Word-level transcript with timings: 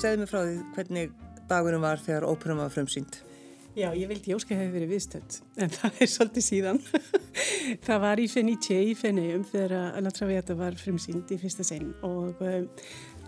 segðu 0.00 0.22
mig 0.22 0.30
frá 0.30 0.40
því 0.40 0.54
hvernig 0.76 1.10
dagurum 1.50 1.84
var 1.84 2.00
þegar 2.00 2.26
óperum 2.30 2.62
var 2.62 2.72
frumsýnd. 2.72 3.20
Já, 3.78 3.92
ég 3.94 4.08
vildi 4.10 4.32
Jóska 4.32 4.56
hefði 4.58 4.72
verið 4.74 4.92
viðstönd, 4.96 5.34
en 5.62 5.70
það 5.70 5.98
er 6.02 6.08
svolítið 6.10 6.44
síðan. 6.46 6.80
það 7.86 8.00
var 8.02 8.22
í 8.22 8.26
Fenice 8.32 8.78
í 8.82 8.94
Feneum 8.98 9.44
þegar 9.46 10.00
La 10.02 10.12
Traviata 10.14 10.56
var 10.58 10.78
frumsýnd 10.80 11.30
í 11.30 11.38
fyrsta 11.38 11.66
sinn 11.66 11.92
og 12.06 12.40
um, 12.42 12.66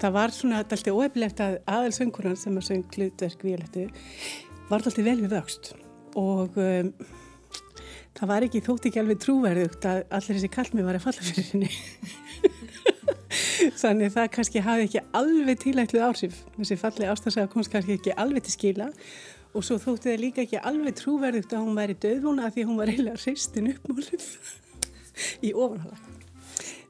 það 0.01 0.17
var 0.17 0.35
svona 0.35 0.63
alltaf 0.63 0.89
óeflegt 0.91 1.45
að 1.45 1.61
aðalsöngunan 1.71 2.41
sem 2.41 2.59
að 2.59 2.69
söng 2.71 2.97
hlutverk 2.97 3.47
viðlættu 3.47 3.87
var 4.71 4.81
alltaf 4.81 4.99
vel 4.99 5.21
við 5.21 5.37
vöxt 5.37 5.73
og 6.19 6.59
um, 6.59 6.91
það 8.19 8.33
var 8.35 8.49
ekki 8.49 8.65
þótt 8.67 8.91
ekki 8.91 9.03
alveg 9.05 9.23
trúverðugt 9.23 9.89
að 9.89 10.03
allir 10.09 10.41
þessi 10.41 10.53
kallmi 10.59 10.89
var 10.89 10.99
að 10.99 11.07
falla 11.07 11.29
fyrir 11.29 11.49
henni. 11.53 11.71
Þannig 13.71 14.15
það 14.15 14.31
kannski 14.37 14.63
hafi 14.65 14.87
ekki 14.89 15.03
alveg 15.19 15.61
tilætluð 15.63 16.07
ársif. 16.09 16.41
Þessi 16.57 16.79
falli 16.81 17.09
ástafsaga 17.13 17.51
komst 17.53 17.73
kannski 17.73 17.99
ekki 17.99 18.17
alveg 18.25 18.47
til 18.47 18.57
skila 18.57 18.89
og 19.53 19.67
svo 19.67 19.79
þótti 19.81 20.11
það 20.11 20.23
líka 20.25 20.45
ekki 20.47 20.63
alveg 20.71 20.97
trúverðugt 20.99 21.53
að 21.53 21.67
hún 21.67 21.79
væri 21.79 21.99
döðvona 22.03 22.49
að 22.49 22.57
því 22.57 22.67
hún 22.71 22.81
var 22.81 22.93
eiginlega 22.93 23.23
hreistin 23.23 23.71
uppmálið 23.75 24.27
í 25.47 25.53
ofanhalag. 25.53 26.12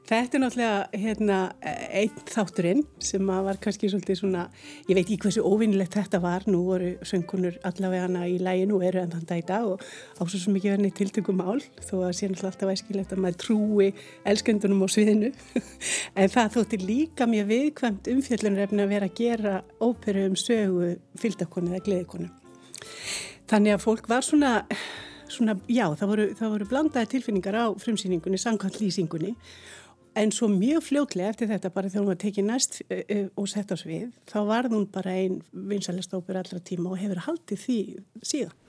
Þetta 0.03 0.35
er 0.35 0.41
náttúrulega 0.43 0.99
hérna, 0.99 1.35
einn 1.95 2.23
þátturinn 2.27 2.81
sem 2.99 3.29
var 3.45 3.55
kannski 3.63 3.87
svolítið 3.87 4.17
svona, 4.19 4.41
ég 4.89 4.97
veit 4.97 5.05
ekki 5.05 5.15
hversu 5.23 5.43
óvinnilegt 5.47 5.95
þetta 5.95 6.19
var, 6.19 6.43
nú 6.51 6.59
voru 6.65 6.89
söngunur 7.07 7.55
allavega 7.63 8.09
hana 8.09 8.25
í 8.27 8.33
læginu 8.43 8.81
og 8.81 8.83
eru 8.89 8.99
enn 8.99 9.13
þann 9.13 9.29
dag 9.29 9.39
í 9.39 9.45
dag 9.47 9.69
og 9.71 9.85
ásvo 10.19 10.41
svo 10.41 10.51
mikið 10.51 10.73
verðinni 10.73 10.97
tiltökum 10.97 11.39
mál 11.39 11.63
þó 11.79 11.93
að 12.01 12.17
sé 12.17 12.27
náttúrulega 12.27 12.51
alltaf 12.51 12.73
æskilegt 12.73 13.15
að 13.15 13.21
maður 13.23 13.39
trúi 13.45 13.87
elskendunum 14.33 14.83
á 14.83 14.87
sviðinu. 14.91 15.31
En 16.19 16.29
það 16.35 16.51
þótti 16.57 16.81
líka 16.83 17.29
mjög 17.29 17.47
viðkvæmt 17.53 18.11
umfjöllunrefni 18.11 18.83
að 18.83 18.91
vera 18.91 19.07
að 19.07 19.17
gera 19.21 19.55
óperu 19.79 20.27
um 20.27 20.35
sögu 20.37 20.91
fylgdakonu 21.23 21.71
eða 21.71 21.85
gleðikonu. 21.87 22.27
Þannig 23.47 23.77
að 23.77 23.83
fólk 23.87 24.11
var 24.11 24.27
svona 24.27 24.53
Svona, 25.33 25.55
já, 25.71 25.87
það 25.97 26.09
voru, 26.11 26.25
það 26.37 26.51
voru 26.51 26.65
blandaði 26.69 27.07
tilfinningar 27.09 27.55
á 27.57 27.65
frumsýningunni, 27.81 28.37
samkvæmt 28.37 28.75
lýsingunni 28.83 29.31
En 30.15 30.29
svo 30.31 30.47
mjög 30.51 30.83
fljóklega 30.85 31.31
eftir 31.33 31.49
þetta 31.49 31.71
bara 31.73 31.89
þegar 31.89 32.03
hún 32.03 32.11
var 32.11 32.19
tekið 32.21 32.45
næst 32.45 32.81
uh, 32.85 33.25
og 33.33 33.47
sett 33.49 33.73
á 33.73 33.77
svið 33.79 34.11
þá 34.29 34.39
varð 34.49 34.75
hún 34.77 34.85
bara 34.93 35.15
einn 35.23 35.39
vinsalestópur 35.51 36.37
allra 36.37 36.61
tíma 36.61 36.93
og 36.93 37.01
hefur 37.01 37.23
haldið 37.25 37.65
því 37.65 37.79
síðan. 38.21 38.59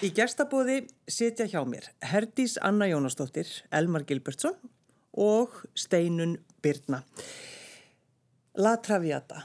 Í 0.00 0.08
gestabóði 0.16 0.86
setja 1.12 1.44
hjá 1.44 1.60
mér 1.68 1.90
Herdís 2.08 2.54
Anna 2.64 2.86
Jónasdóttir, 2.88 3.50
Elmar 3.68 4.06
Gilbertsson 4.08 4.54
og 5.12 5.58
Steinun 5.76 6.38
Byrna. 6.64 7.02
La 8.64 8.78
Traviata, 8.80 9.42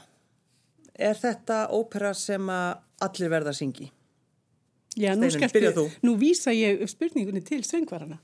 er 0.96 1.20
þetta 1.20 1.66
ópera 1.76 2.14
sem 2.16 2.48
allir 2.48 3.32
verða 3.34 3.52
að 3.52 3.58
syngi? 3.58 3.90
Já, 4.96 5.10
nú 5.12 5.28
Steinunn, 5.28 5.34
skaltu, 5.34 5.58
byrja 5.58 5.74
þú. 5.76 5.84
nú 6.08 6.16
vísa 6.24 6.56
ég 6.56 6.86
spurningunni 6.88 7.44
til 7.44 7.60
söngvarana. 7.60 8.16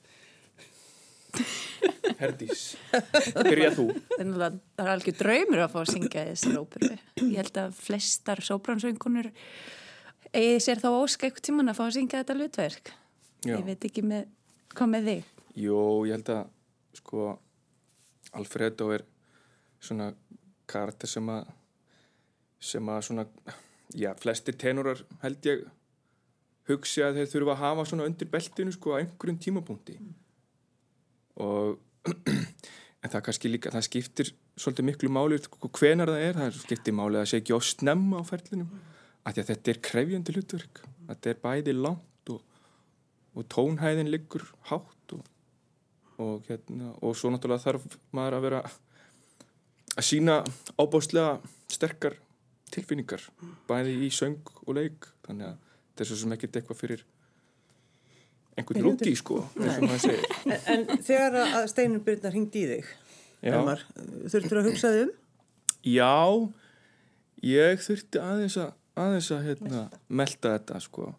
Herdís, 2.22 2.64
byrja 3.36 3.74
þú. 3.76 3.90
Þannig 4.16 4.40
að 4.48 4.58
það 4.72 4.86
er 4.86 4.94
algjör 4.96 5.20
draumur 5.20 5.66
að 5.66 5.76
fá 5.76 5.78
að 5.84 5.92
syngja 5.92 6.26
þessar 6.32 6.58
óperu. 6.64 6.92
Ég 7.20 7.38
held 7.42 7.62
að 7.66 7.78
flestar 7.84 8.44
sóbransöngunur 8.48 9.32
eigi 10.32 10.60
sér 10.64 10.80
þá 10.82 10.90
óska 10.96 11.28
eitthvað 11.28 11.46
tíman 11.48 11.72
að 11.72 11.78
fá 11.78 11.84
að 11.86 11.94
syngja 11.98 12.22
þetta 12.22 12.36
hlutverk. 12.38 12.92
Já. 13.42 13.56
Ég 13.56 13.64
veit 13.66 13.86
ekki 13.88 14.04
með, 14.06 14.28
hvað 14.72 14.92
með 14.92 15.08
þig? 15.10 15.30
Jó, 15.62 15.80
ég 16.08 16.16
held 16.16 16.32
að 16.32 16.44
sko 16.96 17.32
Alfredo 18.32 18.88
er 18.94 19.04
svona 19.82 20.12
karakter 20.70 21.10
sem 21.10 21.28
að 21.32 21.50
sem 22.62 22.88
að 22.88 23.00
svona 23.08 23.24
já, 23.98 24.12
flestir 24.22 24.56
tenorar 24.58 25.02
held 25.24 25.48
ég 25.48 25.64
hugsi 26.70 27.02
að 27.02 27.18
þeir 27.18 27.32
þurfa 27.32 27.56
að 27.56 27.62
hafa 27.64 27.86
svona 27.90 28.06
undir 28.08 28.30
beltinu 28.30 28.74
sko 28.74 28.94
á 28.94 29.00
einhverjum 29.02 29.40
tímapunkti 29.42 29.98
og 31.42 31.80
en 33.02 33.10
það 33.10 33.24
kannski 33.26 33.50
líka, 33.50 33.72
það 33.74 33.86
skiptir 33.88 34.32
svolítið 34.54 34.88
miklu 34.88 35.10
máli 35.12 35.40
sko, 35.42 35.70
hvenar 35.74 36.12
það 36.12 36.24
er, 36.28 36.38
það 36.38 36.58
skiptir 36.62 36.96
máli 36.96 37.18
að 37.18 37.28
sé 37.32 37.42
ekki 37.42 37.58
á 37.58 37.60
snemma 37.66 38.22
á 38.22 38.24
ferlinum 38.30 38.70
því 38.70 39.01
að 39.28 39.42
þetta 39.50 39.72
er 39.72 39.80
krefjandi 39.88 40.34
hlutverk. 40.36 40.82
Þetta 41.08 41.32
er 41.32 41.40
bæði 41.42 41.76
langt 41.76 42.32
og, 42.32 42.42
og 43.36 43.48
tónhæðin 43.52 44.10
liggur 44.12 44.44
hátt 44.70 45.16
og, 45.16 45.24
og, 46.18 46.42
hérna, 46.48 46.92
og 47.00 47.16
svo 47.18 47.32
náttúrulega 47.32 47.66
þarf 47.66 47.98
maður 48.14 48.38
að 48.38 48.46
vera 48.48 48.62
að 49.92 50.06
sína 50.08 50.40
ábáslega 50.78 51.38
sterkar 51.72 52.16
tilfinningar 52.72 53.26
bæði 53.68 53.98
í 54.06 54.12
söng 54.14 54.40
og 54.66 54.76
leik. 54.78 55.10
Þannig 55.26 55.50
að 55.50 55.58
þetta 55.92 56.04
er 56.04 56.10
svo 56.12 56.22
sem 56.22 56.36
ekkert 56.38 56.60
eitthvað 56.60 56.82
fyrir 56.82 57.06
einhvern 58.56 58.84
lúti 58.84 59.14
sko 59.16 59.40
En, 59.56 60.84
en 60.88 61.02
þegar 61.04 61.38
að 61.42 61.66
Steinun 61.72 62.02
Byrna 62.04 62.32
hringdi 62.32 62.64
í 62.64 62.68
þig, 62.72 62.90
þurftur 64.32 64.60
að 64.60 64.68
hugsa 64.70 64.92
þig 64.92 65.04
um? 65.06 65.12
Já, 65.82 66.14
ég 67.48 67.82
þurfti 67.82 68.22
aðeins 68.22 68.58
að, 68.60 68.72
aðeins 68.96 69.30
að 69.32 69.44
hérna, 69.50 69.82
melta 70.08 70.56
þetta 70.58 70.80
sko. 70.84 71.14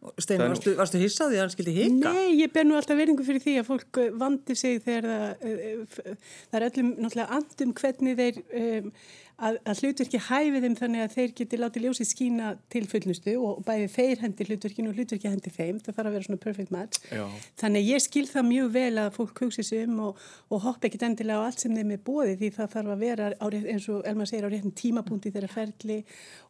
Er 0.00 0.38
nú- 0.40 0.46
varstu, 0.54 0.72
varstu 0.78 0.96
hissaði 1.02 1.36
að 1.36 1.42
hann 1.44 1.50
skildi 1.52 1.72
hika? 1.76 2.12
Nei, 2.14 2.38
ég 2.40 2.52
ber 2.54 2.64
nú 2.64 2.78
alltaf 2.78 2.96
veringu 2.96 3.24
fyrir 3.26 3.42
því 3.44 3.56
að 3.60 3.66
fólk 3.68 3.98
eh, 4.00 4.10
vandi 4.16 4.54
sig 4.56 4.78
þegar 4.80 5.04
það, 5.10 5.42
eh, 5.44 5.82
f- 5.84 6.00
það 6.48 6.56
er 6.60 6.66
öllum 6.70 6.88
náttúrulega 7.04 7.36
andum 7.36 7.74
hvernig 7.76 8.16
þeir 8.16 8.38
um, 8.62 8.92
að, 9.40 9.56
að 9.72 9.80
hlutverki 9.82 10.18
hæfi 10.26 10.60
þeim 10.64 10.74
þannig 10.78 11.02
að 11.04 11.14
þeir 11.16 11.30
geti 11.40 11.58
látið 11.60 11.84
ljósið 11.86 12.08
skína 12.10 12.50
til 12.72 12.82
fullnustu 12.90 13.34
og 13.40 13.62
bæði 13.66 13.86
þeir 13.94 14.22
hendi 14.24 14.46
hlutverkinu 14.48 14.92
og 14.92 14.98
hlutverki 15.00 15.30
hendi 15.32 15.52
þeim. 15.54 15.78
Það 15.84 15.96
þarf 15.96 16.10
að 16.10 16.16
vera 16.16 16.26
svona 16.28 16.42
perfect 16.44 16.70
match. 16.74 17.00
Já. 17.12 17.24
Þannig 17.62 17.88
ég 17.90 18.04
skil 18.04 18.26
það 18.30 18.48
mjög 18.50 18.68
vel 18.76 18.94
að 19.04 19.08
fólk 19.16 19.42
hugsi 19.46 19.64
sig 19.66 19.86
um 19.88 19.98
og, 20.10 20.20
og 20.52 20.62
hoppa 20.66 20.88
ekkit 20.90 21.06
endilega 21.08 21.40
á 21.40 21.46
allt 21.48 21.64
sem 21.64 21.74
þeim 21.76 21.94
er 21.96 22.02
bóði 22.06 22.36
því 22.40 22.52
það 22.58 22.72
þarf 22.76 22.94
að 22.96 23.04
vera 23.06 23.30
á, 23.40 23.46
eins 23.60 23.88
og 23.92 24.04
Elmar 24.10 24.30
segir 24.30 24.46
á 24.46 24.50
réttin 24.52 24.76
tímapunkti 24.80 25.32
þeirra 25.34 25.50
ferli 25.54 25.98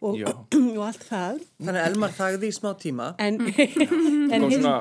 og, 0.00 0.20
og 0.78 0.82
allt 0.88 1.06
það. 1.08 1.40
Þannig 1.60 1.82
Elmar 1.90 2.16
þagði 2.18 2.50
í 2.50 2.56
smá 2.58 2.70
tíma. 2.80 3.10
En, 3.22 3.38
kom 3.90 4.34
en 4.34 4.48
hins- 4.48 4.58
svona 4.58 4.76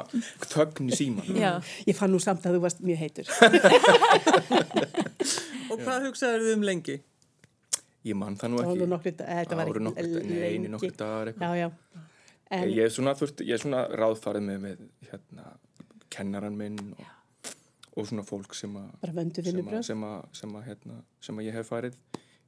þögn 0.49 0.89
í 0.89 0.97
síman 0.99 1.37
Já, 1.39 1.51
ég 1.87 1.97
fann 1.97 2.11
nú 2.13 2.19
samt 2.23 2.45
að 2.49 2.57
þú 2.57 2.63
varst 2.65 2.81
mjög 2.85 2.99
heitur. 3.05 3.27
Og 5.69 5.77
hvað 5.83 6.07
hugsaður 6.07 6.45
þið 6.47 6.55
um 6.57 6.63
lengi? 6.65 6.95
Ég 8.07 8.15
man 8.15 8.35
það 8.39 8.49
nú 8.53 8.57
Það 8.59 8.65
var 8.65 8.75
ekki. 8.75 8.79
Það 9.49 9.59
voru 9.65 9.81
ekki 10.49 10.69
nokkrir 10.73 10.95
dagar- 10.99 11.33
ég 12.73 12.83
er 12.85 12.89
svona, 12.89 13.13
þurft, 13.19 13.43
ég 13.45 13.53
er 13.53 13.61
svona 13.63 13.81
ráðfarið 13.99 14.45
með, 14.47 14.59
með 14.65 14.77
hérna, 15.11 15.43
kennaran 16.09 16.55
minn 16.57 16.79
og, 16.97 17.03
og 17.97 18.07
svona 18.09 18.23
fólk 18.25 18.55
sem 18.57 18.73
að 18.79 18.87
Bara 19.03 19.13
vöndu 19.19 19.43
sem 19.43 19.45
að, 19.45 19.51
vinnubrögð. 19.59 19.85
sem 19.85 20.03
að, 20.03 20.23
sem 20.39 20.55
að, 20.55 20.63
hérna, 20.69 20.97
sem 21.21 21.37
að 21.37 21.45
ég 21.49 21.53
hef 21.59 21.69
farið 21.69 21.99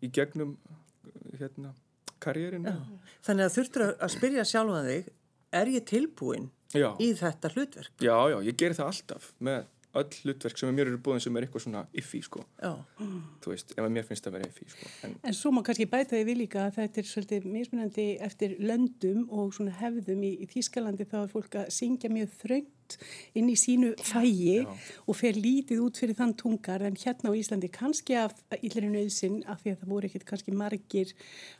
í 0.01 0.09
gegnum 0.11 0.55
hérna, 1.37 1.73
karriérin 2.21 2.65
Þannig 3.25 3.45
að 3.45 3.55
þurftur 3.57 3.85
að- 3.91 4.09
spyrja 4.15 4.43
sjálfan 4.45 4.87
þig, 4.89 5.11
er 5.61 5.65
ég 5.75 5.85
tilbúin 5.85 6.49
já. 6.73 6.89
í 6.97 7.11
þetta 7.19 7.51
hlutverk? 7.53 7.91
já, 8.01 8.15
já, 8.31 8.37
ég 8.47 8.57
geri 8.57 8.73
það 8.73 8.89
alltaf 8.93 9.33
með 9.39 9.65
öll 9.99 10.17
hlutverk 10.23 10.57
sem 10.59 10.69
er 10.69 10.75
mér 10.77 10.91
eru 10.91 10.99
búin 11.03 11.19
sem 11.23 11.35
er 11.35 11.45
eitthvað 11.45 11.65
svona 11.65 11.81
iffi 11.97 12.21
sko, 12.23 12.43
Já. 12.61 12.71
þú 13.43 13.53
veist, 13.53 13.73
ef 13.75 13.83
að 13.83 13.91
mér 13.97 14.07
finnst 14.07 14.23
það 14.25 14.31
að 14.31 14.37
vera 14.37 14.49
iffi 14.51 14.67
sko, 14.71 14.91
en 15.07 15.15
en 15.27 15.37
svo 15.37 15.51
má 15.51 15.61
kannski 15.67 15.87
bæta 15.91 16.15
því 16.15 16.23
við 16.29 16.39
líka 16.43 16.65
að 16.67 16.77
þetta 16.79 17.01
er 17.01 17.09
svolítið 17.11 17.47
mismunandi 17.57 18.07
eftir 18.27 18.55
löndum 18.59 19.25
og 19.29 19.51
svona 19.57 19.75
hefðum 19.81 20.23
í, 20.23 20.31
í 20.43 20.49
Þýskalandi 20.51 21.09
þá 21.11 21.17
er 21.23 21.33
fólk 21.33 21.59
að 21.63 21.73
syngja 21.75 22.11
mjög 22.13 22.31
þröngt 22.91 23.37
inn 23.37 23.49
í 23.49 23.55
sínu 23.59 23.91
fægi 24.03 24.65
og 25.07 25.15
fer 25.15 25.33
lítið 25.37 25.81
út 25.85 25.97
fyrir 25.99 26.15
þann 26.17 26.33
tungar. 26.37 26.81
En 26.81 26.95
hérna 26.95 27.31
á 27.31 27.33
Íslandi 27.37 27.69
kannski 27.71 28.15
af 28.19 28.33
illri 28.61 28.89
nöðsinn 28.91 29.43
af 29.47 29.61
því 29.63 29.73
að 29.73 29.79
það 29.81 29.91
voru 29.93 30.09
ekkit 30.09 30.25
kannski 30.25 30.51
margir 30.55 31.13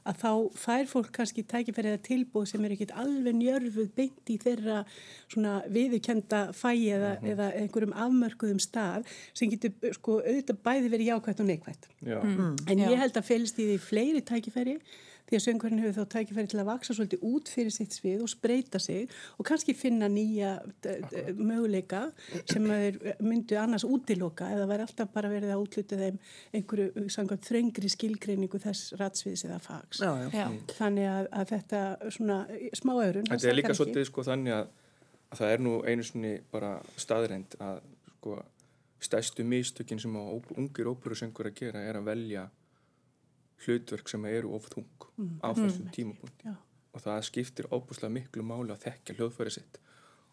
að 0.06 0.22
þá 0.22 0.32
fær 0.58 0.86
fólk 0.92 1.12
kannski 1.16 1.44
tækifærið 1.44 1.98
að 1.98 2.04
tilbúð 2.08 2.48
sem 2.52 2.66
er 2.66 2.76
ekkit 2.76 2.96
alveg 2.96 3.36
njörfuð 3.40 3.92
beint 3.96 4.32
í 4.34 4.38
þeirra 4.42 4.82
svona 5.32 5.62
viðukenda 5.72 6.42
fægi 6.58 6.92
eða, 6.98 7.14
eða 7.24 7.52
einhverjum 7.62 7.96
afmörkuðum 8.08 8.60
stað 8.62 9.08
sem 9.34 9.52
getur 9.52 9.94
sko 9.96 10.20
auðvitað 10.22 10.62
bæði 10.66 10.92
verið 10.96 11.12
jákvætt 11.14 11.40
og 11.44 11.50
neikvætt. 11.52 11.88
já, 12.06 12.20
En 12.68 12.80
Já. 12.80 12.90
ég 12.92 12.98
held 13.00 13.18
að 13.18 13.28
félst 13.28 13.60
í 13.60 13.68
því 13.72 13.80
fleiri 13.80 14.22
tækifæri 14.22 14.78
því 15.32 15.38
að 15.40 15.44
söngvarinn 15.46 15.80
hefur 15.80 15.96
þá 16.02 16.10
tækifæri 16.12 16.50
til 16.52 16.60
að 16.60 16.68
vaksa 16.68 16.94
svolítið 16.98 17.22
út 17.32 17.50
fyrir 17.54 17.72
sitt 17.72 17.96
svið 17.96 18.24
og 18.26 18.32
spreita 18.32 18.80
sig 18.84 19.08
og 19.40 19.48
kannski 19.48 19.74
finna 19.80 20.10
nýja 20.12 20.50
d- 20.84 20.98
möguleika 21.40 22.02
sem 22.52 22.68
þeir 22.68 22.98
myndu 23.24 23.56
annars 23.62 23.86
útiloka 23.88 24.50
eða 24.52 24.68
væri 24.68 24.86
alltaf 24.90 25.14
bara 25.16 25.32
verið 25.32 25.54
að 25.56 25.64
útluta 25.64 26.00
þeim 26.02 26.20
einhverju 26.60 27.08
samkvæmt 27.16 27.48
þröngri 27.48 27.92
skilgreiningu 27.96 28.60
þess 28.62 28.92
ratsviðs 29.00 29.46
eða 29.48 29.60
fags. 29.64 30.04
Já, 30.04 30.12
já. 30.26 30.30
já, 30.36 30.46
Þannig 30.78 31.10
að, 31.16 31.32
að 31.40 31.52
þetta 31.56 31.82
svona 32.18 32.40
smá 32.82 32.94
öðrun. 33.00 33.30
Þetta 33.32 33.52
er 33.54 33.58
líka 33.62 33.78
svolítið 33.80 34.10
sko 34.12 34.28
þannig 34.28 34.58
að, 34.60 34.72
að 35.32 35.42
það 35.46 35.56
er 35.56 35.64
nú 35.70 35.78
einu 35.88 36.04
sinni 36.12 36.34
bara 36.52 36.76
staðreind 37.00 37.56
að 37.64 37.80
sko 38.20 38.42
stærstu 39.02 39.42
mistökin 39.48 39.98
sem 40.02 40.14
á 40.14 40.22
ungir 40.60 40.92
óperusöngur 40.92 41.48
að 41.50 41.56
gera 41.64 41.80
er 41.90 41.98
að 41.98 42.10
velja 42.12 42.44
hlutverk 43.66 44.10
sem 44.12 44.26
eru 44.32 44.54
of 44.58 44.68
þung 44.74 45.08
á 45.46 45.50
þessum 45.58 45.92
tímapunkt 45.96 46.46
Já. 46.48 46.56
og 46.94 47.04
það 47.06 47.22
skiptir 47.30 47.70
óbúslega 47.72 48.14
miklu 48.18 48.44
máli 48.46 48.74
að 48.74 48.84
þekka 48.88 49.18
hljóðfæri 49.20 49.54
sitt 49.58 49.80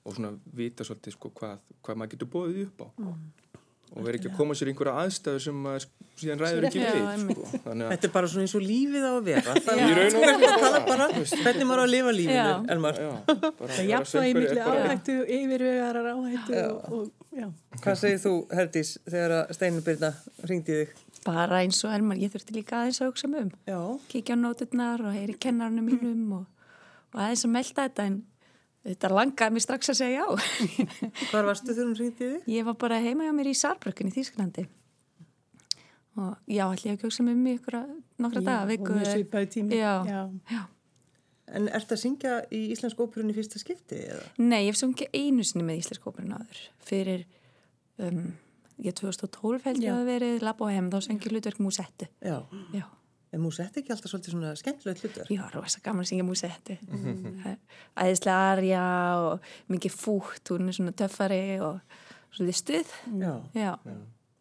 og 0.09 0.15
svona 0.17 0.33
vita 0.57 0.87
svolítið 0.89 1.17
sko 1.19 1.31
hvað, 1.37 1.59
hvað 1.85 1.97
maður 2.01 2.15
getur 2.17 2.33
bóðið 2.33 2.63
upp 2.69 2.87
á. 2.87 2.89
Og 3.89 4.05
vera 4.05 4.19
ekki 4.19 4.29
að 4.29 4.35
koma 4.37 4.53
sér 4.57 4.69
einhverja 4.69 4.93
aðstæðu 5.01 5.39
sem 5.41 5.61
maður 5.65 5.85
síðan 6.21 6.41
ræður 6.43 6.65
ekki 6.69 6.81
við 6.83 7.23
sko. 7.23 7.45
þannig 7.65 7.87
að 7.87 7.93
Þetta 7.95 8.09
er 8.09 8.13
bara 8.13 8.29
svona 8.29 8.45
eins 8.45 8.55
og 8.59 8.65
lífið 8.69 9.05
á 9.09 9.13
að 9.17 9.21
vera. 9.29 9.55
Það 9.65 9.81
í 9.81 9.87
raun 9.99 10.17
og 10.19 10.27
er 10.29 10.33
að 10.49 10.57
tala 10.65 10.81
bara 10.89 11.07
hvernig 11.15 11.69
maður 11.71 11.81
á 11.81 11.85
að 11.87 11.93
lifa 11.95 12.13
lífinu, 12.19 12.53
Það 13.73 13.89
jafnvægi 13.89 14.45
er 14.45 14.61
bara- 14.61 14.83
áhættu, 14.85 15.17
yfirvegarar 15.39 16.11
áhættu 16.13 16.59
og, 16.67 16.93
og 16.99 17.39
já. 17.41 17.49
Hvað 17.81 17.99
segir 18.03 18.21
þú, 18.27 18.35
Herdís, 18.61 18.93
þegar 19.09 19.37
að 19.39 19.55
Steinun 19.57 19.87
Byrna 19.89 20.13
hringdi 20.45 20.77
í 20.77 20.83
þig? 20.83 20.95
Bara 21.29 21.61
eins 21.61 21.83
og 21.85 21.93
Elmar, 21.93 22.19
ég 22.21 22.33
þurfti 22.33 22.57
líka 22.57 22.81
aðeins 22.81 23.03
að 23.03 23.13
hugsa 23.13 23.29
mig 23.29 23.45
um. 23.45 23.53
Já. 23.69 23.81
Kíkja 24.09 24.39
á 24.39 24.39
nóturnar 24.41 25.05
og 25.05 25.15
heyri 25.17 25.37
kennarinn 25.37 25.85
mínum 25.91 26.41
og, 26.41 26.73
og 27.13 27.23
aðeins 27.27 27.45
að 27.45 27.55
melda 27.59 27.85
þetta 27.85 28.09
en 28.09 28.19
þetta 28.89 29.13
langaði 29.13 29.57
mér 29.57 29.67
strax 29.67 29.93
að 29.93 30.01
segja 30.01 30.25
já. 30.25 30.27
Hvar 31.31 31.53
varstu 31.53 31.75
þegar 31.75 31.87
hún 31.91 32.01
hringdi 32.01 32.19
í 32.25 32.33
þig? 32.33 32.51
Ég 32.57 32.69
var 32.71 32.81
bara 32.81 33.01
heima 33.05 33.29
hjá 33.29 33.37
mér 33.37 33.53
í 33.53 33.57
Sarbrökkun 33.59 34.11
í 34.11 34.17
Þýsklandi 34.17 34.69
og 36.19 36.35
já, 36.51 36.65
ég 36.67 36.97
ekki 36.97 37.07
hugsa 37.07 37.23
mig 37.23 37.37
um 37.37 37.47
í 37.47 37.55
ykkur 37.59 37.77
nokkra 38.19 38.43
daga, 38.43 38.67
viku. 38.67 38.91
og 38.91 38.99
mjög 38.99 39.13
svipaði 39.13 39.51
tími. 39.55 39.79
Já. 39.79 40.27
Já. 40.51 40.63
En 41.49 41.69
ert 41.73 41.93
að 41.95 42.03
syngja 42.03 42.41
í 42.53 42.65
Íslensk 42.75 42.99
óperunni 43.01 43.37
fyrsta 43.37 43.61
skipti 43.61 44.03
eða? 44.03 44.25
Nei, 44.43 44.67
ég 44.67 44.73
hef 44.73 44.81
sungið 44.81 45.15
einu 45.17 45.47
sinni 45.47 45.65
með 45.65 45.85
Íslensk 45.85 46.09
óperun 46.11 46.35
áður 46.37 46.61
fyrir, 46.89 47.25
um, 48.05 48.25
ég 48.85 48.95
2012 48.99 49.65
held 49.67 49.83
ég 49.83 49.89
Já. 49.91 49.97
að 49.99 50.07
verið 50.13 50.43
Lab 50.47 50.61
og 50.63 50.71
Hem, 50.73 50.89
þá 50.93 50.99
söngi 51.09 51.33
hlutverk 51.33 51.59
músetti. 51.65 52.09
Já. 52.25 52.39
Já, 52.75 52.85
En 53.29 53.43
músett 53.45 53.75
ekki 53.77 53.93
alltaf 53.93 54.09
svolítið 54.09 54.33
svona 54.33 54.55
skemmtilegt 54.57 55.03
hlutur? 55.05 55.27
ég 55.29 55.41
var 55.43 55.53
rosa 55.53 55.81
gaman 55.85 56.01
að 56.01 56.09
syngja 56.09 56.25
músetti. 56.25 56.79
Æðislega 57.99 58.37
arja 58.55 58.85
og 59.21 59.49
mikið 59.73 59.97
fútt, 60.01 60.49
hún 60.55 60.71
er 60.71 60.77
svona 60.79 60.95
töffari 60.97 61.59
og 61.61 61.81
svolítið 62.33 62.57
stuð. 62.63 62.95
Já. 63.21 63.35
Já, 63.59 63.73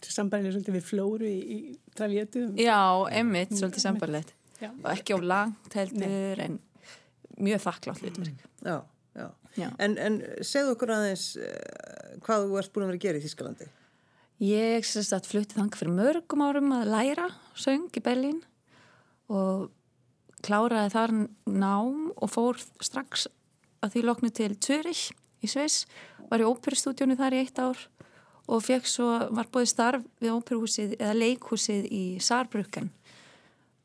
Sambærilega 0.07 0.53
svolítið 0.55 0.75
við 0.77 0.85
flóru 0.87 1.27
í, 1.27 1.37
í 1.57 1.59
travjötu. 1.97 2.45
já 2.61 2.77
emmitt, 3.19 3.51
svolítið 3.57 3.83
sambarlegt. 3.83 4.33
Já. 4.61 4.69
Og 4.71 4.87
ekki 4.93 5.17
á 5.17 5.19
langt 5.21 5.73
heldur 5.75 6.39
en 6.45 6.59
mjög 7.43 7.63
þakklátt 7.65 7.99
hlutverk. 8.05 8.45
Já, 8.63 8.77
já. 9.17 9.27
Já. 9.57 9.67
En, 9.83 9.97
en 9.97 10.19
segðu 10.45 10.75
okkur 10.77 10.93
aðeins 10.93 11.25
uh, 11.41 12.15
hvað 12.23 12.45
þú 12.47 12.57
ert 12.61 12.71
búin 12.75 12.85
að 12.85 12.91
vera 12.93 12.99
að 13.01 13.05
gera 13.07 13.19
í 13.19 13.25
Þískalandi? 13.25 13.67
Ég 14.37 14.85
flutti 14.85 15.57
þang 15.57 15.73
fyrir 15.73 15.93
mörgum 15.97 16.43
árum 16.45 16.73
að 16.77 16.91
læra 16.93 17.25
söng 17.57 17.89
í 17.89 18.03
Berlín 18.05 18.43
og 19.33 19.71
kláraði 20.45 20.93
þar 20.93 21.13
nám 21.49 22.11
og 22.13 22.29
fór 22.29 22.59
strax 22.77 23.25
að 23.81 23.95
því 23.95 24.03
loknu 24.05 24.29
til 24.29 24.51
Zürich 24.61 25.09
í 25.41 25.49
Sviss, 25.49 25.87
var 26.29 26.41
í 26.41 26.45
óperustúdjónu 26.45 27.17
þar 27.17 27.33
í 27.33 27.41
eitt 27.41 27.57
ár 27.57 27.81
og 28.47 28.61
fekk 28.63 28.85
svo, 28.87 29.07
var 29.33 29.49
búið 29.49 29.71
starf 29.73 30.05
við 30.21 30.35
óperuhúsið 30.37 30.93
eða 30.99 31.17
leikhúsið 31.17 31.89
í 31.89 32.03
Saarbrücken 32.21 32.91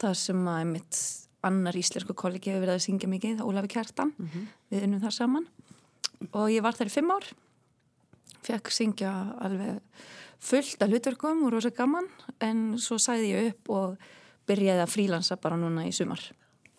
þar 0.02 0.18
sem 0.21 0.49
að 0.49 0.66
mitt 0.68 1.00
annar 1.42 1.78
íslensku 1.80 2.14
kollegi 2.14 2.52
hefur 2.52 2.66
verið 2.66 2.76
að 2.76 2.85
syngja 2.85 3.09
mikið, 3.11 3.40
Ólafi 3.42 3.73
Kjartan. 3.73 4.12
Við 4.71 4.85
unnum 4.87 5.00
þar 5.02 5.14
saman. 5.16 5.47
Og 6.30 6.52
ég 6.52 6.62
var 6.62 6.76
þar 6.76 6.92
í 6.92 6.94
fimm 6.94 7.11
ár 7.11 7.26
fekk 8.42 8.73
syngja 8.75 9.12
alveg 9.42 9.80
fullt 10.43 10.83
af 10.83 10.91
hlutverkum 10.91 11.45
og 11.47 11.53
rosa 11.55 11.71
gaman 11.75 12.09
en 12.43 12.63
svo 12.83 12.99
sæði 13.01 13.29
ég 13.33 13.51
upp 13.53 13.71
og 13.77 14.07
byrjaði 14.51 14.83
að 14.85 14.91
frílansa 14.97 15.37
bara 15.41 15.59
núna 15.61 15.85
í 15.87 15.93
sumar. 15.95 16.23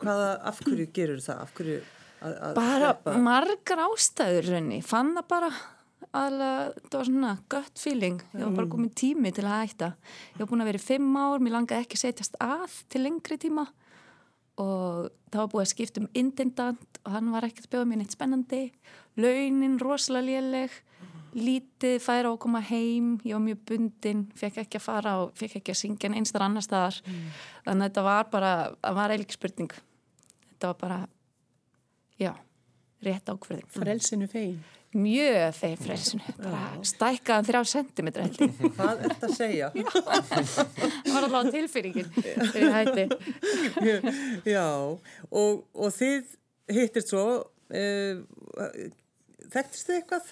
Hvaða, 0.03 0.33
af 0.49 0.59
hverju 0.65 0.89
gerur 0.95 1.21
það? 1.23 1.43
Af 1.45 1.53
hverju 1.55 1.77
að, 1.79 2.33
að 2.33 2.57
Bara 2.57 2.89
sleppa? 2.91 3.13
margar 3.23 3.83
ástæður 3.85 4.49
raunni, 4.51 4.81
fann 4.83 5.13
það 5.15 5.29
bara 5.31 5.51
aðlega, 6.13 6.73
það 6.89 6.97
var 6.99 7.07
svona 7.07 7.31
gött 7.49 7.79
feeling, 7.79 8.19
ég 8.35 8.43
var 8.43 8.57
bara 8.59 8.69
komin 8.73 8.91
tími 8.99 9.31
til 9.33 9.45
að 9.47 9.55
hætta. 9.63 9.89
Ég 10.35 10.43
var 10.43 10.49
búin 10.51 10.61
að 10.65 10.69
vera 10.73 10.81
í 10.81 10.83
fimm 10.83 11.15
ár, 11.17 11.39
mér 11.41 11.55
langaði 11.55 11.87
ekki 11.87 12.01
setjast 12.03 12.35
að 12.43 12.75
til 12.91 13.01
lengri 13.07 13.39
tíma 13.41 13.63
og 14.61 15.07
það 15.33 15.39
var 15.39 15.47
búið 15.55 15.63
að 15.63 15.71
skipta 15.71 16.01
um 16.03 16.09
intendant 16.19 16.99
og 17.01 17.15
hann 17.15 17.31
var 17.33 17.47
ekkert 17.47 17.65
að 17.65 17.71
bjóða 17.73 17.87
mér 17.89 18.01
neitt 18.03 18.13
spennandi 18.13 18.59
launin 19.17 19.79
rosalega 19.81 20.43
léleg 20.43 20.75
lítið 21.33 21.97
færa 22.03 22.29
að 22.31 22.39
koma 22.45 22.61
heim. 22.67 23.15
Ég 23.25 23.35
var 23.37 23.43
mjög 23.45 23.63
bundin, 23.69 24.25
fekk 24.37 24.61
ekki 24.63 24.79
að 24.79 24.85
fara 24.85 25.15
og 25.23 25.33
fekk 25.39 25.59
ekki 25.59 25.73
að 25.73 25.79
syngja 25.81 26.09
en 26.09 26.19
einstar 26.19 26.45
annar 26.45 26.65
staðar. 26.65 26.99
Þannig 27.65 27.73
að 27.73 27.87
þetta 27.87 28.05
var 28.07 28.29
bara, 28.33 28.53
það 28.83 28.99
var 29.01 29.15
ekki 29.17 29.37
spurning. 29.37 29.75
Þetta 30.53 30.71
var 30.71 30.79
bara 30.83 30.99
já, 32.21 32.31
rétt 33.03 33.29
ákverðin 33.33 33.69
Frelsinu 33.73 34.27
fegin. 34.31 34.61
mjög 34.93 35.55
feið 35.57 35.79
frelsinu, 35.81 36.33
bara 36.37 36.61
stækkaðan 36.85 37.47
þrjá 37.47 37.61
sentimetra 37.71 38.27
held 38.27 38.43
ég. 38.43 38.59
Hvað 38.77 38.91
er 38.93 39.15
þetta 39.15 39.29
að 39.29 39.35
segja? 39.39 39.71
það 39.73 41.15
var 41.15 41.27
alveg 41.27 41.49
tilfinningin 41.57 42.11
fyrir 42.53 42.75
hætti. 42.77 43.05
Já, 44.53 44.67
og, 45.33 45.63
og 45.73 45.95
þið 45.97 46.37
hittist 46.77 47.09
svo, 47.11 47.25
uh, 47.73 48.77
þekktist 49.49 49.89
þið 49.89 49.97
eitthvað? 49.97 50.31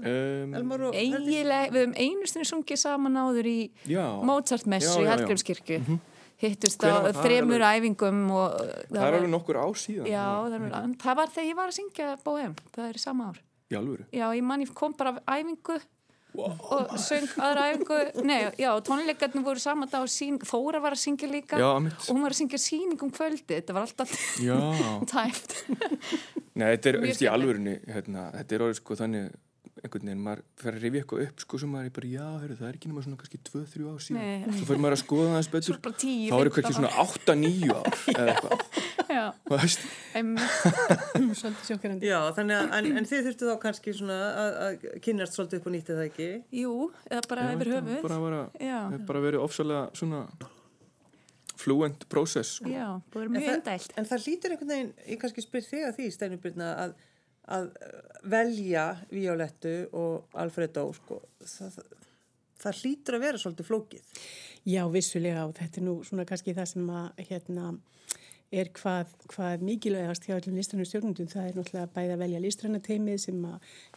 Um, 0.00 0.54
eiginlega, 0.94 1.68
við 1.74 1.82
höfum 1.82 1.94
einustunni 1.98 2.48
sungið 2.48 2.80
saman 2.80 3.18
áður 3.20 3.48
í 3.50 3.58
Mozart-messu 3.90 4.94
í 4.94 5.04
já, 5.04 5.08
já. 5.08 5.10
Hallgrímskirkju. 5.12 5.98
Hittust 6.40 6.80
Hvenær 6.80 6.96
á 6.96 7.04
var 7.04 7.12
það? 7.12 7.26
þremur 7.26 7.64
æfingum 7.68 8.20
og 8.32 8.58
það 8.88 9.02
er 9.04 9.16
alveg 9.18 9.32
nokkur 9.34 9.60
ár 9.60 9.76
síðan. 9.76 10.08
já, 10.08 10.24
það, 10.46 10.54
er, 10.56 10.92
það 11.02 11.16
var 11.18 11.32
þegar 11.34 11.48
ég 11.50 11.58
var 11.58 11.72
að 11.72 11.76
syngja 11.76 12.10
Bóhem, 12.24 12.54
það 12.72 12.86
er 12.86 12.96
í 12.96 13.02
sama 13.02 13.26
ár. 13.28 13.40
Í 13.70 13.80
já, 14.16 14.26
ég 14.38 14.46
man 14.48 14.64
ég 14.64 14.72
kom 14.78 14.94
bara 14.96 15.12
af 15.12 15.20
æfingu 15.28 15.76
og 16.40 16.94
söng 17.02 17.28
aðra 17.42 17.66
æfingu. 17.74 17.98
Nei, 18.24 18.38
já, 18.62 18.70
tónleikarnir 18.86 19.44
voru 19.44 19.60
sama 19.60 19.88
dag 19.90 20.06
og 20.06 20.10
sín, 20.10 20.38
Þóra 20.46 20.80
var 20.80 20.96
að 20.96 21.02
syngja 21.02 21.28
líka 21.28 21.58
Já, 21.60 21.68
og 21.74 22.08
hún 22.08 22.24
var 22.24 22.32
að 22.32 22.40
syngja 22.40 22.62
síning 22.62 23.04
um 23.04 23.12
kvöldi 23.12 23.58
þetta 23.58 23.76
var 23.76 23.88
alltaf 23.88 24.14
Já. 24.40 24.56
tæft 25.12 25.58
Nei, 26.54 26.70
þetta 26.72 26.92
er, 26.94 27.00
í 27.10 27.30
alvörunni, 27.30 27.76
hérna, 27.90 28.30
þetta 28.38 28.56
er 28.56 28.66
orðið 28.68 28.80
sko 28.80 28.98
þannig 29.02 29.32
einhvern 29.80 30.08
veginn, 30.10 30.22
maður 30.24 30.40
fer 30.60 30.74
að 30.76 30.82
rifja 30.84 31.00
eitthvað 31.02 31.22
upp 31.26 31.38
sko 31.44 31.58
sem 31.62 31.70
maður 31.72 31.86
er 31.88 31.92
bara, 31.96 32.08
já, 32.10 32.26
heru, 32.42 32.56
það 32.58 32.68
er 32.70 32.76
ekki 32.78 32.88
nema 32.90 33.04
svona 33.06 33.18
kannski 33.20 33.38
2-3 33.48 33.86
ár 33.90 34.02
síðan, 34.04 34.20
Nei. 34.20 34.56
svo 34.58 34.66
fyrir 34.68 34.82
maður 34.84 34.96
að 34.96 35.02
skoða 35.04 35.28
það 35.30 35.38
eins 35.40 35.50
betur, 35.54 35.70
Svo 35.70 35.84
bara 35.86 35.96
10, 36.02 36.18
þá 36.20 36.34
er 36.36 36.50
15 36.50 36.58
eitthvað 36.60 36.76
svona 36.76 36.92
8-9 37.04 37.70
ár 37.70 37.86
eða 38.10 38.26
eitthvað, 38.34 38.56
það. 39.10 39.30
Svolítið 41.40 41.64
sjokkarandi. 41.70 42.10
Já, 42.10 42.18
þannig 42.36 42.56
að, 42.60 42.70
en, 42.78 42.90
en 43.00 43.08
þið 43.10 43.26
þurftu 43.28 43.48
þá 43.50 43.56
kannski 43.64 43.94
svona 43.96 44.18
að, 44.44 44.58
að 44.66 44.86
kynast 45.06 45.36
svolítið 45.38 45.60
upp 45.62 45.68
og 45.70 45.74
nýttið 45.76 45.98
það 46.00 46.06
ekki? 46.10 46.28
jú, 46.60 46.74
eða 47.10 47.24
bara 47.30 47.46
já, 47.48 47.52
yfir 47.56 47.72
höfuð 47.76 48.00
bara, 48.06 48.18
bara, 48.26 49.00
bara 49.10 49.22
verið 49.26 49.44
ofsalega 49.46 49.82
svona 49.98 50.22
fluent 51.60 52.06
process, 52.08 52.54
sko. 52.58 52.70
já, 52.72 52.86
búið 53.12 53.26
En 53.26 53.32
mjög 53.34 53.44
það- 53.46 53.58
indælt 53.60 53.90
En 54.00 54.06
það 54.08 54.22
lítur 54.26 54.54
einhvern 54.54 54.70
veginn, 54.72 54.92
ég 55.12 55.18
kannski 55.20 55.42
spyr 55.44 55.66
þig 55.66 55.82
að 55.90 55.96
því, 55.98 56.06
Steinubyrna, 56.14 56.68
að, 56.86 56.94
að 57.50 57.70
velja 58.30 58.86
Violettu 59.10 59.74
og 59.96 60.38
Alfredo, 60.40 60.86
sko, 60.96 61.20
það, 61.40 61.78
það 62.62 62.82
hlýtur 62.82 63.18
að 63.18 63.26
vera 63.26 63.42
svolítið 63.42 63.70
flókið. 63.70 64.18
Já, 64.68 64.82
vissulega 64.92 65.46
og 65.48 65.54
þetta 65.58 65.80
er 65.80 65.86
nú 65.88 66.00
svona 66.06 66.28
kannski 66.28 66.56
það 66.56 66.72
sem 66.74 66.92
að 66.94 67.24
hérna 67.30 67.70
er 68.50 68.70
hvað, 68.74 69.10
hvað 69.30 69.62
mikilvægast 69.62 70.24
hjá 70.26 70.34
öllum 70.34 70.56
listrannu 70.58 70.86
stjórnundum, 70.88 71.28
það 71.30 71.44
er 71.46 71.58
náttúrulega 71.58 71.92
bæði 71.94 72.14
að 72.16 72.22
velja 72.24 72.40
listranna 72.42 72.80
teimið 72.82 73.20
sem 73.22 73.44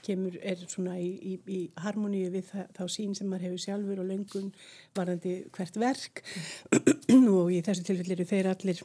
kemur, 0.05 0.37
er 0.45 0.61
svona 0.69 0.97
í, 1.01 1.09
í, 1.17 1.33
í 1.49 1.61
harmoníu 1.81 2.29
við 2.35 2.51
það, 2.51 2.67
þá 2.77 2.83
sín 2.95 3.15
sem 3.17 3.31
maður 3.31 3.47
hefur 3.47 3.63
sjálfur 3.65 4.03
og 4.03 4.11
löngun 4.11 4.51
varðandi 4.97 5.39
hvert 5.57 5.79
verk. 5.81 6.21
Og 7.33 7.49
í 7.53 7.63
þessu 7.65 7.87
tilfelli 7.87 8.17
eru 8.17 8.29
þeir 8.29 8.51
allir 8.53 8.83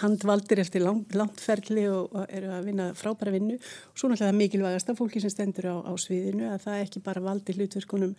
handvaldir 0.00 0.62
eftir 0.62 0.84
lang, 0.84 1.04
langtferli 1.16 1.86
og, 1.90 2.14
og 2.14 2.26
eru 2.28 2.52
að 2.56 2.68
vinna 2.70 2.88
frábæra 2.98 3.34
vinnu. 3.34 3.56
Og 3.56 4.00
svo 4.00 4.10
náttúrulega 4.10 4.38
mikilvægast 4.38 4.92
að 4.92 5.00
fólki 5.00 5.22
sem 5.22 5.32
stendur 5.32 5.70
á, 5.70 5.76
á 5.86 5.92
sviðinu 6.00 6.50
að 6.50 6.66
það 6.66 6.84
ekki 6.84 7.04
bara 7.06 7.24
valdi 7.24 7.56
hlutverkunum 7.56 8.14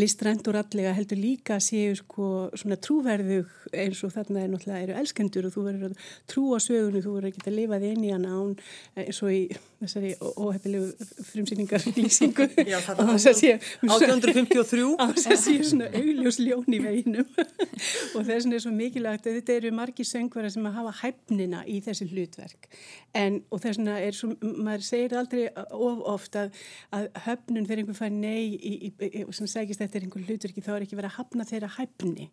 listrænt 0.00 0.50
og 0.50 0.56
rallega 0.58 0.94
heldur 0.96 1.20
líka 1.20 1.58
að 1.58 1.66
séu 1.70 1.96
sko 1.98 2.30
svona 2.54 2.80
trúverðug 2.80 3.50
eins 3.72 4.04
og 4.06 4.14
þarna 4.16 4.44
er 4.44 4.54
náttúrulega 4.54 4.86
eru 4.88 4.98
elskendur 5.00 5.48
og 5.48 5.56
þú 5.56 5.66
verður 5.68 5.90
að 5.90 6.06
trúa 6.30 6.62
sögunu, 6.62 7.04
þú 7.04 7.16
verður 7.18 7.44
að 7.46 7.58
lifa 7.58 7.82
þið 7.82 7.96
inn 7.96 8.06
í 8.08 8.14
hana 8.14 8.36
án 8.40 8.56
eins 9.00 9.22
og 9.24 9.34
í 9.34 9.42
þessari 9.80 10.10
óhefilegu 10.20 11.06
frumsýningar 11.30 11.84
lýsingu 11.96 12.46
á 12.76 12.80
þess 12.84 13.30
að 13.30 13.38
sé 13.38 13.52
1853. 13.86 14.84
á 15.00 15.04
þess 15.14 15.30
að 15.30 15.38
sé 15.40 15.54
svona 15.70 15.88
augljós 15.96 16.40
ljón 16.42 16.76
í 16.76 16.80
veginum. 16.84 17.28
Og 18.16 18.26
þess 18.26 18.44
vegna 18.44 18.58
er 18.58 18.64
svo 18.64 18.72
mikilvægt 18.74 19.28
að 19.28 19.38
þetta 19.38 19.56
eru 19.56 19.72
margi 19.76 20.06
söngvara 20.06 20.50
sem 20.52 20.66
að 20.68 20.76
hafa 20.80 20.94
hæfnina 21.10 21.62
í 21.68 21.78
þessi 21.84 22.06
hlutverk. 22.10 22.68
En 23.16 23.40
og 23.50 23.62
þess 23.62 23.80
vegna 23.80 23.96
er 24.00 24.16
svo, 24.16 24.32
maður 24.40 24.86
segir 24.86 25.16
aldrei 25.18 25.42
of 25.50 26.02
oft 26.08 26.38
að, 26.38 26.56
að 26.94 27.08
höfnun 27.26 27.66
þegar 27.66 27.82
einhver 27.82 27.98
fær 27.98 28.12
nei 28.14 28.42
í, 28.54 28.72
í, 28.72 28.90
í, 28.90 29.24
sem 29.36 29.50
segist 29.50 29.82
eftir 29.84 30.06
einhver 30.06 30.26
hlutverki 30.26 30.64
þá 30.64 30.72
er 30.76 30.86
ekki 30.86 30.98
verið 30.98 31.12
að 31.12 31.18
hafna 31.18 31.48
þeirra 31.50 31.72
hæfni. 31.76 32.28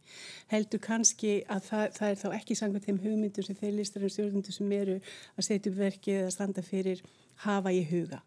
Heldur 0.53 0.83
kannski 0.83 1.39
að 1.49 1.69
það, 1.71 1.85
það 1.99 2.11
er 2.11 2.19
þá 2.23 2.27
ekki 2.39 2.59
sangað 2.59 2.89
þeim 2.89 3.01
hugmyndum 3.05 3.47
sem 3.47 3.61
þeir 3.61 3.77
listar 3.79 4.05
en 4.05 4.13
stjórnundur 4.13 4.57
sem 4.57 4.75
eru 4.77 4.99
að 4.99 5.49
setja 5.49 5.71
upp 5.71 5.81
verkið 5.81 6.21
eða 6.23 6.35
standa 6.37 6.65
fyrir 6.65 7.03
hafa 7.45 7.71
í 7.75 7.83
huga. 7.89 8.21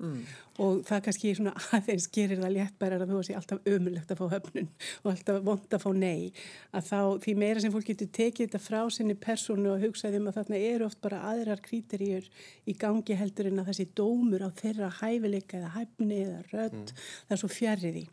Og 0.60 0.82
það 0.84 1.00
kannski 1.06 1.30
svona 1.38 1.52
aðeins 1.76 2.06
gerir 2.12 2.40
það 2.42 2.52
léttbærar 2.56 3.02
að 3.04 3.12
þú 3.14 3.20
sé 3.24 3.34
alltaf 3.38 3.62
ömulegt 3.66 4.10
að 4.12 4.18
fá 4.20 4.26
höfnun 4.34 4.68
og 5.02 5.08
alltaf 5.14 5.38
vond 5.46 5.76
að 5.78 5.82
fá 5.84 5.90
nei. 5.96 6.32
Að 6.76 6.84
þá 6.90 6.98
því 7.24 7.34
meira 7.40 7.62
sem 7.64 7.72
fólk 7.72 7.88
getur 7.90 8.10
tekið 8.12 8.46
þetta 8.50 8.60
frá 8.60 8.80
sinni 8.92 9.16
persónu 9.16 9.72
og 9.72 9.80
hugsaði 9.86 10.20
um 10.20 10.28
að 10.30 10.36
þarna 10.40 10.60
eru 10.70 10.86
oft 10.90 11.00
bara 11.00 11.22
aðrar 11.30 11.62
krítiríur 11.64 12.28
í 12.68 12.76
gangi 12.78 13.16
heldur 13.16 13.48
en 13.50 13.62
að 13.62 13.70
þessi 13.72 13.88
dómur 13.98 14.44
á 14.44 14.50
þeirra 14.60 14.90
hæfileika 15.00 15.58
eða 15.62 15.72
hæfni 15.78 16.20
eða 16.26 16.42
rödd 16.52 16.92
það 16.98 17.34
er 17.36 17.40
svo 17.40 17.50
fjarrið 17.56 17.98
í 18.02 18.04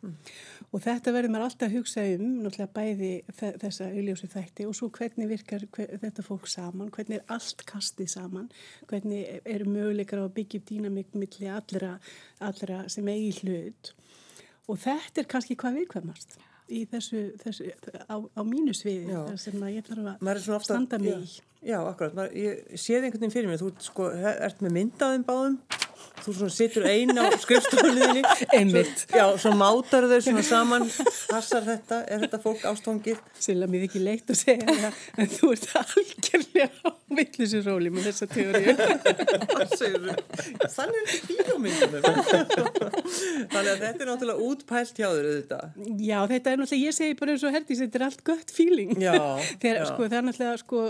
og 0.71 0.81
þetta 0.87 1.13
verður 1.15 1.33
maður 1.35 1.45
alltaf 1.49 1.67
að 1.67 1.75
hugsa 1.77 2.05
um 2.15 2.25
náttúrulega 2.45 2.73
bæði 2.77 3.11
þe- 3.41 3.53
þessa 3.61 3.89
augljósu 3.91 4.29
þætti 4.31 4.65
og 4.69 4.75
svo 4.77 4.89
hvernig 4.97 5.29
virkar 5.31 5.67
hver, 5.75 5.93
þetta 6.01 6.25
fólk 6.25 6.47
saman, 6.51 6.89
hvernig 6.95 7.19
er 7.19 7.25
allt 7.35 7.63
kastið 7.69 8.09
saman, 8.15 8.47
hvernig 8.89 9.41
eru 9.45 9.67
möguleikar 9.71 10.23
á 10.23 10.25
að 10.27 10.33
byggja 10.39 10.61
upp 10.61 10.71
dýnamik 10.87 11.15
milli 11.15 11.49
allra, 11.51 11.97
allra 12.39 12.83
sem 12.89 13.07
eigi 13.07 13.41
hlut. 13.43 13.93
Og 14.67 14.79
þetta 14.79 15.23
er 15.23 15.31
kannski 15.31 15.55
hvað 15.59 15.81
viðkvæmast 15.81 16.37
í 16.67 16.83
þessu, 16.91 17.21
þessu 17.39 17.69
á, 18.11 18.15
á 18.19 18.41
mínu 18.43 18.73
sviði 18.75 19.13
þar 19.13 19.37
sem 19.39 19.61
að 19.63 19.75
ég 19.77 19.87
þarf 19.87 20.49
að 20.57 20.65
standa 20.67 20.99
mig 20.99 21.23
í. 21.23 21.43
Já, 21.67 21.81
akkurat. 21.83 22.15
Maður, 22.15 22.37
ég 22.39 22.79
séð 22.79 23.03
einhvern 23.09 23.25
veginn 23.25 23.35
fyrir 23.35 23.51
mér. 23.51 23.59
Þú 23.61 23.73
sko, 23.89 24.07
ert 24.47 24.63
með 24.63 24.77
myndaðum 24.79 25.27
báðum. 25.27 25.57
Þú 26.17 26.33
svona 26.33 26.53
situr 26.53 26.85
ein 26.89 27.11
á 27.13 27.25
skrifstofuliðinni. 27.43 28.21
Einmitt. 28.57 29.03
Já, 29.13 29.25
svo 29.39 29.51
mátar 29.57 30.07
þau 30.09 30.17
svona 30.25 30.43
saman. 30.45 30.85
Passar 31.29 31.63
þetta? 31.65 31.99
Er 32.09 32.23
þetta 32.25 32.39
fólk 32.43 32.63
ástofngið? 32.71 33.19
Silla 33.41 33.67
mér 33.69 33.85
ekki 33.87 34.01
leitt 34.01 34.29
að 34.33 34.39
segja 34.41 34.65
það 34.67 34.97
en 35.23 35.29
þú 35.35 35.51
ert 35.53 35.67
algjörlega 35.81 36.67
á 36.83 36.89
vittlisur 37.17 37.63
róli 37.69 37.91
með 37.93 38.09
þessa 38.09 38.27
teóriu 38.33 38.73
Þannig 40.77 40.97
er 40.97 41.07
þetta 41.11 41.27
bíómyndunum. 41.29 42.03
Þannig 43.53 43.71
að 43.71 43.83
þetta 43.83 44.03
er 44.03 44.09
náttúrulega 44.11 44.47
útpælt 44.49 44.99
hjá 44.99 45.07
þér 45.07 45.29
auðvitað. 45.29 45.65
Já, 46.01 46.17
þetta 46.33 46.51
er 46.53 46.61
náttúrulega, 46.61 46.83
ég 46.83 46.97
segi 46.97 47.17
bara 47.21 47.33
eins 47.35 47.45
og 47.47 47.55
Herdís, 47.55 47.81
þetta 47.85 47.99
er 48.01 48.05
allt 48.09 48.23
gött 48.27 48.53
feeling. 48.57 48.93
Já, 49.01 49.15
Þegar, 49.61 49.79
já. 49.79 50.51
sko, 50.61 50.83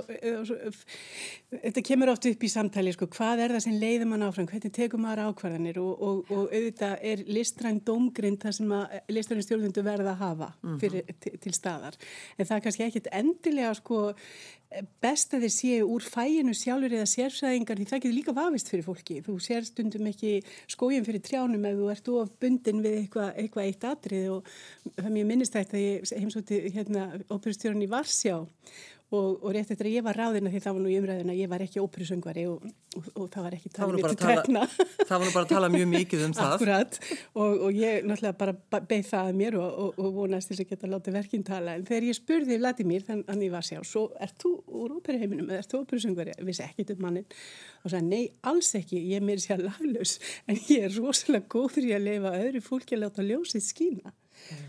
þetta 1.64 1.84
kemur 1.90 2.12
oft 2.14 2.28
upp 2.30 2.44
í 2.44 2.52
samtali, 2.52 2.94
sko, 2.96 3.08
hvað 3.14 3.44
er 3.46 3.56
það 3.56 3.64
sem 3.68 3.78
leiður 3.82 4.12
mann 4.12 4.26
áfram, 4.28 4.50
hvernig 4.50 4.76
tekur 4.76 5.02
maður 5.02 5.24
ákvarðanir? 5.30 5.80
Og, 5.84 6.04
og, 6.08 6.34
og 6.34 6.52
auðvitað 6.52 7.08
er 7.12 7.24
listræn 7.32 7.82
dómgrind 7.88 8.42
það 8.44 8.58
sem 8.60 8.76
listræn 9.14 9.46
stjórnundu 9.46 9.86
verða 9.86 10.14
að 10.16 10.24
hafa 10.26 10.52
fyrir, 10.82 11.08
til, 11.24 11.36
til 11.44 11.56
staðar. 11.56 11.98
En 12.38 12.46
það 12.48 12.56
er 12.58 12.66
kannski 12.68 12.88
ekkit 12.88 13.12
endilega, 13.22 13.74
sko, 13.80 14.04
best 15.02 15.32
að 15.36 15.46
þeir 15.46 15.54
séu 15.54 15.86
úr 15.88 16.04
fæinu 16.04 16.54
sjálfur 16.58 16.96
eða 16.98 17.08
sérsæðingar 17.08 17.80
því 17.80 17.86
það 17.88 18.02
getur 18.04 18.16
líka 18.18 18.34
vafist 18.36 18.72
fyrir 18.72 18.84
fólki. 18.84 19.22
Þú 19.24 19.38
sér 19.44 19.68
stundum 19.68 20.10
ekki 20.12 20.34
skójum 20.68 21.06
fyrir 21.08 21.24
trjánum 21.24 21.68
ef 21.70 21.78
þú 21.80 21.88
ert 21.94 22.12
of 22.12 22.34
bundin 22.42 22.84
við 22.84 22.98
eitthvað 23.04 23.40
eitthva 23.44 23.64
eitt 23.64 23.88
atrið 23.88 24.28
og 24.36 24.52
það 24.98 25.10
mjög 25.16 25.30
minnistætt 25.32 25.74
að 25.78 25.86
ég 25.86 26.14
heimsóti 26.20 26.60
hérna 26.76 27.08
óperustjórun 27.32 27.86
í 27.86 27.92
Varsjá 27.92 28.42
og, 29.16 29.38
og 29.40 29.54
rétt 29.56 29.70
eftir 29.72 29.88
að 29.88 29.94
ég 29.96 30.04
var 30.04 30.18
ráðina 30.20 30.52
því 30.52 30.60
það 30.64 30.74
var 30.76 30.84
nú 30.84 30.90
í 30.92 30.96
umræðina 31.00 31.32
að 31.32 31.40
ég 31.40 31.52
var 31.52 31.64
ekki 31.64 31.80
óperusöngvari 31.80 32.44
og, 32.52 32.66
og, 32.98 33.06
og 33.14 33.30
það 33.32 33.46
var 33.46 33.56
ekki 33.56 33.70
talið 33.78 33.96
mér 33.96 34.12
til 34.12 34.20
trekna. 34.20 34.64
Það 35.00 35.14
var 35.14 35.24
nú 35.24 35.32
bara 35.38 35.46
að 35.46 35.54
tala 35.54 35.70
mjög 35.72 35.88
mikið 35.94 36.26
um 36.26 36.36
það. 36.36 36.56
Akkurat. 36.58 37.00
Og, 37.32 37.64
og 37.70 37.80
ég 37.80 38.04
náttúrulega 38.04 38.38
bara 38.42 38.82
beigð 38.92 39.08
það 39.14 39.32
að 39.32 39.40
mér 39.40 39.58
og, 39.62 39.80
og, 39.86 40.04
og 40.04 40.20
vonast 40.20 40.52
þess 40.52 40.66
að 40.66 40.74
geta 40.74 40.92
látið 40.92 41.18
verkinn 41.22 41.48
tala. 41.48 41.78
En 41.80 41.88
þegar 41.88 42.10
ég 42.10 42.20
spurði 42.20 42.60
Vladimir 42.60 43.08
þannig 43.08 43.32
að 43.32 43.48
ég 43.48 43.56
var 43.56 43.68
sjá 43.70 43.80
svo 43.88 44.06
ert 44.28 44.40
þú 44.44 44.54
úr 44.84 44.98
óperuheiminum 45.00 45.52
eða 45.54 45.64
ert 45.64 45.72
þú 45.72 45.84
óperusöngvari? 45.86 46.36
Ég 46.36 46.52
vissi 46.52 46.68
ekkit 46.68 46.96
um 46.98 47.04
mannin 47.08 47.28
og 47.84 47.94
sagði 47.94 48.12
nei 48.12 48.24
alls 48.52 48.76
ekki. 48.76 49.00
Ég 49.08 49.22
er 49.22 49.28
mér 49.32 49.40
sér 49.40 49.64
laglaus 49.64 50.18
en 50.52 50.60
ég 50.68 50.90
er 50.90 50.98
rosalega 51.00 51.48
góður 51.56 51.88
í 51.88 51.96
að 51.96 52.10
leifa 52.12 52.40
öðru 52.44 52.64
fólki 52.66 53.00
að 53.00 53.08
láta 53.08 53.24
ljósið 53.24 53.70
skína. 53.72 54.18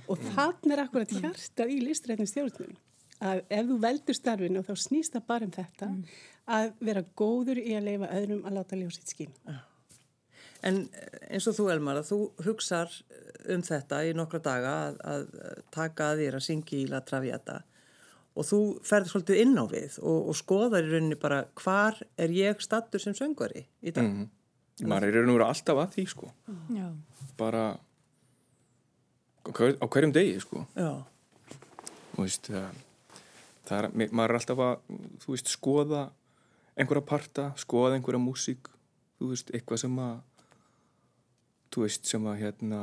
Og 0.09 0.21
þannig 0.31 0.77
er 0.77 0.85
akkurat 0.87 1.11
hjartað 1.19 1.75
í 1.75 1.83
listrættin 1.83 2.31
stjórnum 2.31 2.77
að 3.21 3.41
ef 3.51 3.65
þú 3.71 3.79
veldur 3.83 4.15
starfinu 4.19 4.63
þá 4.67 4.75
snýst 4.79 5.13
það 5.17 5.25
bara 5.27 5.45
um 5.49 5.55
þetta 5.57 5.89
að 6.59 6.69
vera 6.81 7.03
góður 7.19 7.59
í 7.61 7.73
að 7.77 7.89
leifa 7.91 8.11
öðrum 8.19 8.45
að 8.47 8.55
láta 8.61 8.77
ljósið 8.81 9.15
skína 9.15 9.59
En 10.67 10.89
eins 11.31 11.45
og 11.47 11.55
þú 11.55 11.69
Elmar, 11.71 12.01
að 12.01 12.09
þú 12.09 12.17
hugsar 12.43 12.91
um 13.55 13.61
þetta 13.63 14.01
í 14.09 14.15
nokkra 14.19 14.41
daga 14.43 14.71
að, 14.89 14.97
að 15.07 15.61
taka 15.71 16.09
að 16.11 16.23
þér 16.25 16.37
að 16.41 16.43
syngja 16.49 16.79
í 16.81 16.89
La 16.91 16.99
Traviata 17.07 17.61
og 18.35 18.47
þú 18.49 18.59
ferður 18.87 19.13
svolítið 19.13 19.43
inn 19.45 19.55
á 19.55 19.65
við 19.71 19.99
og, 20.03 20.19
og 20.33 20.35
skoðar 20.41 20.83
í 20.83 20.91
rauninni 20.91 21.19
bara 21.23 21.45
hvar 21.63 22.01
er 22.19 22.35
ég 22.35 22.59
stattur 22.63 22.99
sem 23.03 23.15
söngvari 23.15 23.63
í 23.87 23.95
dag. 23.95 24.03
Mhm. 24.11 24.27
maður 24.91 25.07
er 25.09 25.15
í 25.15 25.23
raun 25.23 25.31
og 25.31 25.39
vera 25.39 25.49
alltaf 25.55 25.81
að 25.85 25.95
því 25.95 26.05
sko. 26.11 26.33
Já. 26.75 26.89
bara 27.39 27.63
á 29.47 29.51
hver- 29.55 29.79
á 29.79 29.87
hverjum 29.87 30.13
degi 30.19 30.41
sko. 30.43 30.67
Já, 30.75 30.91
og 32.19 32.19
veist 32.25 32.51
það, 32.51 32.67
það 32.67 32.85
er, 33.77 33.85
ma- 33.93 34.13
maður 34.21 34.31
er 34.35 34.39
alltaf 34.41 34.59
að 34.65 34.75
þú 35.25 35.29
veist, 35.35 35.49
skoða 35.53 36.03
einhverja 36.79 37.05
parta, 37.11 37.45
skoða 37.59 37.95
einhverja 37.99 38.21
músík 38.23 38.63
þú 39.19 39.25
veist, 39.33 39.49
eitthvað 39.55 39.79
sem 39.85 39.95
að 39.99 40.17
þú 41.75 41.79
veist, 41.85 42.03
sem 42.09 42.23
að 42.31 42.39
hérna 42.45 42.81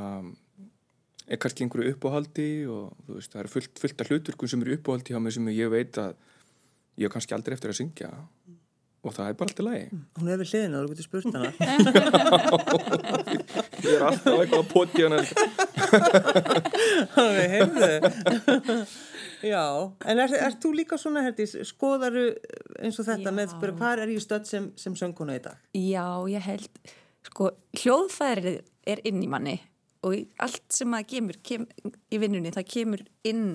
er 1.26 1.38
kannski 1.42 1.60
einhverju 1.66 1.92
uppáhaldi 1.96 2.48
og 2.70 2.84
þú 3.08 3.12
veist, 3.18 3.30
það 3.32 3.42
er 3.42 3.48
fullt, 3.50 3.74
fullt 3.82 4.00
af 4.04 4.08
hluturkum 4.12 4.48
sem 4.52 4.62
eru 4.62 4.76
uppáhaldi 4.78 5.10
hjá 5.14 5.20
mig 5.24 5.32
sem 5.34 5.48
ég 5.56 5.68
veit 5.72 5.94
að 5.98 6.10
ég 6.96 7.04
hef 7.08 7.12
kannski 7.16 7.34
aldrei 7.36 7.54
eftir 7.58 7.70
að 7.72 7.78
syngja 7.80 8.10
og 9.06 9.10
það 9.14 9.26
er 9.30 9.34
bara 9.38 9.48
alltaf 9.50 9.66
lagi 9.66 9.86
hún 10.18 10.28
er 10.32 10.38
við 10.40 10.48
hliðina 10.50 10.76
og 10.78 10.82
þú 10.86 10.90
getur 10.92 11.06
spurt 11.06 11.34
hana. 11.36 11.50
ég 13.86 13.92
er 13.92 14.02
alltaf 14.06 14.34
eitthvað 14.40 14.62
að 14.62 14.70
poti 14.72 15.00
hana 15.06 15.16
Alveg, 17.22 17.48
heyrðu. 17.52 17.90
Já, 19.46 19.64
en 20.10 20.20
er, 20.22 20.34
er 20.48 20.56
þú 20.62 20.72
líka 20.80 20.98
svona, 21.00 21.22
Herdís, 21.26 21.54
skoðaru 21.68 22.26
eins 22.80 22.98
og 23.00 23.06
þetta 23.08 23.30
Já. 23.30 23.36
með, 23.38 23.54
bara, 23.62 23.74
hvar 23.78 24.02
er 24.02 24.12
ég 24.12 24.22
stödd 24.24 24.48
sem, 24.48 24.68
sem 24.80 24.96
sönguna 24.98 25.36
í 25.38 25.42
dag? 25.44 25.60
Já, 25.76 26.06
ég 26.32 26.44
held, 26.46 26.92
sko, 27.28 27.52
hljóðfærið 27.80 28.60
er 28.86 29.02
inn 29.08 29.22
í 29.24 29.30
manni 29.30 29.56
og 30.06 30.42
allt 30.42 30.64
sem 30.74 30.90
maður 30.90 31.10
kemur 31.14 31.38
kem, 31.46 31.66
í 32.12 32.20
vinnunni, 32.22 32.52
það 32.54 32.68
kemur 32.74 33.04
inn, 33.26 33.46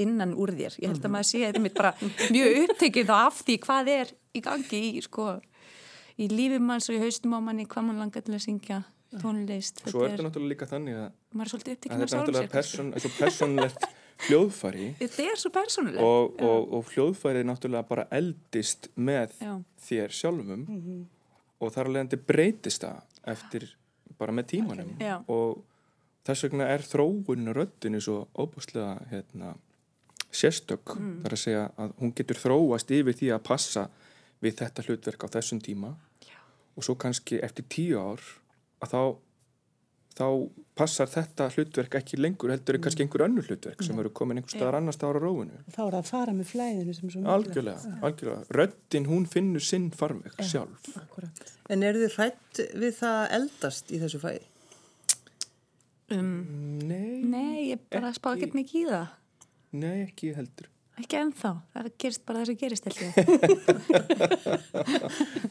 innan 0.00 0.34
úr 0.38 0.54
þér. 0.56 0.78
Ég 0.82 0.92
held 0.92 1.04
að 1.04 1.14
maður 1.14 1.30
sé 1.30 1.42
þetta 1.46 1.64
mitt 1.64 1.76
bara 1.76 1.94
mjög 2.34 2.60
upptekið 2.64 3.14
af 3.16 3.42
því 3.42 3.58
hvað 3.66 3.90
er 3.94 4.14
í 4.36 4.44
gangi 4.44 4.84
í, 4.92 5.02
sko, 5.04 5.32
í 6.18 6.30
lífið 6.32 6.64
manns 6.64 6.88
og 6.88 6.98
í 6.98 7.02
haustum 7.02 7.36
á 7.36 7.40
manni, 7.42 7.68
hvað 7.68 7.90
mann 7.90 8.00
langar 8.04 8.24
til 8.24 8.36
að 8.36 8.44
syngja 8.46 8.82
tónlist. 9.16 9.82
svo 9.88 10.04
er 10.04 10.14
þetta 10.14 10.26
náttúrulega 10.26 10.52
líka 10.52 10.68
þannig 10.68 10.98
að, 11.00 11.08
maður 11.32 11.46
er 11.46 11.52
svolítið 11.52 11.72
að 11.72 11.78
þetta 11.82 11.94
er 11.98 12.12
náttúrulega 12.18 12.52
person, 12.52 12.92
hljóðfæri. 14.26 14.90
Þetta 15.00 15.26
er 15.30 15.40
svo 15.40 15.52
persónulegt. 15.54 16.02
og, 16.02 16.40
og, 16.42 16.72
og 16.78 16.92
hljóðfærið 16.94 17.46
náttúrulega 17.48 17.88
bara 17.88 18.06
eldist 18.18 18.90
með 18.98 19.36
Já. 19.42 19.54
þér 19.88 20.16
sjálfum. 20.18 20.66
Og 21.58 21.72
þar 21.74 21.90
alveg 21.90 22.04
endur 22.06 22.22
breytist 22.26 22.84
það 22.84 23.00
eftir 23.34 23.68
bara 24.18 24.34
með 24.34 24.50
tímanum. 24.54 24.92
Og 25.30 25.62
þess 26.26 26.46
vegna 26.46 26.68
er 26.74 26.84
þróun 26.86 27.52
röddinu 27.56 28.00
svo 28.02 28.20
óbúslega 28.38 28.98
hérna, 29.12 29.54
sérstök. 30.30 30.96
Þar 31.24 31.36
að 31.38 31.42
segja 31.44 31.64
að 31.80 31.94
hún 32.02 32.12
getur 32.18 32.38
þróast 32.42 32.92
yfir 32.94 33.16
því 33.18 33.32
að 33.36 33.46
passa 33.48 33.86
við 34.44 34.58
þetta 34.60 34.84
hlutverk 34.86 35.24
á 35.26 35.28
þessum 35.38 35.62
tíma. 35.62 35.94
Já. 36.26 36.36
og 36.78 36.84
svo 36.86 36.94
kannski 36.94 37.40
eftir 37.42 37.66
tíu 37.70 37.98
ár 37.98 38.22
að 38.84 38.92
þá 38.92 39.00
þá 40.16 40.26
passar 40.78 41.08
þetta 41.10 41.48
hlutverk 41.54 41.94
ekki 41.98 42.18
lengur 42.20 42.52
heldur 42.54 42.78
er 42.78 42.82
kannski 42.82 43.02
einhver 43.04 43.24
önnur 43.26 43.46
hlutverk 43.48 43.82
sem 43.86 43.98
eru 43.98 44.10
komin 44.14 44.38
einhver 44.40 44.54
staðar 44.54 44.78
annars 44.78 44.98
staðar 44.98 45.18
á 45.18 45.22
róinu 45.26 45.58
þá 45.74 45.80
er 45.84 45.92
það 45.94 45.98
að 46.00 46.10
fara 46.12 46.34
með 46.38 46.46
flæðinu 46.52 46.94
sem 46.94 47.10
svo 47.10 47.20
mikilvægt. 47.22 47.34
algjörlega, 47.34 47.80
algjörlega 48.06 48.58
röddin 48.58 49.08
hún 49.10 49.26
finnur 49.30 49.64
sinn 49.64 49.90
farveg 49.94 50.38
sjálf 50.46 50.88
Akkurat. 51.02 51.42
En 51.68 51.84
eru 51.84 52.04
þið 52.06 52.16
hrætt 52.16 52.62
við 52.78 52.96
það 53.02 53.18
að 53.18 53.34
eldast 53.38 53.92
í 53.92 54.00
þessu 54.02 54.22
fæði? 54.22 54.44
Um, 56.08 56.32
nei, 56.88 57.20
nei, 57.20 57.56
ég 57.74 57.82
bara 57.92 58.14
spá 58.16 58.30
Ekki. 58.32 58.54
mikið 58.56 58.80
í 58.80 58.88
það. 58.88 59.08
nei 59.76 59.96
ekki 60.06 60.32
heldur 60.38 60.70
Ekki 60.98 61.14
ennþá. 61.14 61.50
Það 61.74 61.88
gerist 62.02 62.22
bara 62.26 62.40
það 62.40 62.48
sem 62.48 62.56
gerist. 62.58 62.88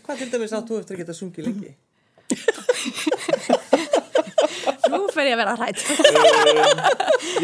Hvað 0.04 0.20
til 0.20 0.28
dæmis 0.34 0.56
átt 0.58 0.68
þú 0.68 0.80
eftir 0.82 0.98
að 0.98 1.02
geta 1.06 1.16
sungið 1.16 1.48
lengi? 1.48 1.72
Fer 5.18 5.30
ég 5.32 5.34
að 5.34 5.42
vera 5.42 5.56
hrætt. 5.58 5.82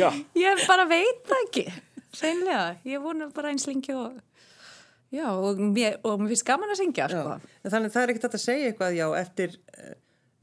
já, 0.02 0.10
Ég 0.38 0.64
bara 0.70 0.86
veit 0.90 1.34
ekki. 1.42 1.66
Seinlega. 2.14 2.78
Ég 2.86 3.02
vona 3.02 3.30
bara 3.34 3.54
eins 3.54 3.66
lengi 3.70 3.96
og... 3.98 4.20
Já, 5.14 5.28
og 5.30 5.60
mér, 5.62 6.00
og 6.06 6.22
mér 6.22 6.32
finnst 6.32 6.46
gaman 6.48 6.72
að 6.74 6.80
syngja, 6.80 7.06
sko. 7.12 7.36
En 7.62 7.74
þannig 7.74 7.92
það 7.94 8.04
er 8.06 8.12
ekkert 8.14 8.34
að 8.34 8.42
segja 8.42 8.70
eitthvað, 8.72 8.96
já, 8.98 9.04
eftir, 9.20 9.52
eh, 9.78 9.92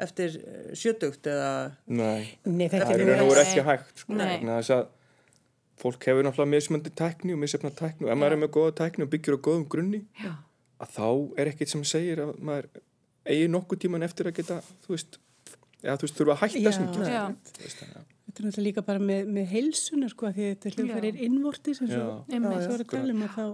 eftir 0.07 0.37
eh, 0.39 0.69
sjötugt 0.79 1.27
eða... 1.27 1.49
nei 1.91 2.29
Nei, 2.47 2.69
þetta 2.71 2.87
það 2.87 3.03
er 3.03 3.23
nú 3.25 3.33
ekki 3.43 3.65
hægt 3.67 4.05
sko. 4.05 4.19
Þess 4.21 4.71
að 4.77 4.85
fólk 5.81 6.07
hefur 6.07 6.27
náttúrulega 6.27 6.53
mismöndi 6.53 6.93
tækni 6.95 7.35
og 7.35 7.41
misjafna 7.43 7.73
tækni 7.75 8.07
og 8.07 8.13
ef 8.13 8.21
maður 8.21 8.37
er 8.37 8.43
með 8.45 8.53
góða 8.59 8.77
tækni 8.83 9.07
og 9.07 9.11
byggir 9.15 9.39
á 9.41 9.45
góðum 9.47 9.67
grunni 9.73 10.01
Já. 10.21 10.33
að 10.85 10.95
þá 10.99 11.07
er 11.41 11.51
ekkert 11.55 11.73
sem 11.73 11.85
segir 11.89 12.23
að 12.27 12.35
maður 12.45 12.69
eigi 13.31 13.51
nokkuð 13.51 13.83
tíman 13.87 14.05
eftir 14.07 14.29
að 14.31 14.37
geta 14.41 14.59
þú 14.85 14.95
veist, 14.95 15.19
eða 15.83 15.97
þú 16.01 16.07
veist, 16.07 16.17
þurfa 16.21 16.35
að 16.37 16.41
hætta 16.45 16.61
Já. 16.61 16.71
að 16.71 16.79
syngja 16.79 17.11
Já. 17.11 17.23
Að- 17.27 17.37
Þetta 18.31 18.43
er 18.45 18.47
náttúrulega 18.47 18.67
líka 18.69 18.83
bara 18.87 18.99
með, 19.03 19.23
með 19.37 19.47
heilsunar 19.51 20.11
sko, 20.13 20.27
því 20.31 20.45
þetta 20.55 20.71
hljóðfæri 20.77 21.09
er 21.11 21.17
innvortis 21.27 21.81
eins 21.83 21.91
og 21.91 21.97
Já. 21.99 22.05
Og 22.07 22.29
er 22.63 22.85
að 22.85 22.91
tala 22.95 23.15
um 23.17 23.23
að 23.27 23.33
þá 23.35 23.47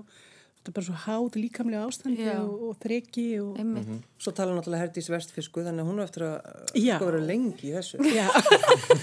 þetta 0.66 0.72
er 0.72 0.76
bara 0.80 0.86
svo 0.86 0.98
háð 1.04 1.36
líkamlega 1.38 1.82
ástandi 1.86 2.24
Já. 2.26 2.40
og, 2.42 2.62
og 2.66 2.78
þreki 2.82 3.24
og 3.38 3.58
Einmitt. 3.60 3.90
Svo 4.18 4.32
tala 4.34 4.54
náttúrulega 4.56 4.82
Herdís 4.82 5.08
Vestfisku, 5.12 5.62
þannig 5.62 5.84
að 5.84 5.90
hún 5.90 6.00
er 6.00 6.08
eftir 6.08 6.24
að 6.26 6.36
Já. 6.80 6.96
sko 6.96 7.08
vera 7.10 7.20
lengi 7.28 7.68
í 7.68 7.74
þessu. 7.76 8.00
Já, 8.10 8.26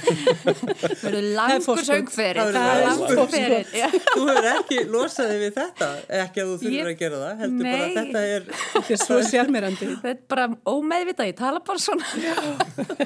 Verður 1.04 1.18
er 1.20 1.28
langur 1.38 1.64
forskot. 1.68 1.88
söngferið. 1.88 2.42
Það 2.42 2.50
verður 2.50 2.60
Það 2.60 2.74
er 2.74 2.86
langur. 2.90 3.72
Já. 3.80 3.88
Þú 4.10 4.28
hefur 4.28 4.50
ekki 4.52 4.80
losaði 4.92 5.40
við 5.44 5.56
þetta, 5.62 5.90
ekki 6.20 6.44
að 6.44 6.52
þú 6.52 6.60
þurfur 6.66 6.92
að 6.92 7.00
gera 7.04 7.24
það, 7.24 7.34
heldur 7.44 7.70
bara 7.70 7.80
að 7.80 7.88
Nei. 7.88 7.98
þetta 8.02 8.26
er... 8.36 8.48
þetta 8.76 8.96
er 8.98 9.04
svo 9.06 9.24
sérmerandi 9.32 9.92
Þetta 9.94 10.14
er 10.14 10.22
bara 10.36 10.50
ómeðvitað, 10.74 11.32
ég 11.32 11.40
tala 11.40 11.64
bara 11.64 11.84
svona. 11.88 12.06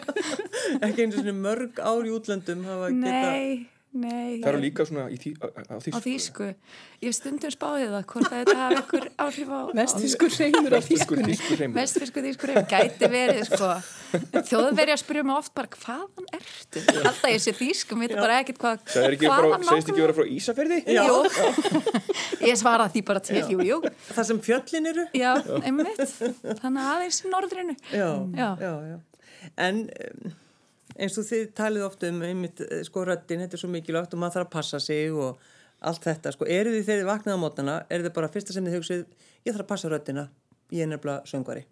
ekki 0.87 1.05
eins 1.05 1.13
og 1.13 1.21
svona 1.21 1.39
mörg 1.45 1.81
ár 1.83 2.07
í 2.07 2.13
útlöndum 2.17 2.65
hafa 2.67 2.93
geta... 2.95 3.75
Nei, 3.97 4.37
það 4.41 4.49
eru 4.51 4.59
líka 4.61 4.85
svona 4.87 5.07
í 5.09 5.17
því, 5.21 5.31
á, 5.41 5.47
á 5.73 5.97
þýsku. 6.03 6.47
Ég 7.01 7.13
stundum 7.13 7.53
spáðið 7.53 7.91
það, 7.93 8.05
hvort 8.11 8.27
að 8.27 8.39
þetta 8.41 8.55
hafi 8.57 8.77
einhver 8.77 9.07
áhrif 9.23 9.49
á... 9.53 9.61
heimur 10.41 10.75
Vestfisku 11.77 12.23
þýskur 12.25 12.53
ef 12.53 12.69
gæti 12.71 13.09
verið 13.11 13.43
sko. 13.49 13.69
þjóðveri 14.47 14.93
að 14.95 15.01
spyrja 15.01 15.25
mig 15.27 15.37
oft 15.37 15.53
bara 15.57 15.71
hvaðan 15.73 16.29
ertu? 16.37 16.83
Alltaf 17.01 17.29
ég 17.31 17.43
sé 17.43 17.53
þýskum, 17.57 18.01
veit 18.05 18.15
bara 18.17 18.39
ekkert 18.41 18.61
hvað 18.63 18.81
Það 18.87 19.07
er 19.07 19.17
ekki 19.17 19.31
frá, 19.33 19.49
segist 19.69 19.91
ekki 19.91 20.05
vera 20.05 20.17
frá 20.17 20.31
Ísafjörði? 20.37 20.79
Jú, 20.97 21.17
ég 22.47 22.59
svara 22.61 22.89
því 22.93 23.05
bara 23.11 23.23
til, 23.27 23.43
jú, 23.53 23.61
jú 23.67 23.79
Það 24.13 24.23
sem 24.31 24.41
fjöllin 24.47 24.91
eru? 24.93 25.05
Já, 25.17 25.31
einmitt 25.61 26.01
Þannig 26.01 26.81
að 26.81 26.91
aðeins 26.95 27.21
í 27.21 27.31
norðrinu 27.33 27.77
Já, 27.91 28.09
Já. 28.37 28.49
já, 28.63 28.73
já. 28.93 28.97
En 29.67 29.85
um, 29.87 30.35
eins 30.97 31.17
og 31.19 31.27
þið 31.27 31.45
talið 31.57 31.85
oft 31.87 32.03
um 32.07 32.19
einmitt, 32.25 32.61
eh, 32.65 32.83
sko 32.87 33.05
röddin, 33.07 33.43
þetta 33.45 33.57
er 33.57 33.63
svo 33.63 33.69
mikilvægt 33.71 34.13
og 34.13 34.21
maður 34.21 34.39
þarf 34.39 34.49
að 34.49 34.55
passa 34.57 34.79
sig 34.83 35.13
og 35.13 35.39
allt 35.87 36.03
þetta, 36.07 36.33
sko, 36.33 36.47
eru 36.49 36.73
þið 36.73 36.85
þegar 36.87 37.01
þið 37.03 37.09
vaknað 37.11 37.37
á 37.37 37.43
mótana, 37.43 37.77
eru 37.93 38.07
þið 38.07 38.13
bara 38.17 38.31
fyrsta 38.33 38.53
sem 38.55 38.65
þið 38.65 38.77
hugsið, 38.79 39.05
ég 39.45 39.53
þarf 39.53 39.65
að 39.65 39.71
passa 39.71 39.91
röddina, 39.93 40.27
ég 40.73 40.85
er 40.85 40.91
nefnilega 40.91 41.29
söngvari. 41.29 41.65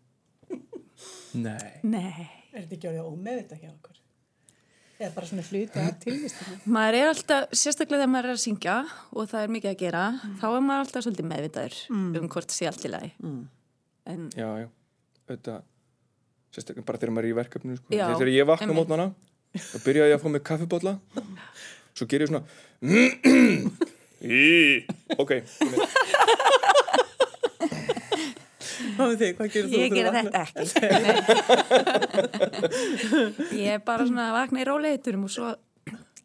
Nei. 1.36 1.72
Nei. 1.84 2.30
Er 2.54 2.64
þetta 2.64 2.78
ekki 2.78 2.90
orðið 2.92 3.10
ómeðvita 3.10 3.58
hjá 3.60 3.70
okkur? 3.74 4.02
Eða 4.96 5.12
bara 5.18 5.28
svona 5.28 5.44
hluti 5.44 5.82
af 5.82 5.98
tilvistina? 6.00 6.58
Maður 6.72 6.98
er 7.02 7.10
alltaf, 7.12 7.50
sérstaklega 7.52 8.06
þegar 8.06 8.12
maður 8.14 8.30
er 8.30 8.38
að 8.38 8.44
syngja 8.46 8.76
og 9.12 9.28
það 9.28 9.42
er 9.42 9.52
mikið 9.58 9.72
að 9.74 9.82
gera, 9.82 10.04
þá 10.40 10.46
er 10.48 10.64
maður 10.64 10.84
alltaf 10.86 11.04
svolítið 11.04 11.28
meðvitaður 11.34 11.80
um 11.92 12.30
hvort 12.32 12.56
sé 12.56 12.70
allt 12.70 12.86
í 12.88 12.92
lagi. 12.94 13.10
En 14.06 14.30
Já, 14.38 14.48
já, 14.62 14.70
þetta 15.28 15.58
sérstaklega 16.56 16.88
bara 16.88 17.02
þegar 17.02 17.16
maður 17.16 17.28
er 17.28 17.34
í 17.34 17.40
verkefninu 17.42 17.76
sko. 17.80 17.90
Já, 17.96 18.06
þegar 18.14 18.32
ég 18.34 18.50
vakna 18.50 18.78
mótnana 18.78 19.08
þá 19.56 19.78
byrja 19.86 20.10
ég 20.12 20.18
að 20.18 20.24
fá 20.24 20.30
mig 20.34 20.44
kaffibólla 20.48 20.94
svo 21.96 22.08
ger 22.12 22.26
ég 22.26 22.32
svona 22.32 22.44
ok 25.22 25.32
þig? 29.20 29.40
Ég 29.76 29.94
gera 29.94 30.12
þetta 30.16 30.42
ekki. 30.46 30.64
ég 33.60 33.78
er 33.78 33.82
bara 33.86 34.06
svona 34.08 34.30
að 34.30 34.36
vakna 34.40 34.62
í 34.62 34.68
róleiturum 34.68 35.26
og 35.28 35.32
svo 35.34 35.48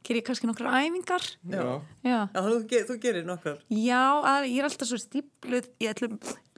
ger 0.07 0.19
ég 0.19 0.27
kannski 0.27 0.49
nokkra 0.49 0.81
æfingar. 0.83 1.25
Já. 1.51 1.64
Já, 2.03 2.19
Já, 2.35 2.40
þú, 2.43 2.55
þú 2.88 2.97
gerir 3.03 3.27
nokkar. 3.29 3.59
Já 3.71 4.03
að, 4.27 4.49
ég 4.51 4.62
er 4.62 4.69
alltaf 4.71 4.90
svo 4.90 4.99
stípluð 5.01 5.69
í 5.79 5.90
öllum 5.90 6.16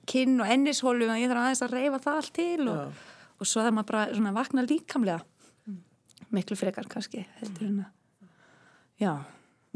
kinn 0.09 0.41
og 0.43 0.51
ennishólu 0.51 1.09
og 1.09 1.21
ég 1.21 1.31
þarf 1.31 1.43
aðeins 1.45 1.65
að 1.67 1.75
reyfa 1.77 1.99
það 2.03 2.21
allt 2.21 2.33
til 2.39 2.63
og, 2.69 3.03
og 3.43 3.49
svo 3.51 3.65
það 3.65 3.77
maður 3.77 3.91
bara 3.91 4.35
vakna 4.37 4.65
líkamlega. 4.67 5.21
Miklu 6.33 6.57
frekar 6.57 6.87
kannski, 6.89 7.27
að. 7.43 7.85
Já, 9.03 9.13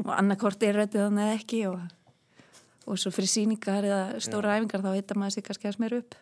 og 0.01 0.11
annarkort 0.15 0.63
er 0.63 0.79
röddið 0.79 1.03
þannig 1.03 1.33
ekki 1.35 1.59
og, 1.69 1.81
og 2.87 2.97
svo 3.01 3.11
fyrir 3.13 3.29
síningar 3.29 3.85
eða 3.85 4.01
stóra 4.23 4.55
æfingar 4.57 4.85
þá 4.85 4.91
hittar 4.95 5.19
maður 5.19 5.35
sig 5.35 5.45
kannski 5.45 5.69
að 5.69 5.77
smera 5.77 5.99
upp. 6.01 6.17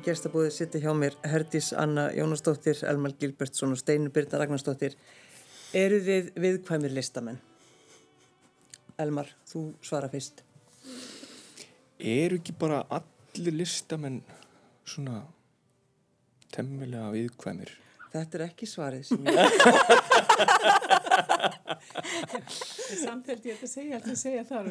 Í 0.00 0.02
gestabúið 0.06 0.54
sitti 0.56 0.80
hjá 0.80 0.94
mér 0.96 1.12
Herdís 1.28 1.74
Anna 1.76 2.06
Jónasdóttir, 2.16 2.78
Elmar 2.88 3.12
Gilbertsson 3.20 3.74
og 3.74 3.78
Steinur 3.82 4.08
Birna 4.14 4.38
Ragnarsdóttir. 4.40 4.94
Eru 5.76 5.98
þið 6.06 6.30
viðkvæmir 6.40 6.94
listamenn? 6.96 7.36
Elmar, 8.96 9.28
þú 9.50 9.76
svara 9.84 10.08
fyrst. 10.08 10.40
Eru 12.00 12.40
ekki 12.40 12.56
bara 12.56 12.78
allir 12.96 13.58
listamenn 13.58 14.22
svona 14.88 15.20
temmilega 16.56 17.12
viðkvæmir? 17.18 17.76
Þetta 18.14 18.40
er 18.40 18.46
ekki 18.46 18.64
svarið 18.72 19.04
sem 19.10 19.20
ég... 19.28 19.36
Samt 23.04 23.28
held 23.28 23.44
ég 23.44 23.60
þetta 23.60 23.68
segja 23.68 24.00
alltaf 24.00 24.16
að 24.16 24.22
segja 24.24 24.48
þar 24.48 24.64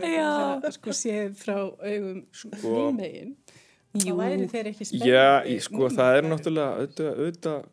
að 0.65 0.74
sko 0.74 0.92
séð 1.06 1.38
frá 1.38 1.58
augum 1.62 2.20
sko, 2.34 2.50
nýmegin 2.65 3.38
þá 3.46 3.49
Jú. 3.97 4.15
væri 4.19 4.45
þeir 4.52 4.67
ekki 4.69 4.86
spennandi 4.86 5.10
Já, 5.10 5.45
ég, 5.49 5.62
sko 5.65 5.89
það 5.89 6.17
er 6.19 6.28
náttúrulega 6.30 6.73
auðvitað, 6.78 7.21
auðvitað 7.23 7.63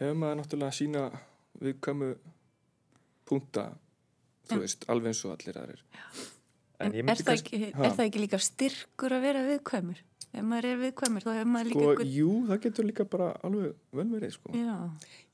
hefur 0.00 0.16
maður 0.22 0.40
náttúrulega 0.40 0.76
sína 0.80 1.04
viðkvæmu 1.62 2.08
punta 3.26 3.68
þú 4.50 4.58
veist, 4.62 4.84
alveg 4.90 5.12
eins 5.12 5.22
og 5.26 5.32
allir 5.36 5.60
aðrir. 5.62 5.84
En 6.76 6.92
ég 6.92 7.00
er 7.00 7.06
myndi 7.06 7.22
það, 7.24 7.30
kannski- 7.30 7.56
ekki, 7.56 7.70
er 7.72 7.94
það 7.96 8.04
ekki 8.10 8.22
líka 8.22 8.40
styrkur 8.42 9.14
að 9.16 9.24
vera 9.24 9.44
viðkvæmur? 9.46 10.02
Ef 10.36 10.44
maður 10.44 10.66
er 10.68 10.80
viðkvæmur 10.82 11.24
þá 11.24 11.30
hefur 11.32 11.50
maður 11.54 11.68
líka 11.70 11.78
Sko, 11.80 11.90
einhvern... 11.94 12.10
jú, 12.12 12.32
það 12.50 12.60
getur 12.66 12.84
líka 12.90 13.06
bara 13.08 13.28
alveg 13.46 13.70
vel 13.96 14.08
verið, 14.10 14.32
sko. 14.36 14.52
Já, 14.52 14.74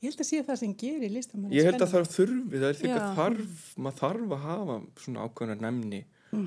Ég 0.02 0.10
held 0.10 0.20
að 0.22 0.28
sé 0.28 0.42
það 0.46 0.60
sem 0.60 0.74
gerir 0.78 1.10
listamann 1.16 1.52
Ég 1.56 1.66
held 1.66 1.82
að 1.82 1.92
það 1.96 2.10
þurfi, 2.12 2.60
það 2.60 2.68
er 2.68 2.78
líka 2.84 3.08
þarf, 3.16 3.64
maður 3.76 3.98
þarf 4.02 4.36
að 4.36 4.44
hafa 4.46 4.76
svona 5.02 5.26
ákveðna 5.26 5.56
nefni 5.64 6.00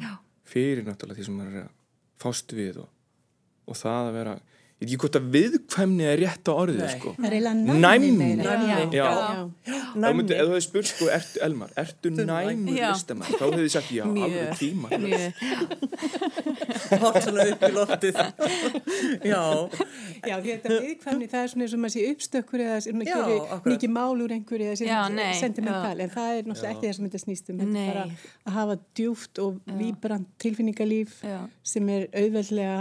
já, 0.06 0.12
fyrir 0.54 0.88
náttúrulega 0.88 1.20
því 1.20 1.28
sem 1.28 1.38
maður 1.42 1.60
er 1.60 1.66
að 1.66 1.74
fást 2.22 2.54
við 2.56 2.82
og, 2.84 2.90
og 3.66 3.80
það 3.80 4.10
að 4.10 4.18
vera, 4.20 4.36
ég 4.76 4.84
veit 4.84 4.90
ekki 4.92 4.98
hvort 5.00 5.16
að 5.16 5.28
viðkvæmni 5.32 6.04
er 6.04 6.18
rétt 6.20 6.50
á 6.52 6.54
orðið, 6.54 6.82
Nei. 6.84 6.96
sko. 7.00 7.12
Næmni. 7.24 7.76
næmni. 7.80 8.28
Næmni. 8.44 9.06
Þá 9.96 10.10
myndi, 10.18 10.36
ef 10.36 10.42
þú 10.44 10.52
hefði 10.52 10.64
spurt, 10.66 10.90
sko, 10.90 11.06
ertu, 11.16 11.40
Elmar, 11.46 11.70
ertu 11.80 12.12
næmur 12.12 12.76
Já. 12.76 12.90
listamann, 12.92 13.38
þá 13.40 13.44
hefði 13.46 13.64
ég 13.64 13.72
sagt, 13.72 13.92
já, 13.96 14.04
alveg 14.04 14.52
tíma. 14.60 14.88
Hótt 17.06 17.22
svona 17.26 17.46
upp 17.54 17.64
í 17.64 17.70
loftið. 17.72 18.20
Já, 19.32 19.44
Já, 20.26 20.36
þetta 20.44 20.82
viðkvæmni, 20.84 21.30
það 21.32 21.40
er 21.46 21.54
svona 21.54 21.66
eins 21.66 21.78
og 21.78 21.82
maður 21.86 21.96
sé 21.96 22.04
uppstökkur 22.12 22.66
eða 22.66 22.78
svona 22.84 23.08
gerir 23.08 23.64
mikið 23.72 23.94
mál 23.96 24.24
úr 24.26 24.36
einhverju 24.36 24.76
eða 24.76 25.00
nei, 25.16 25.32
sentimental, 25.40 25.96
en 26.04 26.12
það 26.14 26.32
er 26.34 26.50
náttúrulega 26.50 26.74
ekki 26.76 26.90
það 26.90 26.98
sem 27.00 27.08
þetta 27.08 27.24
snýst 27.24 27.52
um, 27.54 27.60
þetta 27.64 27.72
Nei. 27.72 27.86
er 27.86 27.94
bara 27.94 28.06
að 28.44 28.58
hafa 28.60 28.78
djúft 29.00 29.42
og 29.46 29.60
víbrand 29.80 30.28
tilfinningalíf 30.42 31.18
sem 31.66 31.90
er 31.96 32.08
auðveldlega 32.12 32.78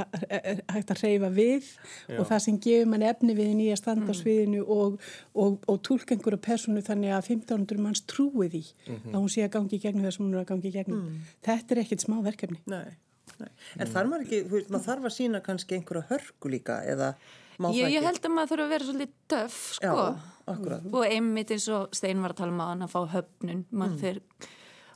hægt 0.75 0.95
að 0.95 1.05
hreyfa 1.05 1.31
við 1.39 1.71
og 2.19 2.27
það 2.31 2.43
sem 2.47 2.59
gefur 2.67 2.91
mann 2.91 3.07
efni 3.07 3.37
við 3.39 3.55
nýja 3.61 3.79
standa 3.81 4.13
á 4.13 4.15
sviðinu 4.17 4.65
og, 4.65 4.99
og, 5.35 5.61
og 5.71 5.81
tólka 5.87 6.17
einhverja 6.17 6.43
personu 6.45 6.83
þannig 6.85 7.15
að 7.15 7.31
1500 7.37 7.85
manns 7.85 8.05
trúi 8.11 8.51
því 8.53 8.65
að 8.91 9.17
hún 9.19 9.31
sé 9.33 9.47
að 9.47 9.55
gangi 9.59 9.79
í 9.79 9.83
gegnum 9.85 10.09
það 10.09 10.17
sem 10.17 10.27
hún 10.27 10.35
er 10.35 10.43
að 10.43 10.51
gangi 10.53 10.71
í 10.71 10.75
gegnum. 10.75 11.07
Þetta 11.47 11.75
er 11.75 11.83
ekkert 11.85 12.07
smá 12.07 12.19
verkefni. 12.25 12.61
nei. 12.71 12.99
nei. 13.41 13.49
En 13.79 13.89
þarf 13.91 14.11
maður 14.11 14.27
ekki, 14.27 14.43
þú 14.49 14.59
veist, 14.59 14.69
maður 14.75 14.87
þarf 14.91 15.09
að 15.09 15.17
sína 15.17 15.41
kannski 15.45 15.79
einhverja 15.79 16.07
hörku 16.11 16.53
líka 16.53 16.83
eða 16.87 17.15
má 17.59 17.69
það 17.69 17.79
ég, 17.79 17.87
ekki? 17.87 17.95
ég 17.95 18.07
held 18.09 18.21
að 18.21 18.35
maður 18.35 18.53
þurfa 18.53 18.67
að 18.67 18.75
vera 18.75 18.89
svolítið 18.89 19.15
döf, 19.35 19.57
sko. 19.79 19.95
Já, 20.05 20.37
akkurat. 20.55 20.87
Og 20.91 21.07
einmitt 21.09 21.55
eins 21.55 21.67
og 21.75 21.97
Stein 21.97 22.23
var 22.23 22.35
að 22.35 22.43
tala 22.43 22.55
um 22.55 22.63
að 22.65 22.71
hann 22.73 22.87
að 22.87 22.95
fá 22.95 23.01
höfnun, 23.15 23.65
maður 23.71 23.99
fyrir, 24.03 24.23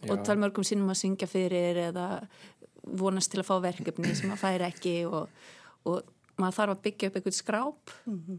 og 0.09 0.23
tala 0.27 0.43
mörgum 0.45 0.67
sinnum 0.67 0.93
að 0.93 1.01
syngja 1.03 1.31
fyrir 1.31 1.83
eða 1.89 2.07
vonast 2.99 3.33
til 3.33 3.43
að 3.43 3.49
fá 3.51 3.57
verkefni 3.63 4.15
sem 4.17 4.31
maður 4.31 4.45
fær 4.45 4.67
ekki 4.69 4.95
og, 5.09 5.43
og 5.89 6.15
maður 6.39 6.57
þarf 6.59 6.73
að 6.75 6.81
byggja 6.87 7.09
upp 7.11 7.17
einhvern 7.19 7.37
skráp 7.39 7.93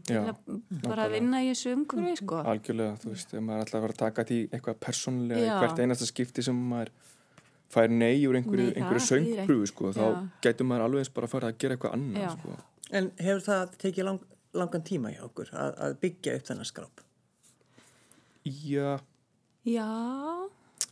til 0.08 0.16
Já, 0.16 0.20
að 0.32 0.58
bara 0.86 1.04
að 1.06 1.14
vinna 1.18 1.40
í 1.44 1.50
þessu 1.50 1.72
umhverfi, 1.76 2.16
sko. 2.22 2.40
algjörlega, 2.52 2.96
þú 3.02 3.12
veist, 3.14 3.34
ef 3.36 3.44
maður 3.46 3.64
ætlar 3.66 3.78
að 3.80 3.84
vera 3.86 3.94
að 3.96 4.02
taka 4.04 4.24
því 4.30 4.38
eitthvað 4.50 4.78
persónlega 4.86 5.40
í 5.40 5.48
Já. 5.50 5.56
hvert 5.62 5.82
einasta 5.84 6.08
skipti 6.08 6.44
sem 6.46 6.60
maður 6.70 6.92
fær 7.70 7.92
nei 7.94 8.16
úr 8.26 8.38
einhverju, 8.40 8.70
einhverju 8.74 9.04
söngpröfu, 9.06 9.66
sko, 9.70 9.92
Já. 9.92 10.00
þá 10.00 10.40
gætur 10.46 10.66
maður 10.70 10.86
alveg 10.88 11.04
eins 11.04 11.12
bara 11.14 11.28
að 11.28 11.34
fara 11.36 11.50
að 11.52 11.58
gera 11.62 11.76
eitthvað 11.76 11.94
annað, 11.98 12.24
Já. 12.24 12.30
sko. 12.38 12.56
En 13.00 13.10
hefur 13.20 13.44
það 13.46 13.76
tekið 13.84 14.08
lang, 14.08 14.24
langan 14.58 14.82
tíma 14.88 15.12
hjá 15.14 15.20
okkur 15.28 15.52
að, 15.54 15.76
að 15.86 15.98
byggja 16.02 16.34
upp 16.40 16.48
þennan 16.50 16.70
skráp? 16.72 17.04
Já, 18.50 18.96
Já, 19.68 19.86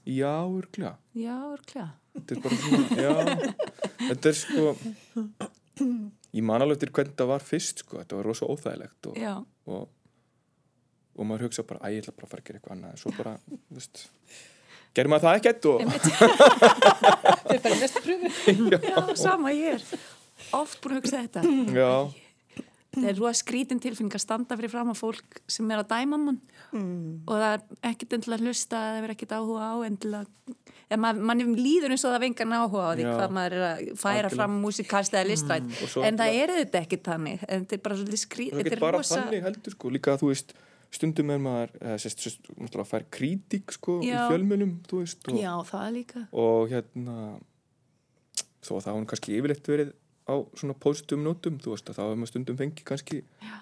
já, 0.05 0.35
örglega. 0.44 0.92
já, 1.16 1.35
örglega. 1.57 1.88
Þetta 2.18 2.35
er 2.37 2.40
bara 2.44 2.57
svona, 2.62 2.87
já, 2.99 3.12
þetta 4.09 4.29
er 4.29 4.37
sko, 4.38 4.77
ég 6.36 6.44
man 6.44 6.62
alveg 6.64 6.76
eftir 6.76 6.92
hvernig 6.92 7.16
það 7.18 7.30
var 7.32 7.44
fyrst, 7.46 7.78
sko, 7.84 7.98
þetta 8.02 8.18
var 8.18 8.28
rosa 8.28 8.46
óþægilegt 8.52 9.08
og, 9.12 9.16
og, 9.66 9.88
og 11.18 11.26
maður 11.28 11.48
hugsa 11.48 11.64
bara, 11.66 11.80
æ, 11.88 11.94
ég 11.96 12.02
ætla 12.04 12.14
bara 12.18 12.28
að 12.28 12.32
fara 12.34 12.42
að 12.42 12.48
gera 12.50 12.60
eitthvað 12.60 12.76
annað, 12.76 12.90
en 12.94 13.02
svo 13.02 13.14
bara, 13.16 13.32
þú 13.48 13.78
veist, 13.78 14.04
gerir 14.98 15.10
maður 15.12 15.26
það 15.28 15.40
ekkert 15.40 15.68
og, 15.72 15.76
Þetta 15.88 17.54
er 17.56 17.62
bara 17.64 17.80
næsta 17.80 18.04
pröfu. 18.04 19.16
sama 19.24 19.52
ég 19.56 19.78
er. 19.78 19.82
Oft 20.54 20.78
búin 20.84 20.94
að 20.94 21.00
hugsa 21.00 21.22
þetta. 21.24 21.40
já, 21.74 21.90
Það 23.02 23.11
er 23.12 23.18
rosa 23.20 23.38
skrítin 23.42 23.80
tilfinning 23.82 24.14
að 24.16 24.22
standa 24.24 24.56
fyrir 24.58 24.70
fram 24.72 24.90
að 24.92 24.98
fólk 25.00 25.40
sem 25.46 25.70
er 25.70 25.82
að 25.82 25.88
dæma 25.92 26.18
mann. 26.18 26.40
Og 27.28 27.34
það 27.34 27.52
er 27.52 27.62
ekkert 27.92 28.12
endilega 28.18 28.38
að 28.40 28.46
hlusta 28.48 28.76
eða 28.90 29.02
verið 29.04 29.16
ekkert 29.16 29.34
áhuga 29.38 29.68
á 29.72 29.76
endilega 29.88 30.26
eða 30.88 30.98
mann 31.04 31.18
man 31.28 31.42
líður 31.58 31.92
eins 31.92 32.04
og 32.08 32.14
það 32.14 32.22
vengan 32.24 32.52
áhuga 32.56 32.84
á 32.88 32.92
því 32.96 33.02
Já. 33.04 33.11
hvað 33.18 33.32
maður 33.37 33.56
er 33.58 33.64
að 33.68 33.80
færa 34.00 34.12
Algjörlega. 34.12 34.37
fram 34.38 34.54
músikast 34.62 35.12
eða 35.18 35.28
listrætt 35.28 35.66
svo 35.84 36.02
en 36.04 36.16
það 36.16 36.30
náttúrulega- 36.30 36.40
er 36.42 36.54
þetta 36.64 36.80
ekki 36.84 36.98
þannig. 37.08 37.42
En 37.48 37.66
þetta 37.66 37.72
er 37.76 37.82
bara 37.84 37.94
svolítið 37.98 38.16
það 38.18 38.24
skrítið 38.28 38.58
er 38.62 38.70
ekki 38.72 38.80
bara 38.80 38.98
þannig 39.04 39.42
heldur, 39.48 39.70
sko, 39.76 39.90
líka 39.92 40.14
að 40.14 40.20
þú 40.22 40.30
veist, 40.32 40.52
stundum 40.90 41.30
er 41.30 41.38
maður, 41.44 41.70
eða 41.82 41.98
sérst, 42.00 42.18
sérst, 42.24 42.40
náttúrulega 42.56 42.88
fær 42.88 43.04
krítik, 43.12 43.72
sko, 43.76 43.98
í 44.00 44.08
Já. 44.08 44.22
fjölmjölum, 44.32 44.72
þú 44.88 45.02
veist, 45.04 45.28
og, 45.28 45.37
Já, 45.37 45.52
það 45.68 45.84
er 45.88 45.92
líka. 45.98 46.26
og 46.32 46.68
hérna, 46.72 47.16
þó 48.64 48.72
að 48.78 48.84
það 48.88 48.96
hún 48.96 49.06
kannski 49.12 49.37
yfirleitt 49.38 49.68
verið 49.68 49.92
á 50.28 50.34
svona 50.60 50.76
pósitum 50.76 51.24
nótum, 51.24 51.58
þú 51.62 51.74
veist, 51.74 51.88
að 51.90 51.98
þá 51.98 52.02
hefur 52.04 52.20
maður 52.20 52.32
stundum 52.32 52.60
fengið 52.60 52.86
kannski 52.92 53.22
Já. 53.42 53.56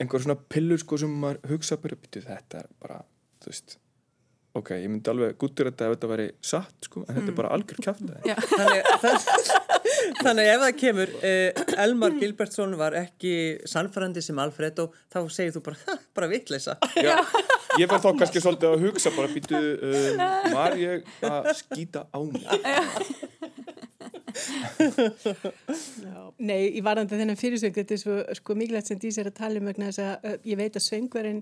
einhver 0.00 0.24
svona 0.24 0.38
pillur, 0.54 0.80
sko, 0.82 0.98
sem 1.02 1.14
maður 1.22 1.42
hugsa 1.52 1.78
bara, 1.82 2.00
býtu, 2.00 2.24
þetta 2.24 2.64
er 2.64 2.70
bara, 2.82 3.00
þú 3.44 3.52
veist, 3.52 3.76
ok, 4.58 4.72
ég 4.82 4.90
myndi 4.92 5.12
alveg 5.12 5.36
guttur 5.40 5.70
þetta 5.70 5.88
ef 5.88 5.96
þetta 5.96 6.12
væri 6.12 6.28
satt, 6.44 6.88
sko, 6.88 7.04
en 7.06 7.18
þetta 7.20 7.32
er 7.32 7.38
bara 7.42 7.52
algjör 7.56 7.82
Já. 8.28 8.36
Þannig, 8.62 9.72
Þannig 10.22 10.48
ef 10.50 10.60
það 10.62 10.76
kemur, 10.80 11.12
uh, 11.18 11.62
Elmar 11.84 12.16
Gilbertsson 12.18 12.76
var 12.78 12.96
ekki 12.98 13.32
sannfærandi 13.68 14.22
sem 14.24 14.38
Alfredo, 14.42 14.88
þá 15.12 15.18
segir 15.32 15.54
þú 15.56 15.62
bara, 15.68 15.78
"Ha, 15.86 15.96
bara 16.16 16.28
vitleisa. 16.30 16.76
Já, 16.96 17.16
ég 17.80 17.90
var 17.90 18.02
þá 18.02 18.10
kannski 18.18 18.42
svolítið 18.42 18.72
að 18.72 18.86
hugsa 18.86 19.14
bara 19.16 19.32
býtu, 19.32 19.60
um, 19.90 20.24
var 20.54 20.76
ég 20.80 21.04
að 21.22 21.52
skýta 21.62 22.06
á 22.10 22.18
mig? 22.22 23.71
Nei, 26.48 26.60
í 26.76 26.80
varðandi 26.84 27.18
þennan 27.18 27.38
fyrirsöng 27.40 27.74
þetta 27.76 27.96
er 27.96 28.00
svo 28.00 28.16
sko 28.38 28.56
mikilvægt 28.58 28.90
sem 28.90 29.00
Dís 29.02 29.18
er 29.20 29.30
að 29.30 29.38
tala 29.38 29.60
um 29.60 29.68
vegna 29.70 29.90
þess 29.90 30.02
að 30.04 30.28
uh, 30.28 30.36
ég 30.48 30.60
veit 30.60 30.78
að 30.78 30.86
söngverðin 30.86 31.40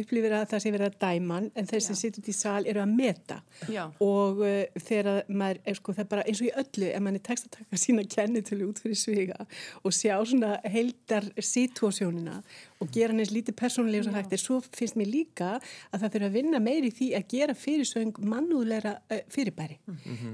upplifir 0.00 0.36
að 0.36 0.46
það 0.52 0.64
sé 0.64 0.72
verið 0.74 0.88
að 0.88 0.98
dæman 1.04 1.48
en 1.58 1.70
þeir 1.70 1.84
sem 1.86 1.98
sitt 1.98 2.18
út 2.20 2.30
í 2.30 2.36
sal 2.36 2.62
eru 2.70 2.82
að 2.82 2.94
meta. 2.96 3.38
Já. 3.72 3.84
og 4.02 4.42
uh, 4.42 4.48
þegar 4.82 5.30
maður 5.30 5.62
er 5.68 5.78
sko 5.78 5.96
það 5.96 6.04
er 6.04 6.10
bara 6.14 6.26
eins 6.28 6.42
og 6.42 6.48
í 6.48 6.54
öllu 6.62 6.90
ef 6.90 7.06
mann 7.06 7.18
er 7.18 7.26
tekst 7.28 7.48
að 7.48 7.56
taka 7.60 7.80
sína 7.80 8.06
kennitölu 8.16 8.68
út 8.70 8.82
fyrir 8.82 8.98
sviga 8.98 9.38
og 9.82 9.96
sjá 9.96 10.14
svona 10.20 10.52
heldar 10.72 11.24
situasjónina 11.38 12.36
og 12.82 12.90
gera 12.94 13.14
neins 13.14 13.32
lítið 13.32 13.56
persónulega 13.58 14.08
sem 14.08 14.16
hægt 14.16 14.34
er 14.34 14.42
svo 14.42 14.58
finnst 14.74 14.98
mér 14.98 15.10
líka 15.10 15.50
að 15.54 16.02
það 16.02 16.16
þurfa 16.16 16.28
að 16.28 16.36
vinna 16.38 16.60
meiri 16.62 16.90
því 16.94 17.08
að 17.18 17.26
gera 17.30 17.56
fyrirsöng 17.58 18.18
mannúðleira 18.32 18.96
uh, 18.98 19.20
fyrirbæri. 19.32 19.78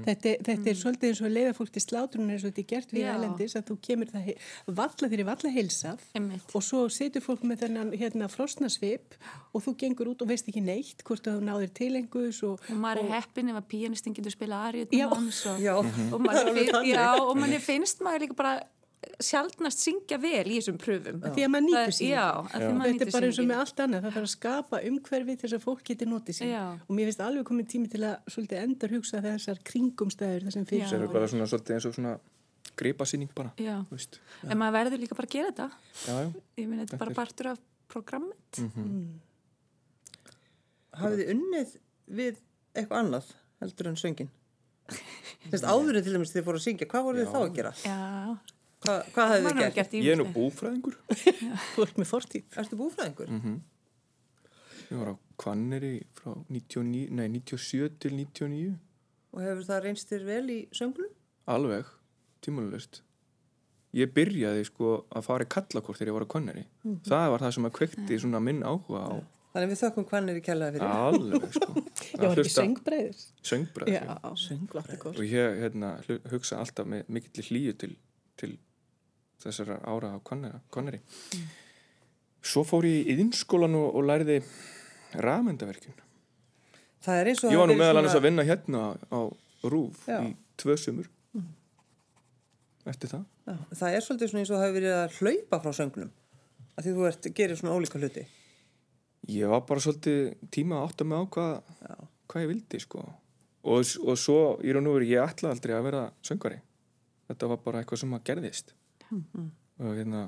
Þetta, 0.07 0.33
þetta 0.47 0.71
er 0.71 0.79
svolítið 0.79 1.11
eins 1.11 1.21
og 1.23 1.28
að 1.29 1.35
leiða 1.37 1.55
fólk 1.57 1.73
til 1.75 1.83
slátrun 1.83 2.29
eins 2.29 2.43
og 2.43 2.51
þetta 2.51 2.63
er 2.63 2.69
gert 2.73 2.93
við 2.95 3.09
ælendis 3.13 3.55
að 3.59 3.67
þú 3.69 3.77
kemur 3.87 4.11
það 4.13 4.31
valla 4.79 5.09
þeirri 5.11 5.27
valla 5.29 5.53
heilsað 5.55 6.07
Einmitt. 6.17 6.55
og 6.55 6.65
svo 6.65 6.85
setur 6.93 7.25
fólk 7.25 7.45
með 7.47 7.65
þennan 7.65 7.93
hérna 7.99 8.29
frosnasvip 8.31 9.17
og 9.53 9.65
þú 9.65 9.75
gengur 9.83 10.11
út 10.13 10.25
og 10.25 10.31
veist 10.31 10.49
ekki 10.49 10.63
neitt 10.65 11.05
hvort 11.07 11.25
þú 11.25 11.37
náðir 11.45 11.71
tilengus 11.77 12.41
og, 12.47 12.59
og 12.69 12.81
maður 12.81 13.05
er 13.05 13.15
heppin 13.17 13.53
ef 13.53 13.61
að 13.61 13.69
píanistin 13.71 14.17
getur 14.17 14.35
spila 14.35 14.65
ariut 14.69 14.93
Já. 14.95 15.07
og, 15.09 15.15
og, 15.77 17.23
og 17.29 17.39
manni 17.39 17.61
finnst 17.63 18.03
maður 18.05 18.27
líka 18.27 18.37
bara 18.39 18.59
sjaldnast 19.23 19.79
syngja 19.83 20.17
vel 20.19 20.47
í 20.47 20.57
þessum 20.57 20.77
pröfum 20.79 21.21
því 21.23 21.43
að 21.45 21.51
maður 21.53 21.65
nýtur 21.67 21.93
sín 21.95 22.09
þetta 22.51 23.05
er 23.05 23.11
bara 23.13 23.29
eins 23.29 23.39
og 23.39 23.47
með 23.47 23.61
allt 23.63 23.79
annað 23.85 24.01
það 24.05 24.15
þarf 24.15 24.27
að 24.27 24.33
skapa 24.33 24.81
umhverfi 24.89 25.35
til 25.35 25.45
þess 25.45 25.57
að 25.57 25.63
fólk 25.63 25.83
geti 25.87 26.07
notið 26.09 26.37
sín 26.39 26.51
Já. 26.51 26.63
og 26.83 26.91
mér 26.97 27.07
finnst 27.09 27.23
alveg 27.23 27.47
komið 27.47 27.69
tími 27.73 27.91
til 27.93 28.01
að 28.09 28.33
svolítið 28.35 28.63
endur 28.65 28.93
hugsa 28.97 29.21
þessar 29.23 29.61
kringumstæður 29.69 30.47
þessum 30.49 30.67
fyrir 30.67 30.91
Það 30.91 31.05
er 31.07 31.13
bara 31.15 31.31
svona 31.31 31.47
svolítið 31.51 31.77
eins 31.77 31.87
og 31.89 31.95
svona 31.95 32.13
gripasýning 32.79 33.31
bara, 33.35 33.53
Já. 33.59 33.77
þú 33.87 33.95
veist. 33.95 34.19
en 34.43 34.59
maður 34.59 34.75
verður 34.77 35.03
líka 35.05 35.15
bara 35.19 35.29
að 35.31 35.35
gera 35.37 35.53
þetta 35.53 35.69
Já, 36.03 36.19
já. 36.19 36.43
ég 36.59 36.67
minn 36.67 36.83
þetta 36.83 36.95
er 36.99 37.03
bara 37.05 37.17
partur 37.21 37.51
af 37.53 37.63
programmet 37.91 38.61
Hafið 40.99 41.19
þið 41.23 41.33
unnið 41.37 41.73
við 42.19 42.39
eitthvað 42.75 42.99
annað 43.03 43.33
heldur 43.63 43.89
en 43.91 43.99
söngin? 43.99 44.29
Þess 45.51 45.63
áður 45.69 45.99
en 45.99 46.05
til 46.05 46.15
dæmis 46.15 46.31
þið 46.33 46.47
fóru 46.47 46.59
að 46.59 46.65
syngja, 46.65 46.87
hvað 46.89 47.05
voru 47.05 47.19
þið 47.21 47.29
þá 47.35 47.39
að 47.39 47.51
gera? 47.59 47.73
já, 47.85 47.99
Hva, 48.79 48.95
hvað 49.15 49.33
maður 49.43 49.57
þið 49.57 49.65
gert? 49.65 49.75
gert 49.79 49.95
Ég 49.99 50.13
er 50.13 50.19
nú 50.21 50.27
búfræðingur. 50.35 50.95
fólk 51.75 51.97
með 51.99 52.07
fortíð 52.13 52.59
Erstu 52.61 52.79
búfræðingur? 52.79 53.33
Ég 54.89 55.01
var 55.01 55.11
á 55.11 55.15
Hvanneri 55.39 55.93
frá 56.17 56.31
99, 56.49 57.09
nei, 57.15 57.27
97 57.35 57.99
til 58.03 58.15
99. 58.17 58.71
Og 59.35 59.43
hefur 59.45 59.65
það 59.67 59.83
reynst 59.85 60.09
þér 60.11 60.23
vel 60.27 60.45
í 60.49 60.59
söngunum? 60.75 61.11
Alveg, 61.49 61.89
tímalust. 62.45 63.01
Ég 63.97 64.11
byrjaði 64.13 64.65
sko 64.69 64.93
að 65.09 65.25
fara 65.25 65.45
í 65.45 65.49
kallakort 65.49 65.97
þegar 65.99 66.11
ég 66.11 66.17
var 66.17 66.25
á 66.25 66.31
Hvanneri. 66.33 66.63
Það 67.09 67.27
var 67.33 67.43
það 67.45 67.53
sem 67.57 67.67
að 67.69 67.75
kveikti 67.79 68.19
svona 68.21 68.41
minn 68.43 68.63
áhuga 68.65 69.03
á 69.05 69.13
Þannig 69.49 69.71
við 69.71 69.79
þökkum 69.81 70.05
hvannir 70.11 70.37
í 70.37 70.41
kjallaði 70.45 70.77
fyrir. 70.77 70.91
alveg 71.09 71.53
sko. 71.55 71.81
Já, 72.19 72.19
var 72.21 72.41
ekki 72.43 72.51
söngbreiður? 72.53 73.21
Söngblattakort. 73.49 75.17
Og 75.17 75.25
ég 75.25 75.55
hérna, 75.63 75.89
hugsa 76.29 76.59
alltaf 76.61 76.85
með 76.89 77.09
mikill 77.15 77.47
hlýju 77.47 77.73
til, 77.81 77.95
til 78.37 78.53
þessara 79.43 79.79
ára 79.87 80.13
á 80.15 80.17
Hvanneri. 80.19 80.59
Hvanneri. 80.73 80.99
Svo 82.41 82.63
fór 82.67 82.87
ég 82.87 83.03
í 83.07 83.15
yðinskólan 83.15 83.75
og, 83.79 83.95
og 83.99 84.05
er 87.21 87.29
eins 87.31 87.43
og 87.43 87.51
Ég 87.53 87.59
var 87.61 87.67
nú 87.71 87.75
meðal 87.79 87.93
svona- 87.93 87.99
annars 88.03 88.15
að 88.19 88.25
vinna 88.27 88.43
hérna 88.47 88.81
á 89.11 89.19
Rúf 89.63 90.05
Já. 90.07 90.19
í 90.27 90.35
tvö 90.59 90.75
sumur. 90.77 91.07
Eftir 92.89 93.09
það. 93.11 93.23
Já, 93.45 93.55
það 93.75 93.95
er 93.95 94.01
svolítið 94.05 94.29
svona 94.31 94.41
eins 94.43 94.49
og 94.51 94.57
það 94.57 94.65
hefur 94.65 94.77
verið 94.79 94.95
að 94.97 95.17
hlaupa 95.19 95.59
frá 95.63 95.71
söngunum. 95.77 96.11
Af 96.77 96.85
því 96.85 96.93
þú 96.95 97.07
ert, 97.09 97.27
gerir 97.35 97.59
svona 97.59 97.75
ólíka 97.75 97.99
hluti. 97.99 98.23
Ég 99.29 99.49
var 99.51 99.61
bara 99.67 99.83
svolítið 99.83 100.35
tíma 100.49 100.79
að 100.79 100.87
átta 100.89 101.05
mig 101.05 101.19
á 101.19 101.23
hvað, 101.35 101.61
hvað 102.31 102.43
ég 102.45 102.51
vildi 102.53 102.79
sko. 102.79 103.03
Og, 103.63 103.83
og 104.07 104.17
svo 104.17 104.39
í 104.63 104.71
raun 104.73 104.87
og 104.87 104.95
veru 104.95 105.09
ég 105.11 105.21
ætlaði 105.25 105.51
aldrei 105.57 105.75
að 105.75 105.83
vera 105.89 106.03
söngvari. 106.23 106.61
Þetta 107.29 107.49
var 107.51 107.57
bara 107.65 107.81
eitthvað 107.83 108.01
sem 108.03 108.13
að 108.15 108.23
gerðist. 108.31 108.73
Og 109.09 109.93
hérna, 109.95 110.23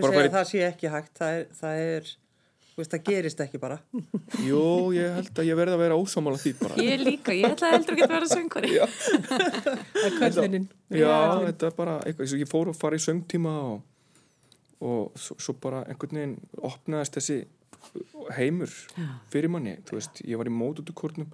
bara 0.00 0.12
segja 0.12 0.22
að 0.22 0.28
að 0.30 0.36
það 0.38 0.46
sé 0.50 0.62
ekki 0.66 0.92
hægt. 0.94 1.12
Það 1.18 1.34
er, 1.38 1.42
það 1.60 1.80
er, 1.86 2.12
þú 2.70 2.80
veist, 2.80 2.94
það 2.94 3.02
gerist 3.10 3.42
ekki 3.44 3.60
bara. 3.62 3.76
Jú, 4.48 4.62
ég 4.96 5.18
held 5.18 5.40
að 5.42 5.48
ég 5.50 5.58
verði 5.60 5.76
að 5.76 5.82
vera 5.84 5.98
ósámála 6.00 6.40
því 6.42 6.52
bara. 6.62 6.78
ég 6.86 7.04
líka, 7.04 7.34
ég 7.36 7.50
ætla 7.50 7.72
heldur 7.74 7.96
ekki 7.96 8.06
að 8.08 8.14
vera 8.16 8.30
söngvari 8.32 8.72
Já, 8.76 8.86
Það 8.86 10.06
er 10.06 10.16
köllunin. 10.20 10.66
já 10.90 11.18
þetta 11.46 11.70
er 11.70 11.76
bara 11.82 11.98
eitthvað, 12.06 12.36
ég 12.40 12.50
fór 12.50 12.72
að 12.72 12.80
fara 12.80 12.96
í 12.98 13.04
söngtíma 13.04 13.54
og, 13.72 13.76
og 14.80 15.20
svo, 15.20 15.36
svo 15.40 15.56
bara 15.60 15.84
einhvern 15.88 16.20
veginn 16.20 16.36
opnaðist 16.70 17.16
þessi 17.20 17.38
heimur 18.36 18.72
fyrir 19.32 19.52
manni, 19.52 19.76
þú 19.86 19.98
veist, 20.00 20.20
ég 20.26 20.40
var 20.40 20.48
í 20.50 20.54
mótutukórnum 20.56 21.28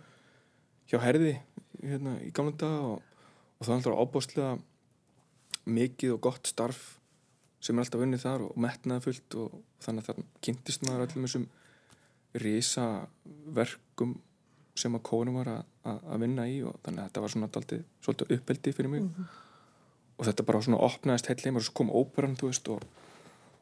hjá 0.90 0.98
herði 1.02 1.36
hérna 1.82 2.18
í 2.22 2.30
gamla 2.34 2.52
daga 2.60 2.82
og, 2.92 3.00
og 3.58 3.64
það 3.66 3.72
er 3.72 3.78
alltaf 3.78 4.02
ábáslega 4.02 4.50
mikið 5.68 6.16
og 6.16 6.22
gott 6.28 6.50
starf 6.50 6.82
sem 7.62 7.78
er 7.78 7.84
alltaf 7.84 8.02
unnið 8.02 8.24
þar 8.24 8.44
og 8.48 8.58
metnaði 8.60 9.04
fullt 9.06 9.36
og 9.38 9.58
þannig 9.84 10.02
að 10.02 10.08
það 10.08 10.24
kynntist 10.46 10.86
maður 10.86 11.04
öllum 11.06 11.26
þessum 11.26 11.48
risa 12.42 12.86
verkum 13.54 14.16
sem 14.78 14.96
að 14.96 15.04
kónum 15.06 15.36
var 15.36 15.50
að, 15.52 16.00
vinna 16.22 16.46
í 16.48 16.62
og 16.64 16.78
þannig 16.82 17.02
að 17.02 17.08
þetta 17.08 17.22
var 17.22 17.34
svona 17.34 17.50
daldið, 17.52 17.84
svolítið 18.04 18.34
uppeldi 18.38 18.72
fyrir 18.72 18.92
mig. 18.92 19.08
Og 20.16 20.26
þetta 20.28 20.46
bara 20.48 20.62
svona 20.64 20.80
opnaðist 20.86 21.28
heill 21.28 21.44
heimur 21.44 21.62
og 21.62 21.66
svo 21.66 21.76
kom 21.76 21.92
óperan, 21.92 22.36
þú 22.40 22.48
veist 22.48 22.70
og, 22.72 22.86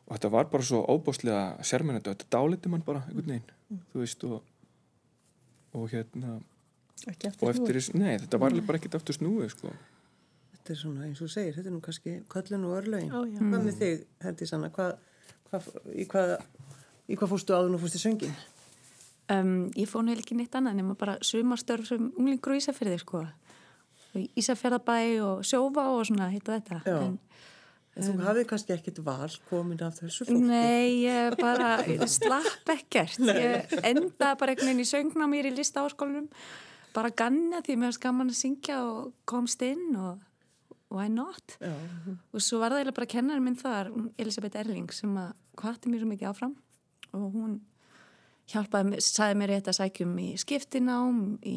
og 0.07 0.13
þetta 0.15 0.33
var 0.37 0.49
bara 0.53 0.69
svo 0.71 0.81
óbáslega 0.87 1.43
sérmennandi 1.67 2.13
og 2.13 2.17
þetta 2.17 2.31
dáliti 2.37 2.73
mann 2.73 2.87
bara 2.87 3.03
einhvern 3.09 3.35
veginn, 3.35 3.83
þú 3.93 4.05
veist 4.05 4.27
og, 4.29 4.39
og 5.75 5.87
hérna 5.91 6.39
og 6.39 7.49
eftir 7.49 7.81
eftir, 7.81 7.99
nei, 7.99 8.19
þetta 8.21 8.39
var 8.39 8.53
alveg 8.53 8.67
bara 8.69 8.81
ekkert 8.81 8.99
aftur 9.01 9.17
snúið, 9.17 9.55
sko 9.55 9.73
Þetta 10.61 10.75
er 10.75 10.81
svona 10.83 11.07
eins 11.09 11.21
og 11.25 11.31
segir, 11.33 11.55
þetta 11.57 11.71
er 11.71 11.73
nú 11.73 11.81
kannski 11.81 12.17
köllun 12.29 12.67
og 12.69 12.89
já. 12.93 13.11
Hvað 13.41 13.63
með 13.65 13.79
þig, 13.81 14.07
Herdi 14.21 14.47
Sanna, 14.47 14.69
hvað, 14.75 14.97
hvað, 15.49 15.69
í, 15.97 16.05
hvað, 16.11 16.35
í 17.09 17.17
hvað 17.17 17.31
fórstu 17.33 17.57
áður 17.57 17.73
nú 17.73 17.81
fórstu 17.81 17.97
í 17.97 18.05
söngin? 18.05 18.35
um, 19.31 19.71
ég 19.79 19.89
fór 19.91 20.05
nú 20.05 20.15
ekki 20.15 20.37
neitt 20.39 20.55
annað 20.59 20.81
nema 20.81 20.97
bara 20.99 21.17
sumarstörf 21.25 21.89
sem 21.89 22.11
unglingur 22.11 22.55
og 22.55 22.61
Ísafjörði 22.61 23.01
sko. 23.03 23.25
Í 24.19 24.27
Ísafjörðabæ 24.43 24.99
og 25.25 25.45
sjófa 25.47 25.87
og 25.95 26.05
svona 26.09 26.31
hitta 26.33 26.59
þetta 26.59 26.81
Já. 26.85 26.97
en, 27.07 27.19
En 28.01 28.07
þú 28.07 28.25
hafið 28.25 28.47
kannski 28.53 28.75
ekkit 28.77 29.01
val 29.07 29.31
komin 29.49 29.81
af 29.83 29.97
þessu 29.99 30.27
fólki. 30.27 30.43
Nei, 30.47 31.05
ég 31.05 31.37
bara 31.43 31.77
slapp 32.11 32.71
ekkert 32.77 33.19
ég 33.27 33.73
endaði 33.83 34.41
bara 34.41 34.55
einhvern 34.55 34.71
veginn 34.71 34.85
í 34.85 34.89
söngna 34.89 35.31
mér 35.31 35.51
í 35.51 35.55
lista 35.57 35.83
áskólanum 35.87 36.29
bara 36.95 37.11
ganna 37.15 37.63
því 37.67 37.77
mér 37.79 37.91
varst 37.91 38.03
gaman 38.03 38.33
að 38.33 38.39
syngja 38.41 38.81
og 38.87 39.13
komst 39.31 39.63
inn 39.67 39.95
og 39.99 40.19
why 40.91 41.09
not? 41.13 41.57
Já. 41.61 41.73
og 42.35 42.45
svo 42.45 42.61
var 42.61 42.75
það 42.75 42.83
eiginlega 42.83 42.99
bara 42.99 43.11
kennarinn 43.15 43.47
minn 43.47 43.59
þar 43.59 43.91
Elisabeth 44.19 44.61
Erling 44.61 44.93
sem 44.95 45.19
að 45.21 45.33
hvati 45.61 45.91
mér 45.91 46.03
svo 46.03 46.11
mikið 46.11 46.31
áfram. 46.31 46.55
Og 47.17 47.27
hún 47.35 47.59
hjálpaði, 48.51 49.03
sagði 49.05 49.39
mér 49.39 49.55
rétt 49.55 49.71
að 49.71 49.79
sækjum 49.81 50.17
í 50.23 50.31
skiptinám 50.41 51.21
í 51.47 51.57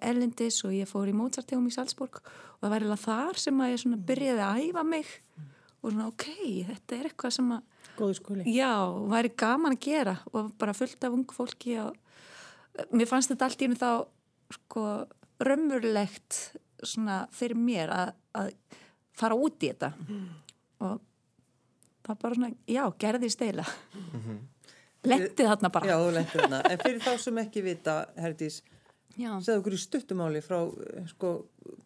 Erlendis 0.00 0.60
og 0.68 0.74
ég 0.76 0.88
fór 0.88 1.08
í 1.08 1.16
Mozartegum 1.16 1.68
í 1.68 1.74
Salzburg. 1.74 2.20
Og 2.20 2.64
það 2.64 2.72
var 2.72 2.84
eiginlega 2.84 3.06
þar 3.06 3.40
sem 3.40 3.62
að 3.64 3.72
ég 3.72 3.82
svona 3.82 4.00
byrjaði 4.10 4.44
að 4.44 4.62
æfa 4.66 4.84
mig. 4.86 5.14
Og 5.80 5.94
svona 5.94 6.08
ok, 6.10 6.26
þetta 6.68 6.96
er 6.96 7.08
eitthvað 7.08 7.36
sem 7.38 7.52
að 7.56 7.68
Góðu 8.00 8.16
skóli. 8.16 8.44
Já, 8.48 8.72
væri 9.10 9.32
gaman 9.40 9.76
að 9.76 9.82
gera. 9.84 10.14
Og 10.32 10.52
bara 10.60 10.76
fullt 10.76 11.04
af 11.04 11.16
ungu 11.16 11.36
fólki 11.36 11.76
og 11.82 11.96
mér 12.94 13.08
fannst 13.10 13.32
þetta 13.32 13.48
allt 13.48 13.60
í 13.60 13.68
hennu 13.68 13.80
þá 13.80 13.90
sko 14.56 14.84
raumurlegt 15.40 16.38
svona 16.86 17.22
fyrir 17.34 17.58
mér 17.58 17.92
að, 17.94 18.12
að 18.40 18.50
fara 19.20 19.38
út 19.38 19.62
í 19.62 19.70
þetta. 19.72 19.92
Og 20.80 21.00
það 22.06 22.20
bara 22.24 22.38
svona, 22.38 22.50
já, 22.70 22.82
gerðist 22.98 23.44
eila 23.44 23.66
Lettið 25.08 25.48
þarna 25.48 25.70
bara. 25.72 25.88
Já, 25.88 25.96
þú 25.96 26.10
lentir 26.12 26.42
þarna. 26.42 26.58
En 26.68 26.80
fyrir 26.82 27.00
þá 27.00 27.12
sem 27.22 27.38
ekki 27.40 27.62
vita, 27.64 27.94
Herdís, 28.20 28.58
segðu 29.16 29.54
okkur 29.62 29.76
í 29.76 29.80
stuttumáli 29.80 30.42
frá, 30.44 30.58
eh, 30.68 31.06
sko, 31.08 31.30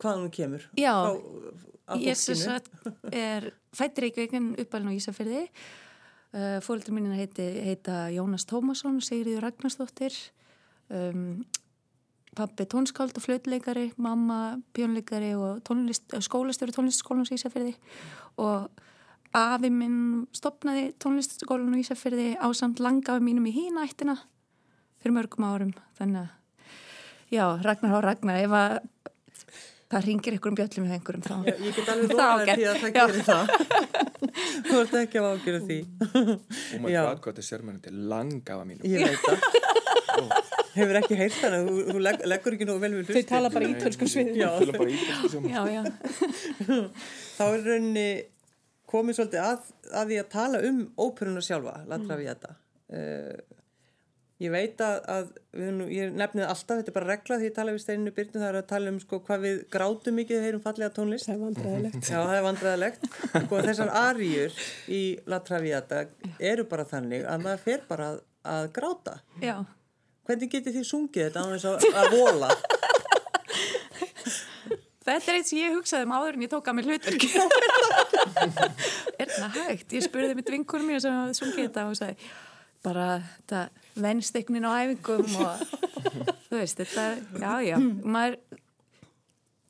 hvaðan 0.03 0.25
hún 0.25 0.33
kemur. 0.35 0.67
Já. 0.79 0.95
Frá, 1.05 2.01
Ég 2.01 2.17
sem 2.17 2.39
sagt 2.41 2.71
er 3.13 3.51
fættir 3.77 4.07
Reykjavíkinn 4.07 4.55
uppalinn 4.63 4.95
á 4.95 4.97
Ísafyrði 4.97 5.43
uh, 5.45 6.61
fóldur 6.65 6.95
mínin 6.97 7.13
heiti, 7.13 7.45
heita 7.67 8.07
Jónas 8.15 8.47
Tómasson 8.49 9.03
Sigriður 9.05 9.45
Ragnarsdóttir. 9.45 10.17
Um, 10.89 11.45
pappi 12.37 12.67
tónskáld 12.71 13.17
og 13.19 13.25
flötuleikari, 13.25 13.91
mamma 13.97 14.39
pjónleikari 14.77 15.33
og 15.39 15.61
tónlist, 15.67 16.07
skólastjóri 16.27 16.75
tónlistskólan 16.77 17.27
í 17.29 17.37
Ísafjörði 17.39 17.75
og 18.43 18.69
afi 19.35 19.71
minn 19.75 20.27
stopnaði 20.37 20.93
tónlistskólan 21.03 21.75
í 21.79 21.83
Ísafjörði 21.85 22.29
á 22.39 22.47
samt 22.55 22.83
langafi 22.83 23.23
mínum 23.25 23.47
í 23.51 23.55
hínættina 23.57 24.17
fyrir 25.03 25.17
mörgum 25.19 25.47
árum 25.49 25.73
þannig 25.99 26.25
að 26.25 27.35
já, 27.35 27.45
Ragnar 27.65 27.99
á 27.99 28.01
Ragnar 28.05 28.43
ef 28.45 28.55
að 28.59 28.77
það 29.95 30.07
ringir 30.09 30.35
ykkur 30.39 30.51
um 30.51 30.57
bjöllum 30.59 30.87
með 30.89 30.95
einhverjum 30.97 31.25
þá 31.27 31.35
Já, 31.45 31.55
ég 31.61 31.77
get 31.77 31.91
alveg 31.93 32.19
ágætt. 32.35 32.57
því 32.59 32.65
að 32.67 32.79
það 32.81 32.91
Já. 32.91 32.97
gerir 32.99 33.25
það. 33.29 33.45
Þú 34.65 34.79
ert 34.81 34.95
ekki 34.99 35.21
að 35.21 35.27
ágjöra 35.31 35.61
því. 35.69 35.77
og 35.85 36.81
maður 36.83 36.95
hvað 36.95 37.19
hvað 37.21 37.29
þetta 37.29 37.43
er 37.43 37.47
sérmennandi 37.49 37.93
langafa 38.11 38.65
mínum 38.67 38.83
Ég 38.89 38.99
veit 39.05 39.23
það. 39.23 40.64
Hefur 40.75 40.99
ekki 41.01 41.17
heyrt 41.19 41.39
hana, 41.45 41.61
þú, 41.69 41.75
þú 41.93 42.03
legg, 42.03 42.23
leggur 42.33 42.57
ekki 42.57 42.67
nú 42.69 42.77
vel 42.83 42.93
við 42.97 43.07
Þau 43.09 43.13
hlustir. 43.15 43.27
tala 43.31 43.51
bara 43.55 43.71
ítölsku 43.71 44.09
sviðin. 44.11 44.39
Já. 44.41 44.51
Tala 44.59 44.77
bara 44.79 44.91
já, 45.55 45.61
já, 45.71 45.83
Þá 47.39 47.43
er 47.49 47.67
rauninni 47.69 48.07
komið 48.95 49.19
svolítið 49.19 49.43
að, 49.43 49.73
að 50.01 50.13
því 50.13 50.21
að 50.23 50.31
tala 50.37 50.63
um 50.69 50.81
óperuna 51.07 51.43
sjálfa, 51.45 51.77
La 51.91 51.99
Traviata. 52.03 52.55
Uh, 52.95 53.37
ég 54.43 54.51
veit 54.53 54.83
að, 54.85 54.97
að 55.15 55.29
við, 55.57 55.71
nú, 55.79 55.87
ég 55.95 56.11
nefnið 56.19 56.45
alltaf, 56.51 56.81
þetta 56.81 56.91
er 56.93 56.97
bara 56.99 57.09
regla 57.15 57.39
því 57.41 57.49
ég 57.49 57.55
tala 57.57 57.75
við 57.75 57.83
Steininu 57.85 58.13
Byrnu, 58.15 58.35
það 58.43 58.49
er 58.51 58.59
að 58.61 58.67
tala 58.75 58.93
um 58.93 58.99
sko, 59.03 59.21
hvað 59.29 59.45
við 59.47 59.61
grátum 59.73 60.19
mikið 60.21 60.37
þegar 60.37 60.49
heyrum 60.51 60.65
fallega 60.67 60.95
tónlist. 60.99 61.31
Það 61.31 61.37
er 61.39 61.45
vandræðilegt. 61.47 62.11
Já, 62.11 62.19
það 62.19 62.35
er 62.41 62.45
vandræðilegt. 62.49 63.09
Sko, 63.47 63.63
þessar 63.71 63.95
aríur 64.03 64.59
í 64.91 65.01
La 65.31 65.41
Traviata 65.47 66.05
eru 66.53 66.67
bara 66.71 66.87
þannig 66.91 67.25
að 67.31 67.47
maður 67.49 67.65
fer 67.71 67.87
bara 67.91 68.11
að, 68.15 68.21
að 68.59 68.69
gráta. 68.79 69.17
já. 69.43 69.57
Hvernig 70.25 70.53
getið 70.55 70.79
þið 70.79 70.87
sungið 70.89 71.27
þetta 71.29 71.45
á 71.45 71.47
þess 71.53 71.67
að, 71.69 71.77
að 72.01 72.17
vola? 72.17 72.51
Þetta 75.05 75.29
er 75.29 75.37
eitt 75.37 75.49
sem 75.51 75.61
ég 75.61 75.75
hugsaði 75.77 76.07
um 76.07 76.15
áður 76.17 76.39
en 76.39 76.45
ég 76.47 76.51
tók 76.55 76.69
að 76.71 76.77
mér 76.79 76.87
hlutverk. 76.89 77.25
er 79.21 79.29
það 79.35 79.59
hægt? 79.59 79.93
Ég 79.93 80.07
spurði 80.07 80.39
mitt 80.39 80.53
vinkunum 80.55 80.89
mér 80.89 81.03
sem 81.05 81.13
hafði 81.13 81.37
sungið 81.43 81.67
þetta 81.67 81.85
og 81.91 81.99
sagði 81.99 82.31
bara 82.85 83.07
þetta 83.21 83.61
vennsteknin 84.05 84.65
á 84.69 84.73
æfingum 84.81 85.37
og 85.45 85.63
þú 86.49 86.59
veist, 86.59 86.81
þetta, 86.81 87.05
já, 87.41 87.53
já, 87.65 87.77
maður, 88.05 88.37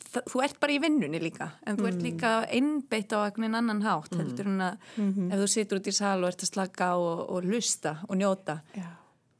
það, 0.08 0.24
þú 0.32 0.42
ert 0.46 0.58
bara 0.62 0.74
í 0.74 0.80
vinnunni 0.82 1.20
líka, 1.22 1.50
en 1.66 1.78
þú 1.78 1.90
ert 1.90 2.02
líka 2.02 2.32
innbeitt 2.58 3.14
á 3.14 3.18
einhvern 3.22 3.58
annan 3.60 3.84
hátt, 3.86 4.14
heldur 4.18 4.50
en 4.50 4.66
að 4.70 4.98
ef 4.98 5.42
þú 5.44 5.48
situr 5.54 5.82
út 5.82 5.90
í 5.90 5.94
sal 5.94 6.18
og 6.22 6.30
ert 6.32 6.46
að 6.46 6.50
slaka 6.50 6.90
og, 6.98 7.24
og 7.36 7.46
lusta 7.46 7.98
og 8.08 8.18
njóta, 8.18 8.60
Já. 8.74 8.88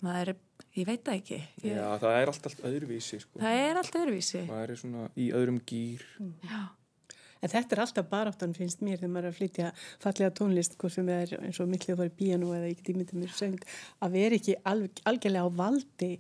Maður 0.05 0.33
er, 0.35 0.39
ég 0.79 0.87
veit 0.89 1.03
það 1.07 1.19
ekki, 1.21 1.39
ég, 1.65 1.75
Já, 1.79 1.89
það 2.03 2.17
er 2.21 2.33
allt, 2.33 2.49
allt 2.51 2.63
öðruvísi 2.71 3.21
sko. 3.25 3.41
það 3.43 3.61
er 3.65 3.81
allt 3.83 3.99
öðruvísi. 4.01 4.43
maður 4.51 4.75
er 4.77 4.81
svona 4.85 5.05
í 5.17 5.29
öðrum 5.41 5.61
gýr 5.71 6.05
Já. 6.45 6.63
En 7.45 7.53
þetta 7.53 7.77
er 7.77 7.83
alltaf 7.85 8.09
baráttan 8.11 8.55
finnst 8.57 8.83
mér 8.85 9.01
þegar 9.01 9.13
maður 9.15 9.29
er 9.29 9.35
að 9.35 9.39
flytja 9.39 9.71
fallega 10.03 10.33
tónlist, 10.39 10.77
hvort 10.81 10.95
sem 10.97 11.11
er 11.13 11.35
eins 11.41 11.61
og 11.61 11.71
miklu 11.71 11.95
að 11.95 12.03
fara 12.03 12.13
í 12.13 12.17
bíanu 12.19 12.53
eða 12.57 12.71
ég 12.71 12.81
get 12.81 12.91
ímyndið 12.95 13.21
mér 13.21 13.35
söng, 13.37 13.67
að 14.05 14.17
vera 14.19 14.39
ekki 14.39 14.57
alveg, 14.73 15.03
algjörlega 15.11 15.45
á 15.45 15.51
valdi 15.61 16.11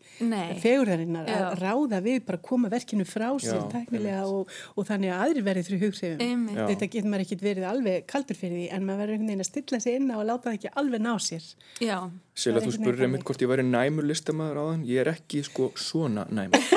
fegurðarinnar, 0.62 1.30
að 1.34 1.58
ráða 1.62 2.02
við 2.04 2.20
bara 2.28 2.40
að 2.40 2.46
koma 2.50 2.72
verkinu 2.72 3.06
frá 3.08 3.28
sér 3.42 3.60
Já, 3.60 3.68
tæknilega 3.72 4.24
og, 4.28 4.52
og 4.74 4.88
þannig 4.88 5.14
að 5.14 5.24
aðrir 5.24 5.46
verið. 5.48 5.72
Einmitt. 5.74 6.58
Já. 6.58 6.66
Þetta 6.70 6.88
getur 6.92 7.10
maður 7.10 7.24
ekkit 7.24 7.44
verið 7.44 7.66
alveg 7.70 8.06
kaldur 8.10 8.38
fyrir 8.38 8.58
því 8.58 8.66
en 8.76 8.86
maður 8.86 9.02
verður 9.04 9.14
einhvern 9.14 9.32
veginn 9.32 9.44
að 9.44 9.50
stilla 9.50 9.80
sig 9.84 9.98
inn 9.98 10.12
á 10.12 10.16
og 10.18 10.26
láta 10.28 10.50
það 10.50 10.58
ekki 10.58 10.72
alveg 10.82 11.04
ná 11.04 11.12
sér. 11.22 11.48
Já. 11.82 11.98
Sela, 12.34 12.62
þú 12.64 12.74
veginn 12.82 13.06
einmitt 13.08 13.26
hvort 13.28 13.44
ég 13.44 13.50
væri 13.50 13.64
næmur 13.66 14.08
listamæður 14.08 14.58
á 14.58 14.64
þann 14.72 14.86
ég 14.88 15.04
er 15.04 15.12
ekki 15.14 15.44
sko 15.46 15.70
svona 15.78 16.26
næmur 16.34 16.73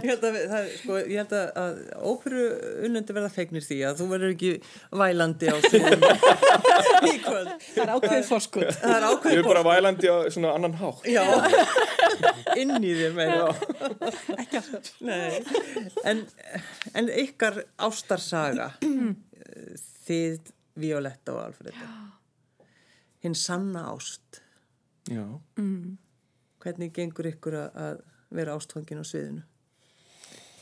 Ég 0.00 0.06
held 0.10 0.24
að, 0.28 0.36
það, 0.50 0.68
sko, 0.80 0.96
ég 1.00 1.16
held 1.20 1.32
að, 1.36 1.46
að 1.62 1.80
óperu 2.10 2.44
unnundi 2.86 3.16
verða 3.16 3.30
fegnir 3.34 3.64
því 3.66 3.78
að 3.88 3.98
þú 4.00 4.06
verður 4.12 4.34
ekki 4.34 4.50
vælandi 5.00 5.50
á 5.50 5.56
sviðum 5.64 6.04
í 7.10 7.14
kvöld. 7.24 7.50
Það 7.70 7.82
er 7.84 7.92
ákveðið 7.96 8.28
fórskot. 8.30 8.70
Það 8.80 8.94
er 8.96 9.06
Ég 9.06 9.08
ákveð 9.14 9.38
er 9.40 9.48
bara 9.50 9.64
vælandi 9.68 10.10
á 10.12 10.16
svona 10.34 10.52
annan 10.58 10.76
hátt. 10.80 11.08
Já, 11.10 11.24
inn 12.60 12.76
í 12.80 12.92
þér 13.00 13.16
meira. 13.18 13.50
Ekki 14.36 14.60
alltaf. 14.62 14.92
Nei, 15.04 15.42
en, 16.10 16.24
en 16.96 17.10
ykkar 17.24 17.62
ástarsaga, 17.88 18.70
þið 20.06 20.52
Violetta 20.80 21.34
og 21.36 21.42
Alfreda, 21.48 21.88
hinn 23.24 23.34
sanna 23.36 23.88
ást, 23.92 24.40
Já, 25.10 25.24
hvernig 26.60 26.92
gengur 26.94 27.26
ykkur 27.30 27.54
að- 27.56 27.78
að 27.82 28.00
vera 28.34 28.56
ástfangin 28.58 29.02
á 29.02 29.04
sviðinu? 29.06 29.42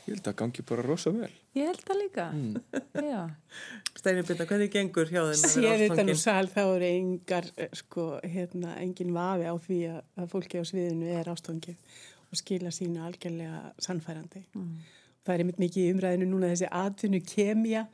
ég 0.09 0.15
held 0.15 0.27
að 0.31 0.37
gangi 0.41 0.63
bara 0.65 0.81
rosa 0.85 1.11
vel 1.13 1.29
Ég 1.57 1.67
held 1.69 1.81
það 1.85 1.97
líka. 1.99 2.25
Já. 3.11 3.21
Steinir 3.97 4.25
Byrna, 4.25 4.45
hvernig 4.49 4.71
gengur 4.73 5.09
hjá 5.09 5.19
þeim 5.21 5.33
að 5.33 5.51
Sér 5.53 5.65
vera 5.65 5.79
þetta 5.81 6.05
nú 6.05 6.13
ástfangin? 6.13 6.21
sal 6.21 6.51
þá 6.53 6.61
eru 6.63 6.89
engar, 6.89 7.49
eh, 7.57 7.71
sko, 7.77 8.05
hérna, 8.23 8.75
engin 8.83 9.13
vafi 9.15 9.49
á 9.49 9.55
því 9.65 9.79
að, 9.89 9.99
að 10.21 10.29
fólki 10.33 10.61
á 10.61 10.63
sviðinu 10.69 11.09
er 11.13 11.31
ástofngið 11.33 11.97
og 12.29 12.41
skila 12.41 12.71
sína 12.73 13.07
algjörlega 13.09 13.61
sannfærandi. 13.81 14.43
Það 15.29 15.35
er 15.35 15.43
einmitt 15.45 15.61
mikið 15.61 15.85
í 15.85 15.93
umræðinu 15.93 16.27
núna 16.31 16.51
þessi 16.53 16.69
atvinnu 16.79 17.21
kemja 17.29 17.85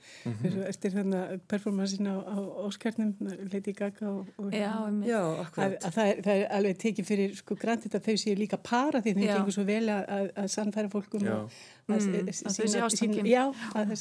eftir 0.70 0.94
þarna 0.96 1.24
performansin 1.52 2.08
á, 2.08 2.16
á 2.24 2.38
Óskarnum, 2.64 3.14
Lady 3.52 3.76
Gaga 3.76 4.08
og, 4.14 4.30
og 4.40 4.56
Já, 4.56 4.72
einmitt. 4.86 5.10
Já, 5.12 5.20
að, 5.20 5.76
að 5.76 5.98
það, 5.98 6.12
er, 6.12 6.22
það 6.28 6.36
er 6.36 6.46
alveg 6.60 6.80
tekið 6.86 7.10
fyrir 7.12 7.36
sko 7.42 7.60
grantið 7.60 8.00
að 8.00 8.08
þau 8.08 8.16
séu 8.24 8.40
líka 8.40 8.62
para 8.64 9.04
því 9.04 9.16
þeim 9.18 9.26
Já. 9.28 9.34
gengur 9.36 9.58
svo 9.58 9.68
vel 9.68 9.84
að, 9.84 10.06
að, 10.18 10.30
að 10.44 10.54
sannfæra 10.56 10.94
fólkum 10.96 11.28
Já. 11.28 11.36
að, 11.36 11.60
Mm, 11.86 11.94
mm, 11.94 12.30
að 12.50 12.56
þau 12.58 12.64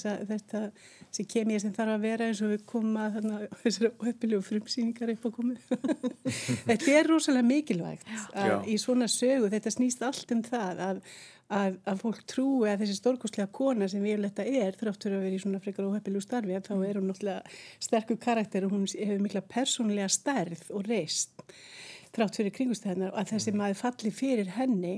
að 0.09 0.21
þetta 0.31 0.61
þessi 1.05 1.25
kemja 1.29 1.59
sem 1.61 1.73
þarf 1.77 1.93
að 1.99 2.05
vera 2.07 2.29
eins 2.31 2.41
og 2.41 2.53
við 2.55 2.63
komum 2.71 2.95
að 2.97 3.19
þarna, 3.19 3.41
þessari 3.65 3.91
öppilegu 4.09 4.47
frumsýningar 4.47 5.13
upp 5.13 5.27
á 5.29 5.31
komu 5.37 5.57
þetta 6.71 6.95
er 6.95 7.11
rosalega 7.11 7.49
mikilvægt 7.51 8.09
að, 8.33 8.55
í 8.73 8.79
svona 8.81 9.09
sögu, 9.13 9.51
þetta 9.53 9.75
snýst 9.75 10.05
allt 10.09 10.33
um 10.33 10.41
það 10.47 10.81
að, 10.87 11.03
að, 11.53 11.79
að 11.89 11.99
fólk 12.01 12.21
trúi 12.31 12.69
að 12.71 12.83
þessi 12.85 12.97
stórkostlega 12.99 13.51
kona 13.53 13.89
sem 13.91 14.03
við 14.05 14.23
þetta 14.25 14.47
er 14.49 14.77
þráttur 14.81 15.17
að 15.19 15.25
vera 15.27 15.37
í 15.37 15.41
svona 15.43 15.61
frekar 15.65 15.89
óheppilegu 15.91 16.23
starfi 16.25 16.57
að 16.57 16.69
þá 16.71 16.75
er 16.89 16.99
hún 17.01 17.09
náttúrulega 17.11 17.57
sterkur 17.85 18.21
karakter 18.23 18.65
og 18.69 18.73
hún 18.77 18.87
hefur 18.89 19.21
mikla 19.25 19.43
persónlega 19.55 20.09
stærð 20.13 20.65
og 20.75 20.87
reist 20.89 21.45
þrátt 22.15 22.39
fyrir 22.41 22.55
kringustæðnar 22.55 23.13
og 23.13 23.21
að 23.21 23.33
þessi 23.35 23.55
maður 23.59 23.81
falli 23.83 24.13
fyrir 24.15 24.53
henni 24.57 24.95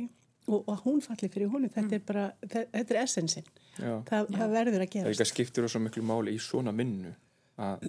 og, 0.46 0.62
og 0.70 0.82
hún 0.84 1.00
falli 1.02 1.28
fyrir 1.32 1.48
honum, 1.50 1.70
þetta 1.74 1.96
er 1.98 2.02
bara 2.06 2.26
þe- 2.46 2.66
þetta 2.72 2.94
er 2.94 3.00
essensin, 3.02 3.46
það, 3.80 4.28
það 4.36 4.52
verður 4.52 4.84
að 4.84 4.86
Það 4.86 4.86
er 4.86 4.92
gerast. 4.92 5.08
ekki 5.16 5.24
að 5.26 5.32
skiptir 5.32 5.68
svo 5.72 5.80
miklu 5.82 6.04
máli 6.06 6.36
í 6.36 6.42
svona 6.42 6.74
vinnu 6.76 7.14
að 7.56 7.88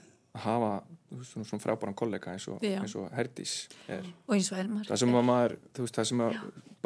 hafa 0.34 0.82
veist, 1.10 1.32
svona, 1.32 1.46
svona 1.48 1.62
frábæran 1.64 1.96
kollega 1.98 2.32
eins 2.32 2.46
og, 2.48 2.62
eins 2.62 2.94
og 2.98 3.08
Herdís 3.14 3.54
er. 3.88 4.06
Og 4.28 4.36
eins 4.36 4.52
og 4.52 4.58
Elmar. 4.62 4.86
það 4.86 5.02
sem 5.02 5.14
að 5.18 5.26
maður, 5.26 5.56
þú 5.74 5.86
veist, 5.86 5.96
það 5.98 6.08
sem 6.12 6.22
að 6.26 6.36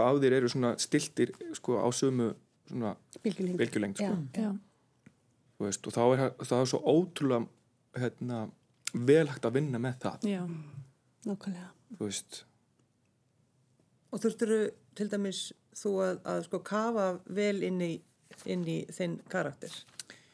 báðir 0.00 0.38
eru 0.38 0.48
svona 0.52 0.72
stiltir 0.80 1.35
sko 1.54 1.76
á 1.80 1.88
sömu 1.94 2.30
svona 2.68 2.94
bylgjulengd. 3.22 3.59
bylgjulengd 3.61 4.00
sko, 4.00 4.14
og 5.61 5.94
þá 5.94 6.02
er 6.04 6.24
það 6.40 6.61
er 6.61 6.70
svo 6.72 6.80
ótrúlega 6.80 8.00
hérna, 8.00 8.40
vel 8.94 9.28
hægt 9.28 9.46
að 9.46 9.54
vinna 9.59 9.78
með 9.78 10.00
það. 10.02 10.26
Já. 10.28 10.42
nákvæmlega. 11.28 11.70
þú 11.98 12.09
veist, 12.09 12.44
Og 14.14 14.20
þurfturu 14.22 14.59
til 14.94 15.09
dæmis 15.11 15.38
þú 15.74 15.90
að, 16.04 16.18
að 16.30 16.44
sko 16.46 16.59
kafa 16.62 17.07
vel 17.35 17.64
inn 17.66 17.80
í, 17.83 17.94
inn 18.46 18.62
í 18.70 18.76
þinn 18.94 19.16
karakter, 19.30 19.72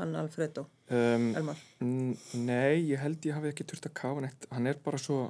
hann 0.01 0.15
Alfredo, 0.21 0.65
um, 0.91 1.27
Elmar. 1.39 1.61
nei, 1.81 2.81
ég 2.91 2.99
held 3.05 3.29
ég 3.29 3.37
hafi 3.37 3.53
ekki 3.53 3.67
þurft 3.71 3.87
að 3.91 3.95
kafa 4.01 4.25
neitt, 4.27 4.49
hann 4.55 4.67
er 4.71 4.81
bara 4.85 4.99
svo 5.01 5.29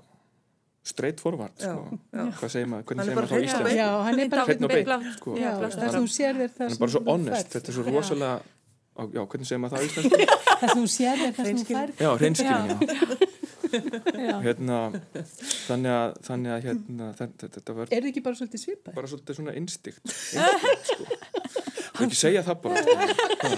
straight 0.90 1.20
forward 1.20 1.52
Já, 1.60 1.74
sko. 1.74 1.98
já. 2.14 2.22
hvað 2.38 2.54
segir 2.54 2.70
maður, 2.72 2.80
er 2.80 2.88
hvernig 2.88 3.04
segir 3.04 3.18
bara 3.18 3.26
maður 3.26 3.30
það 3.30 3.34
á 3.34 3.36
hreinn 3.36 3.44
og 3.44 3.50
Íslandi 3.50 3.68
beinn. 3.68 3.80
Já, 3.80 3.88
hann 4.06 4.20
er 4.20 4.30
bara 4.32 4.44
Hreinn 4.48 4.64
og 4.64 4.70
sko. 5.18 5.34
Það 5.36 5.44
hann 5.44 6.40
er 6.40 6.80
bara 6.80 6.94
svo 6.94 7.02
honest, 7.10 7.52
þetta 7.54 7.68
er 7.68 7.76
svo 7.76 7.84
rosalega 7.90 8.40
á, 8.96 9.02
já, 9.12 9.20
hvernig 9.34 9.50
segir 9.50 9.60
maður 9.60 9.76
það 9.76 9.80
á 9.80 9.86
Íslandi 9.90 10.24
Það 10.60 10.70
sem 10.70 10.80
þú 10.80 10.88
sér 10.94 11.20
þér 11.20 11.34
það 11.36 11.50
sem 11.50 11.60
þú 11.60 11.66
færð. 11.74 12.00
já, 12.00 12.10
reynskilin, 12.24 12.70
já 12.70 13.28
Já. 13.70 14.34
hérna, 14.42 14.76
þannig 15.68 15.92
að, 15.94 16.14
þannig 16.26 16.50
að 16.56 16.64
hérna, 16.64 17.08
þetta, 17.20 17.48
þetta 17.54 17.74
var 17.76 17.92
Er 17.94 18.00
þið 18.02 18.08
ekki 18.10 18.22
bara 18.24 18.38
svolítið 18.40 18.62
svipað? 18.64 18.94
bara 18.96 19.10
svolítið 19.12 19.36
svona 19.38 19.52
instikt 19.60 20.10
sko. 20.10 21.06
Ekki 22.06 22.18
segja 22.18 22.42
það 22.46 22.58
bara. 22.64 22.82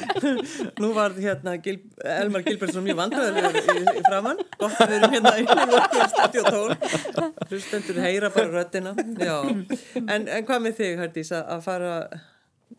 Nú 0.82 0.92
var 0.96 1.16
hérna 1.16 1.56
Gil, 1.62 1.78
Elmar 2.16 2.44
Gilbertsson 2.46 2.86
mjög 2.86 2.98
vandræðilegur 3.00 3.58
í, 3.60 3.84
í 4.00 4.04
framann, 4.06 4.42
gott 4.60 4.78
við 4.80 4.96
erum 4.98 5.16
hérna 5.16 5.34
í 5.38 5.46
lokið 5.48 6.06
stúdíu 6.14 6.44
tól, 6.48 7.28
hlustendur 7.50 8.00
heyra 8.04 8.32
bara 8.34 8.52
röddina. 8.56 8.94
Já, 9.18 9.36
en, 10.02 10.26
en 10.26 10.48
hvað 10.48 10.64
með 10.66 10.78
þig, 10.80 10.96
Hardís, 11.02 11.34
að 11.36 11.52
að 11.56 11.66
fara 11.66 11.92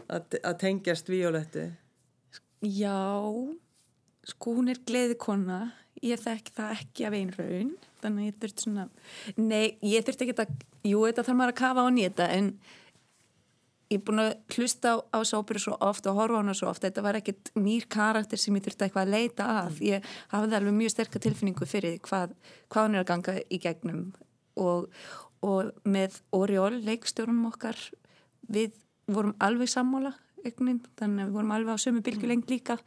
að, 0.07 0.39
tengjast 0.61 1.11
Violettu? 1.11 1.70
Já, 2.64 2.99
sko 4.30 4.57
hún 4.57 4.72
er 4.72 4.80
gleðikonna 4.88 5.66
ég 6.03 6.20
þekk 6.20 6.53
það 6.57 6.78
ekki 6.78 7.07
af 7.07 7.18
einn 7.18 7.34
raun 7.38 7.74
þannig 8.03 8.24
að 8.24 8.28
ég 8.28 8.39
þurfti 8.43 8.66
svona 8.66 8.86
nei, 9.38 9.66
ég 9.86 10.05
þurfti 10.05 10.28
ekki 10.28 10.38
að, 10.43 10.55
jú, 10.89 11.03
þetta 11.07 11.26
þarf 11.28 11.39
maður 11.39 11.53
að 11.53 11.59
kafa 11.61 11.86
á 11.86 11.89
nýta 11.95 12.30
en 12.36 12.49
ég 13.91 13.99
er 13.99 14.03
búin 14.05 14.21
að 14.23 14.31
hlusta 14.55 14.95
á, 14.95 14.95
á 15.11 15.19
sópuru 15.27 15.61
svo 15.61 15.75
oft 15.84 16.07
og 16.09 16.17
horfa 16.17 16.39
á 16.39 16.41
hana 16.41 16.55
svo 16.57 16.69
oft, 16.71 16.84
þetta 16.86 17.03
var 17.05 17.17
ekkit 17.19 17.51
nýr 17.59 17.88
karakter 17.91 18.39
sem 18.39 18.55
ég 18.57 18.65
þurfti 18.65 18.88
eitthvað 18.88 19.07
að 19.07 19.13
leita 19.13 19.47
að. 19.63 19.81
Ég 19.86 20.07
hafði 20.34 20.57
alveg 20.59 20.77
mjög 20.77 20.93
sterkar 20.93 21.23
tilfinningu 21.23 21.67
fyrir 21.69 21.99
hvað, 22.05 22.34
hvað 22.71 22.88
hann 22.88 22.95
er 22.97 23.03
að 23.03 23.09
ganga 23.11 23.36
í 23.43 23.59
gegnum. 23.63 24.05
Og, 24.63 24.88
og 25.45 25.73
með 25.84 26.21
Oriol, 26.36 26.79
leikstjórnum 26.86 27.49
okkar 27.51 27.79
við 28.53 28.73
vorum 29.11 29.36
alveg 29.43 29.71
sammála 29.71 30.13
eignin, 30.43 30.81
þannig 30.99 31.23
að 31.23 31.29
við 31.29 31.38
vorum 31.38 31.53
alveg 31.55 31.77
á 31.77 31.84
sömu 31.84 32.03
bylgjulengt 32.05 32.51
líka. 32.51 32.79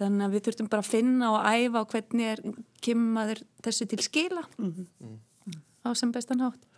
Þannig 0.00 0.24
að 0.24 0.34
við 0.34 0.46
þurftum 0.46 0.70
bara 0.72 0.84
að 0.86 0.92
finna 0.94 1.34
og 1.34 1.44
æfa 1.44 1.84
og 1.84 1.92
hvernig 1.92 2.30
er 2.32 2.42
kemur 2.80 3.44
þessu 3.60 3.86
til 3.90 4.00
skila. 4.00 4.46
Á 5.84 5.90
sem 5.96 6.12
bestan 6.12 6.40
hátt 6.44 6.69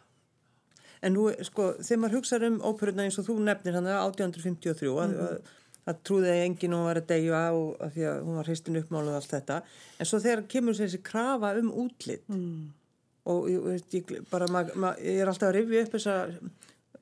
En 1.02 1.16
nú, 1.16 1.26
sko, 1.42 1.72
þegar 1.82 2.00
maður 2.02 2.16
hugsaður 2.18 2.48
um 2.48 2.60
óperuna 2.62 3.06
eins 3.06 3.18
og 3.18 3.26
þú 3.26 3.38
nefnir 3.42 3.78
hann 3.78 3.88
1853 3.90 4.90
mm 4.90 5.14
-hmm. 5.14 5.24
að, 5.24 5.54
að 5.90 6.02
trúði 6.06 6.34
enginn 6.44 6.76
og 6.78 6.84
var 6.86 7.00
að 7.00 7.08
degja 7.08 7.40
á 7.42 7.54
að 7.54 7.90
því 7.94 8.04
að 8.10 8.20
hún 8.26 8.38
var 8.38 8.46
hristin 8.46 8.78
uppmáluð 8.82 9.16
allt 9.18 9.32
þetta, 9.34 9.62
en 9.98 10.06
svo 10.06 10.18
þegar 10.18 10.44
kemur 10.54 10.78
þessi 10.78 11.02
krafa 11.02 11.54
um 11.58 11.72
útlitt 11.84 12.28
mm. 12.28 12.68
og 13.24 13.50
ég, 13.50 13.82
ég, 13.90 14.12
bara, 14.30 14.46
mað, 14.46 14.74
mað, 14.74 15.02
ég 15.02 15.18
er 15.22 15.28
alltaf 15.28 15.48
að 15.48 15.56
rifja 15.58 15.82
upp 15.82 15.92
þessa 15.96 16.16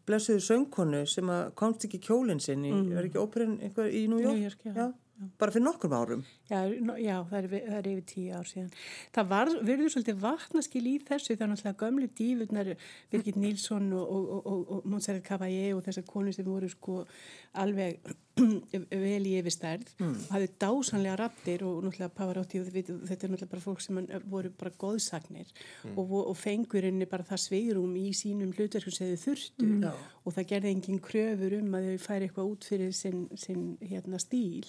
blessuðu 0.09 0.41
söngkonu 0.41 1.05
sem 1.07 1.29
að 1.29 1.53
komst 1.55 1.85
ekki 1.85 2.01
kjólinn 2.09 2.41
sinn 2.41 2.65
mm. 2.65 2.97
er 2.97 3.05
ekki 3.05 3.21
óperin 3.21 3.61
einhver 3.61 3.93
í 3.93 4.07
New 4.09 4.21
York? 4.23 4.35
New 4.35 4.43
York 4.49 4.65
já. 4.65 4.73
Já, 4.75 4.87
bara 5.41 5.55
fyrir 5.55 5.67
nokkur 5.67 5.95
árum. 5.95 6.25
Já, 6.51 6.61
já 7.01 7.17
það, 7.31 7.37
er, 7.41 7.49
það 7.67 7.77
er 7.81 7.91
yfir 7.91 8.07
tíu 8.09 8.39
ár 8.39 8.49
síðan. 8.49 8.71
Það 9.17 9.31
var, 9.35 9.53
verður 9.71 9.93
svolítið 9.95 10.23
vatnaskil 10.25 10.85
í 10.87 10.95
þessu 11.09 11.37
þannig 11.37 11.45
að 11.45 11.53
náttúrulega 11.53 11.85
gömlu 11.85 12.11
dífurnar 12.21 12.73
Birgit 13.13 13.39
Nílsson 13.41 13.93
og, 13.97 14.17
og, 14.17 14.33
og, 14.41 14.65
og 14.77 14.89
Montserrat 14.91 15.27
Caballé 15.27 15.71
og 15.77 15.85
þessar 15.87 16.09
konu 16.09 16.35
sem 16.35 16.49
voru 16.49 16.71
sko 16.73 17.03
alveg 17.61 18.01
vel 19.05 19.27
í 19.27 19.35
yfirstærð 19.41 19.91
mm. 19.99 20.13
og 20.15 20.35
hafði 20.35 20.49
dásanlega 20.63 21.17
rattir 21.19 21.65
og 21.67 21.83
náttúrulega 21.85 22.15
Pavarotti 22.17 22.61
og 22.61 22.69
þetta 22.71 23.27
er 23.27 23.33
náttúrulega 23.33 23.51
bara 23.51 23.65
fólk 23.65 23.83
sem 23.85 24.01
voru 24.31 24.53
bara 24.61 24.73
góðsagnir 24.81 25.51
mm. 25.51 25.99
og, 25.99 26.15
og 26.23 26.37
fengurinni 26.39 27.09
bara 27.11 27.27
það 27.27 27.43
sveirum 27.45 27.97
í 27.99 28.11
sínum 28.17 28.55
hlutverkum 28.57 28.95
sem 28.95 29.13
þau 29.13 29.25
þurftu 29.27 29.69
mm. 29.69 29.87
og 30.25 30.37
það 30.37 30.51
gerði 30.55 30.75
engin 30.77 31.03
kröfur 31.05 31.57
um 31.59 31.79
að 31.79 31.89
þau 31.91 32.05
færi 32.07 32.29
eitthvað 32.29 32.53
út 32.55 32.69
fyrir 32.71 32.95
sinn, 32.97 33.27
sinn 33.39 33.67
hérna, 33.83 34.23
stíl 34.23 34.69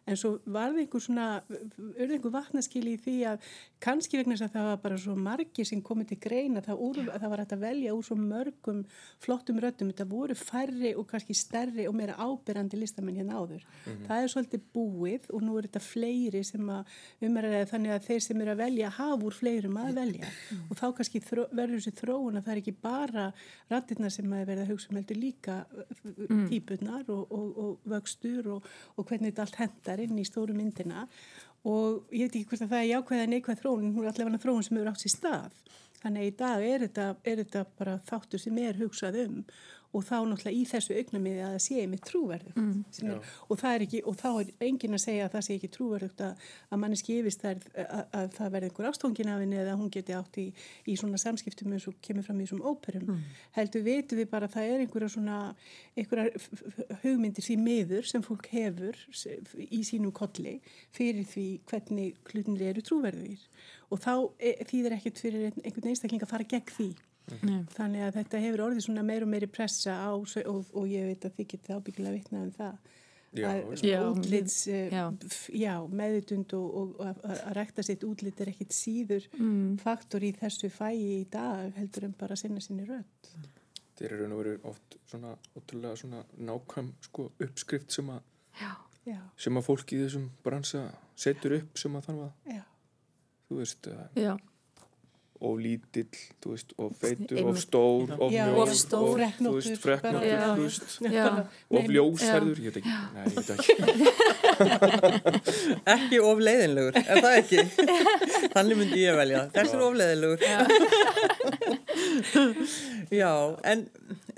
en 0.09 0.17
svo 0.17 0.31
var 0.45 0.71
það 0.71 0.79
einhver 0.81 1.03
svona 1.03 1.25
auðvitað 1.45 2.15
einhver 2.15 2.33
vatnaskil 2.33 2.83
í 2.89 2.95
því 3.01 3.15
að 3.29 3.49
kannski 3.81 4.17
vegna 4.17 4.35
þess 4.35 4.47
að 4.47 4.55
það 4.55 4.67
var 4.67 4.79
bara 4.83 4.97
svo 5.01 5.15
margi 5.15 5.65
sem 5.67 5.81
komið 5.85 6.11
til 6.11 6.17
greina 6.23 6.63
það, 6.65 6.81
úr, 6.87 6.99
það 7.11 7.27
var 7.33 7.43
hægt 7.43 7.55
að 7.55 7.65
velja 7.65 7.93
úr 7.95 8.05
svo 8.05 8.17
mörgum 8.17 8.81
flottum 9.21 9.61
röttum, 9.61 9.91
þetta 9.91 10.07
voru 10.09 10.37
færri 10.37 10.93
og 10.97 11.07
kannski 11.09 11.35
stærri 11.37 11.87
og 11.89 11.95
meira 11.97 12.17
ábyrrandi 12.17 12.79
listamenn 12.81 13.19
hérna 13.21 13.37
áður. 13.37 13.61
Mm 13.61 13.91
-hmm. 13.91 14.07
Það 14.07 14.23
er 14.23 14.31
svolítið 14.33 14.61
búið 14.73 15.29
og 15.29 15.41
nú 15.41 15.57
er 15.57 15.67
þetta 15.67 15.83
fleiri 15.85 16.43
sem 16.43 16.69
að 16.69 16.85
umræða 17.21 17.65
þannig 17.73 17.91
að 17.91 18.05
þeir 18.07 18.21
sem 18.21 18.41
eru 18.41 18.51
að 18.51 18.63
velja 18.65 18.89
hafa 18.89 19.25
úr 19.25 19.33
fleirum 19.33 19.77
að 19.77 19.93
velja 20.01 20.25
mm 20.25 20.57
-hmm. 20.57 20.69
og 20.69 20.77
þá 20.77 20.87
kannski 20.97 21.19
verður 21.51 21.77
þessi 21.79 21.95
þróun 22.01 22.37
að 22.37 22.43
það 22.45 22.51
er 22.51 22.61
ekki 22.61 22.75
bara 22.81 23.33
rattirna 23.69 24.09
sem 24.09 24.33
að 24.33 24.45
verða 24.45 24.65
hugsa 24.65 24.87
um 24.89 24.97
heldur 24.97 25.17
líka 25.17 25.65
mm. 26.29 26.47
típunar 26.49 27.05
og, 27.09 27.31
og, 27.31 27.57
og 27.57 27.79
vöxtur 27.85 28.47
og, 28.47 28.65
og 28.95 29.05
hvernig 29.05 29.31
þetta 29.31 29.41
allt 29.41 29.55
hendar 29.91 30.03
inn 30.05 30.19
í 30.19 30.27
stóru 30.27 30.55
myndina 30.55 31.07
og 31.67 32.07
ég 32.15 32.25
veit 32.25 32.37
ekki 32.39 32.47
hvort 32.49 32.63
að 32.65 32.71
það 32.71 32.81
er 32.81 32.89
jákvæða 32.89 33.25
neikvæð 33.29 33.59
þróun, 33.61 33.91
hún 33.93 34.05
er 34.05 34.11
allavega 34.11 34.41
þróun 34.41 34.63
sem 34.65 34.77
hefur 34.77 34.89
átt 34.91 35.03
sér 35.03 35.13
stað. 35.13 35.59
Þannig 36.01 36.21
að 36.21 36.29
í 36.29 36.33
dag 36.39 36.63
er 36.65 36.85
þetta, 36.87 37.05
er 37.21 37.41
þetta 37.43 37.61
bara 37.77 37.97
þáttur 38.07 38.41
sem 38.41 38.57
er 38.57 38.79
hugsað 38.79 39.19
um 39.21 39.35
og 39.91 40.05
þá 40.07 40.17
náttúrulega 40.23 40.55
í 40.55 40.63
þessu 40.69 40.95
augnamiði 40.95 41.41
að 41.43 41.53
það 41.55 41.63
sé 41.65 41.85
með 41.91 42.01
trúverðu 42.07 42.51
mm. 42.55 42.75
og, 43.11 43.57
og 44.07 44.15
þá 44.21 44.29
er 44.31 44.51
engin 44.67 44.95
að 44.95 45.03
segja 45.03 45.25
að 45.27 45.33
það 45.35 45.45
sé 45.47 45.57
ekki 45.57 45.69
trúverðugt 45.75 46.23
að, 46.23 46.45
að 46.71 46.81
manneski 46.83 47.17
yfirst 47.19 47.43
að, 47.49 47.65
að, 47.83 48.05
að 48.19 48.29
það 48.37 48.53
verði 48.55 48.69
einhver 48.69 48.89
ástóngin 48.91 49.31
af 49.33 49.43
henni 49.43 49.59
eða 49.59 49.75
hún 49.81 49.91
geti 49.91 50.15
átt 50.15 50.39
í, 50.39 50.47
í 50.87 50.95
svona 50.99 51.19
samskiptum 51.21 51.75
eins 51.75 51.89
og 51.91 51.99
kemur 52.05 52.27
fram 52.27 52.39
í 52.39 52.47
þessum 52.47 52.63
óperum. 52.63 53.09
Mm. 53.11 53.43
heldur 53.57 53.85
veitum 53.85 54.21
við 54.21 54.31
bara 54.31 54.47
að 54.47 54.55
það 54.55 54.71
er 54.71 54.85
einhverja 54.85 55.11
svona 55.17 55.41
einhverja 55.99 56.97
hugmyndir 57.03 57.47
því 57.49 57.59
miður 57.59 58.07
sem 58.07 58.23
fólk 58.25 58.47
hefur 58.53 58.97
í 59.67 59.83
sínum 59.87 60.15
kolli 60.15 60.59
fyrir 60.95 61.27
því 61.27 61.47
hvernig 61.67 62.31
hlutinlega 62.31 62.75
eru 62.75 62.87
trúverðuðir 62.87 63.47
og 63.91 63.99
þá 63.99 64.13
e, 64.39 64.55
þýðir 64.69 64.97
ekkert 64.97 65.23
fyrir 65.25 65.47
einhvern 65.51 65.91
einstakling 65.91 66.23
að 66.23 66.31
fara 66.31 66.47
gegn 66.47 66.75
því 66.77 66.91
Nei. 67.41 67.61
þannig 67.75 68.05
að 68.05 68.17
þetta 68.19 68.41
hefur 68.45 68.63
orðið 68.67 68.85
svona 68.87 69.03
meir 69.07 69.25
og 69.25 69.31
meiri 69.31 69.49
pressa 69.51 69.97
á 69.97 70.11
og, 70.13 70.73
og 70.73 70.89
ég 70.89 71.07
veit 71.11 71.27
að 71.27 71.37
þið 71.37 71.47
getið 71.53 71.77
ábyggilega 71.77 72.17
vitnað 72.17 72.47
um 72.47 72.51
það. 72.57 72.97
Já, 73.31 73.47
já, 73.79 74.01
útlits, 74.09 74.55
já. 74.67 75.05
já 75.55 75.75
meðutund 75.87 76.51
og, 76.57 76.97
og, 76.99 77.21
að 77.23 77.53
rækta 77.55 77.85
sitt 77.87 78.03
útlit 78.03 78.41
er 78.43 78.51
ekkit 78.51 78.75
síður 78.75 79.27
mm. 79.37 79.77
faktor 79.79 80.25
í 80.27 80.33
þessu 80.35 80.67
fæi 80.67 80.97
í 80.99 81.21
dag 81.31 81.71
heldur 81.77 82.09
en 82.09 82.17
bara 82.19 82.35
sinna 82.35 82.59
sinni 82.59 82.83
rödd. 82.89 83.31
Það 83.95 84.03
er 84.09 84.15
raun 84.19 84.35
og 84.35 84.41
veru 84.41 84.57
oft 84.67 84.99
svona 85.07 85.31
ótrúlega 85.55 86.01
svona 86.03 86.25
nákvæm 86.43 86.91
sko, 87.07 87.29
uppskrift 87.39 87.95
sem 87.95 88.11
að 88.11 88.27
sem 89.39 89.57
að 89.57 89.65
fólk 89.65 89.95
í 89.95 90.03
þessum 90.03 90.27
bransa 90.43 90.83
setur 91.17 91.55
upp 91.61 91.79
sem 91.79 91.95
að 91.95 92.09
þannig 92.09 92.27
að 92.27 92.63
þú 93.47 93.61
veist 93.61 93.91
að 93.91 94.19
og 95.41 95.57
lítill, 95.57 96.13
þú 96.43 96.51
veist, 96.53 96.69
og 96.77 96.93
feitur 97.01 97.41
og 97.49 97.57
stór, 97.57 98.11
og 98.21 98.29
þú 98.29 98.61
veist, 99.55 99.73
freknóttur, 99.81 100.37
þú 100.45 100.61
veist. 100.67 100.85
Og 101.71 101.89
ljósherður, 101.89 102.59
ég 102.61 102.69
veit 102.75 102.81
ekki. 102.81 102.93
Nei, 103.15 103.25
ég 103.25 103.33
veit 103.39 103.49
ekki. 103.55 103.73
Ekki 105.95 106.17
ofleiðinlegur, 106.21 106.93
er 107.01 107.17
það 107.25 107.33
ekki? 107.39 107.59
Þannig 108.55 108.75
myndi 108.81 108.99
ég 109.01 109.15
velja. 109.17 109.41
Þessi 109.55 109.73
er 109.77 109.81
ofleiðinlegur 109.87 110.39
já, 113.21 113.31
en 113.67 113.85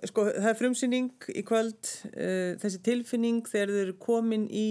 sko, 0.08 0.26
það 0.30 0.50
er 0.52 0.60
frumsýning 0.60 1.28
í 1.34 1.44
kvöld 1.48 1.90
uh, 2.14 2.54
þessi 2.62 2.80
tilfinning 2.86 3.48
þegar 3.50 3.74
þið 3.74 3.82
eru 3.88 3.96
komin 4.02 4.46
í 4.50 4.70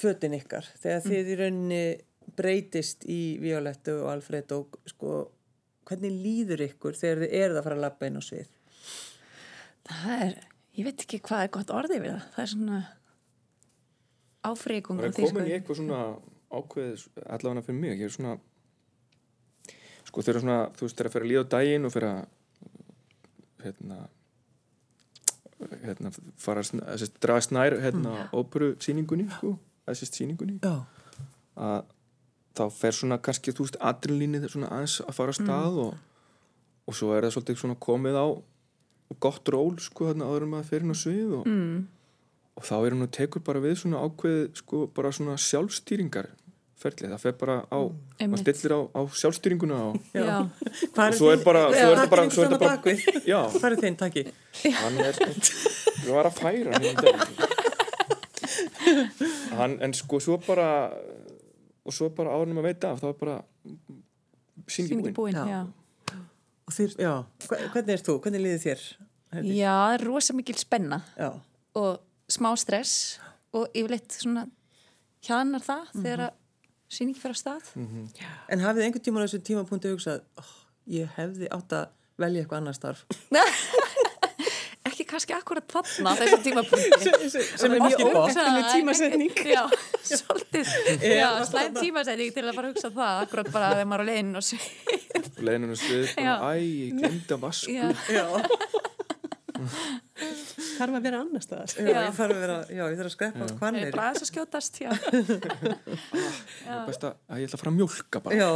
fötin 0.00 0.36
ykkar, 0.36 0.66
þegar 0.82 1.02
þið 1.06 1.30
í 1.30 1.38
rauninni 1.38 1.84
breytist 2.38 3.06
í 3.10 3.20
Violettu 3.42 3.96
og 4.02 4.10
Alfred 4.14 4.52
og 4.56 4.78
sko, 4.90 5.20
hvernig 5.88 6.12
líður 6.14 6.66
ykkur 6.68 6.98
þegar 6.98 7.24
þið 7.24 7.38
eruð 7.40 7.60
að 7.60 7.66
fara 7.68 7.78
að 7.78 7.84
lappa 7.86 8.08
inn 8.08 8.20
á 8.20 8.22
svið? 8.24 8.52
Það 9.84 10.26
er, 10.26 10.36
ég 10.78 10.88
veit 10.88 11.06
ekki 11.06 11.22
hvað 11.24 11.46
er 11.46 11.52
gott 11.58 11.74
orðið 11.74 12.04
við 12.04 12.14
það, 12.14 12.28
það 12.36 12.44
er 12.44 12.52
svona 12.54 12.80
áfriðgung 14.44 15.00
Það 15.00 15.08
er 15.08 15.16
komin 15.18 15.30
sko. 15.34 15.44
í 15.44 15.54
eitthvað 15.58 15.80
svona 15.80 16.00
ákveð 16.54 17.06
allavega 17.24 17.66
fyrir 17.66 17.80
mig, 17.80 17.96
ég 17.98 18.08
er 18.08 18.14
svona 18.14 18.36
sko 20.04 20.24
þegar 20.24 20.44
svona 20.44 20.58
þú 20.76 20.86
veist 20.86 20.98
þegar 20.98 21.08
að 21.10 21.14
fyrir 21.16 21.26
að 21.26 21.32
líða 21.32 21.44
á 21.44 21.52
daginn 21.54 21.88
og 21.88 21.94
fyrir 21.94 22.10
að 22.10 22.22
hérna 23.64 23.98
hérna 25.84 26.12
fara 26.40 26.62
að 26.62 27.04
draga 27.22 27.44
snær 27.44 27.76
hérna 27.82 28.12
mm. 28.12 28.32
óperu 28.36 28.74
síningunni 28.82 29.26
sko, 29.32 29.54
að 29.88 30.00
sérst 30.00 30.18
síningunni 30.20 30.58
að 30.64 31.92
þá 32.54 32.64
fer 32.74 32.94
svona 32.94 33.18
kannski, 33.22 33.54
þú 33.54 33.66
veist, 33.66 33.80
adrenalínið 33.82 34.48
svona 34.52 34.70
aðeins 34.74 35.00
að 35.04 35.16
fara 35.16 35.34
að 35.34 35.40
stað 35.40 35.72
mm. 35.72 35.80
og, 35.84 35.92
og 36.88 36.98
svo 36.98 37.10
er 37.14 37.26
það 37.26 37.34
svolítið 37.36 37.60
svona 37.62 37.80
komið 37.86 38.20
á 38.20 38.26
gott 39.22 39.50
ról, 39.52 39.74
sko, 39.82 40.08
þarna 40.10 40.30
áður 40.30 40.48
maður 40.50 40.70
fyrir 40.70 40.86
inn 40.86 40.94
á 40.94 40.98
svið 40.98 41.34
og, 41.40 41.50
mm. 41.50 41.76
og 42.60 42.66
þá 42.68 42.74
er 42.78 42.96
hann 42.96 43.06
og 43.06 43.12
tekur 43.14 43.44
bara 43.46 43.62
við 43.64 43.76
svona 43.82 44.02
ákveð, 44.06 44.40
sko, 44.62 44.86
bara 44.94 45.12
svona 45.14 45.36
sjálfstýringar 45.40 46.30
ferlið, 46.84 47.14
það 47.14 47.22
fer 47.22 47.34
bara 47.40 47.56
á 47.70 47.80
mm. 47.80 48.28
maður 48.28 48.42
stillir 48.42 48.74
á, 48.76 48.80
á 48.92 49.00
sjálfstýringuna 49.20 49.78
og, 49.88 49.94
og 50.20 51.18
svo 51.18 51.30
er 51.32 51.40
bara 51.44 51.62
svo 51.72 51.88
er 51.88 51.98
þetta 52.00 52.12
bara, 52.14 52.24
svo 52.28 52.44
er 52.44 52.52
þetta 52.52 52.62
bara 52.64 52.76
hvað 52.84 53.68
er 53.70 53.78
þinn, 53.80 53.98
takki? 54.00 54.22
hann 54.80 55.00
er, 55.02 55.20
við 56.02 56.10
varum 56.12 56.30
að 56.30 56.36
færa 56.38 56.70
hann, 56.78 56.86
hann 59.60 59.78
en 59.86 59.96
sko, 59.96 60.20
svo 60.22 60.36
bara 60.44 60.68
og 61.84 61.94
svo 61.94 62.10
bara 62.16 62.34
ánum 62.34 62.60
að 62.62 62.68
veita 62.70 62.92
af 62.92 63.02
þá 63.02 63.08
er 63.10 63.18
bara 63.20 63.38
syngi 64.72 65.12
búinn 65.16 65.40
og 66.64 66.72
þér, 66.72 66.94
já, 66.96 67.12
hvernig 67.48 67.92
er 67.92 68.02
þú? 68.04 68.14
hvernig 68.24 68.40
liðið 68.40 68.62
þér? 68.62 68.84
Heldig? 69.34 69.56
Já, 69.58 69.72
það 69.74 69.96
er 69.96 70.04
rosa 70.08 70.36
mikil 70.36 70.56
spenna 70.56 71.00
já. 71.18 71.28
og 71.76 71.90
smá 72.32 72.48
stress 72.56 72.94
og 73.54 73.66
yfirleitt 73.76 74.16
svona 74.16 74.46
hjanar 75.24 75.64
það 75.64 75.82
mm 75.82 75.90
-hmm. 75.92 76.02
þegar 76.06 76.24
að 76.24 76.32
síningi 76.88 77.20
fyrir 77.20 77.36
á 77.36 77.42
stað 77.42 77.64
mm 77.74 77.86
-hmm. 77.86 78.24
En 78.48 78.60
hafið 78.60 78.84
einhvern 78.84 79.04
tíma 79.04 79.20
á 79.20 79.24
þessu 79.24 79.42
tímapunktu 79.42 79.92
hugsað 79.92 80.20
oh, 80.38 80.52
ég 80.86 81.08
hefði 81.16 81.48
átt 81.50 81.72
að 81.72 81.86
velja 82.16 82.40
eitthvað 82.40 82.56
annar 82.56 82.74
starf 82.74 83.04
ekki 84.88 85.04
kannski 85.04 85.32
akkurat 85.32 85.66
þarna 85.68 86.16
þessu 86.16 86.42
tímapunktu 86.42 87.30
sem 87.58 87.72
er 87.72 87.80
mjög 87.80 88.00
ókvæmlega 88.00 88.72
tímasetning 88.72 89.34
Já 89.44 89.68
svolítið, 90.10 90.72
já, 91.20 91.28
slæm 91.48 91.74
tímasetning 91.80 92.32
til 92.36 92.44
að 92.46 92.54
fara 92.58 92.68
að 92.70 92.74
hugsa 92.74 92.90
það, 92.94 93.22
akkurat 93.26 93.52
bara 93.54 93.72
þegar 93.74 93.90
maður 93.92 94.04
er 94.04 94.04
á 94.04 94.10
leiðinu 94.12 94.38
og 94.42 94.46
svið. 94.48 94.64
leðinu 95.48 95.76
svið, 95.80 96.06
Já. 96.14 96.32
bara, 96.34 96.54
æ, 96.54 96.64
ég 96.64 96.98
glemdi 97.00 97.36
að 97.38 97.44
vasku 97.48 97.74
Já, 97.74 97.86
Já, 98.12 98.26
Þarf 100.74 100.96
að 100.98 101.04
vera 101.04 101.18
annar 101.22 101.42
staðar. 101.44 101.72
já, 101.78 101.84
ég 101.94 102.14
þarf 102.16 102.32
að 102.34 102.40
vera, 102.42 102.54
já, 102.74 102.80
ég 102.90 102.96
þarf 102.98 103.08
að 103.08 103.12
skreppa 103.14 103.44
á 103.44 103.46
það 103.60 103.76
er 103.78 103.92
bara 103.94 104.06
aðeins 104.08 104.24
að 104.24 104.30
skjótast, 104.30 104.78
já. 104.82 104.90
Það 104.98 106.74
er 106.74 106.80
best 106.88 107.06
að, 107.06 107.14
ég 107.38 107.46
ætla 107.46 107.58
að 107.58 107.62
fara 107.62 107.70
að 107.72 107.76
mjólka 107.78 108.22
bara 108.24 108.38
Já, 108.40 108.48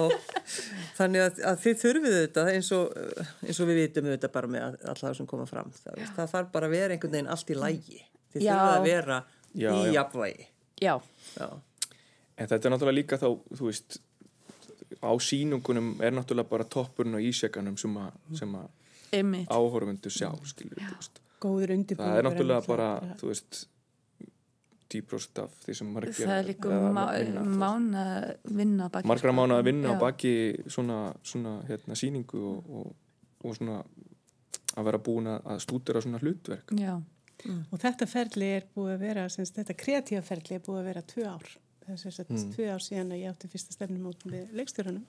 þannig 0.98 1.24
að, 1.24 1.40
að 1.52 1.62
þið 1.64 1.78
þurfið 1.84 2.16
þetta 2.18 2.44
eins 2.56 2.70
og, 2.74 2.98
eins 3.46 3.60
og 3.62 3.70
við 3.70 3.80
vitum 3.84 4.10
þetta 4.10 4.30
bara 4.34 4.50
með 4.54 4.66
all- 4.66 4.78
alla 4.90 5.02
það 5.04 5.16
sem 5.20 5.30
koma 5.30 5.46
fram. 5.50 5.70
Það, 5.84 6.02
það 6.18 6.32
þarf 6.34 6.52
bara 6.58 6.70
að 6.70 6.76
vera 6.76 6.96
einhvern 6.98 7.14
veginn 7.16 7.32
allt 7.36 7.54
í 7.54 7.58
lægi. 7.62 8.00
Þið 8.34 8.46
Já. 8.48 8.52
þurfið 8.58 8.74
að 8.74 8.88
vera 8.90 9.20
Já, 9.54 9.70
í 9.70 9.86
já. 9.86 9.92
jafnvægi. 10.00 10.48
Já, 10.82 11.00
Já, 11.38 11.48
En 12.38 12.46
þetta 12.46 12.68
er 12.68 12.70
náttúrulega 12.72 12.94
líka 13.00 13.16
þá, 13.18 13.28
þú 13.58 13.64
veist, 13.66 13.96
á 15.02 15.10
sínungunum 15.18 16.00
er 16.00 16.12
náttúrulega 16.14 16.48
bara 16.48 16.64
toppurinn 16.64 17.16
á 17.18 17.20
ísjakanum 17.20 17.76
sem 17.78 17.96
að, 17.98 18.12
sem 18.38 18.52
að 18.54 18.68
ymmið. 19.18 19.46
áhorfundu 19.50 20.10
sjá, 20.10 20.30
skilur 20.46 20.78
þú 20.78 20.92
veist. 20.94 21.18
Góður 21.42 21.72
undirbúingur. 21.74 22.12
Það 22.14 22.18
er 22.18 22.28
náttúrulega 22.28 22.62
en 22.62 22.68
bara, 22.68 22.88
náttúrulega- 23.00 23.18
þú 23.18 23.26
veist, 23.32 23.66
10% 24.88 25.38
af 25.42 25.50
því 25.66 25.74
sem 25.76 25.90
maður 25.92 26.14
Það 26.16 26.38
er 26.38 26.46
líka 26.48 26.78
mána 27.44 28.04
vinna 28.48 28.88
baki. 28.88 29.06
Margra 29.10 29.32
mánu 29.36 29.58
að 29.58 29.64
vinna 29.68 29.90
á 29.92 29.94
Já. 29.96 30.00
baki 30.00 30.32
svona, 30.72 30.98
svona 31.22 31.52
hérna, 31.68 31.94
síningu 31.98 32.40
og, 32.40 32.70
og, 32.70 32.94
og 33.44 33.56
svona 33.58 33.82
að 34.78 34.84
vera 34.88 34.98
búin 34.98 35.26
að- 35.28 35.42
að 35.44 35.60
stúdera 35.66 36.00
svona 36.00 36.18
hlutverk. 36.22 36.72
Já, 36.72 37.02
Og 37.46 37.80
þetta 37.80 38.08
ferli 38.10 38.50
er 38.56 38.66
búið 38.74 38.94
að 38.96 39.04
vera, 39.06 39.26
semst, 39.32 39.56
þetta 39.58 39.76
kreatífa 39.78 40.22
ferli 40.26 40.56
er 40.56 40.64
búið 40.64 40.80
að 40.80 40.88
vera 40.90 41.04
tvö 41.12 41.26
ár. 41.30 41.50
Það 41.84 41.92
er 41.94 42.00
semst 42.02 42.32
mm. 42.32 42.48
tvö 42.56 42.70
ár 42.74 42.84
síðan 42.84 43.14
að 43.14 43.22
ég 43.22 43.34
átti 43.34 43.50
fyrsta 43.52 43.76
stefnumót 43.76 44.26
með 44.28 44.56
leikstjórunum. 44.58 45.04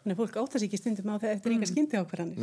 Þannig 0.00 0.14
að 0.16 0.20
fólk 0.22 0.36
áttast 0.40 0.64
ekki 0.64 0.78
stundum 0.80 1.10
á 1.12 1.16
það 1.20 1.32
eftir 1.34 1.52
enga 1.52 1.66
skyndi 1.68 1.98
ákvarðanir. 2.00 2.38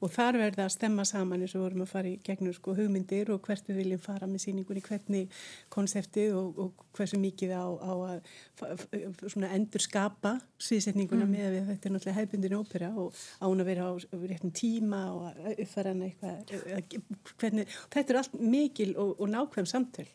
Og 0.00 0.12
þar 0.14 0.38
verða 0.40 0.64
að 0.64 0.72
stemma 0.72 1.04
saman 1.04 1.42
eins 1.44 1.54
og 1.58 1.64
vorum 1.66 1.82
að 1.84 1.90
fara 1.92 2.08
í 2.08 2.14
gegnum 2.24 2.54
sko 2.56 2.72
hugmyndir 2.78 3.30
og 3.34 3.42
hvert 3.44 3.68
við 3.68 3.76
viljum 3.82 4.00
fara 4.00 4.26
með 4.30 4.44
síningunni, 4.46 4.80
hvernig 4.86 5.28
konseptið 5.76 6.34
og, 6.40 6.58
og 6.64 6.86
hversu 6.96 7.20
mikið 7.20 7.52
á, 7.52 7.64
á 7.68 7.92
að 8.08 9.50
endur 9.52 9.82
skapa 9.84 10.36
sviðsetninguna 10.62 11.26
með 11.28 11.46
að 11.50 11.54
við 11.56 11.66
þetta 11.70 11.88
er 11.90 11.94
náttúrulega 11.96 12.18
hefbundin 12.20 12.56
ópera 12.58 12.90
og 12.96 13.20
án 13.44 13.60
að 13.62 13.68
vera 13.70 13.88
á 13.88 13.92
réttum 14.32 14.52
tíma 14.56 15.02
og 15.12 15.26
að 15.30 15.62
uppfæra 15.66 15.92
hana 15.92 16.08
eitthvað, 16.08 16.54
að- 16.76 17.34
hvernig, 17.40 17.76
þetta 17.92 18.14
er 18.14 18.20
allt 18.22 18.38
mikil 18.40 18.94
og, 18.96 19.14
og 19.20 19.28
nákvæm 19.36 19.68
samtöl. 19.68 20.08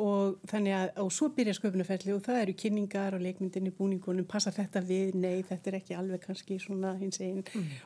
Og 0.00 0.38
þannig 0.50 0.76
að 0.76 0.90
og 1.02 1.12
svo 1.12 1.30
byrja 1.36 1.54
sköpunarferðli 1.58 2.14
og 2.14 2.22
það 2.26 2.40
eru 2.42 2.56
kynningar 2.62 3.16
og 3.16 3.24
leikmyndinni, 3.24 3.72
búningunum, 3.76 4.26
passa 4.28 4.52
þetta 4.54 4.82
við? 4.86 5.14
Nei, 5.14 5.42
þetta 5.46 5.70
er 5.70 5.78
ekki 5.80 5.96
alveg 5.98 6.24
kannski 6.24 6.58
svona 6.62 6.94
hins 7.00 7.20
einn 7.20 7.42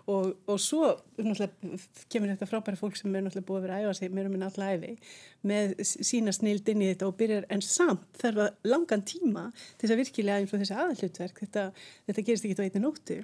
og, 0.07 0.35
og 0.47 0.61
svo 0.61 0.95
kemur 2.13 2.33
þetta 2.33 2.51
frábæra 2.51 2.81
fólk 2.81 2.97
sem 2.97 3.15
er 3.15 3.25
náttúrulega 3.25 3.49
búið 3.49 3.61
að 3.61 3.69
vera 3.69 3.79
að 3.79 3.85
æfa 3.85 3.95
sig 4.01 4.15
mér 4.15 4.29
um 4.29 4.37
minn 4.37 4.49
alla 4.49 4.73
æfi 4.75 4.97
með 5.45 5.75
sína 5.85 6.33
snild 6.33 6.69
inn 6.69 6.83
í 6.83 6.91
þetta 6.93 7.09
og 7.09 7.17
byrjar 7.21 7.47
en 7.53 7.63
samt 7.65 8.07
þarf 8.21 8.47
að 8.47 8.71
langan 8.71 9.05
tíma 9.05 9.51
til 9.55 9.87
þess 9.87 9.95
að 9.95 10.03
virkilega 10.03 10.41
eins 10.41 10.55
og 10.55 10.63
þessi 10.63 10.79
aðallutverk 10.79 11.41
þetta, 11.45 11.65
þetta 12.09 12.27
gerist 12.29 12.49
ekki 12.49 12.61
á 12.61 12.67
einni 12.67 12.85
nóttu. 12.85 13.21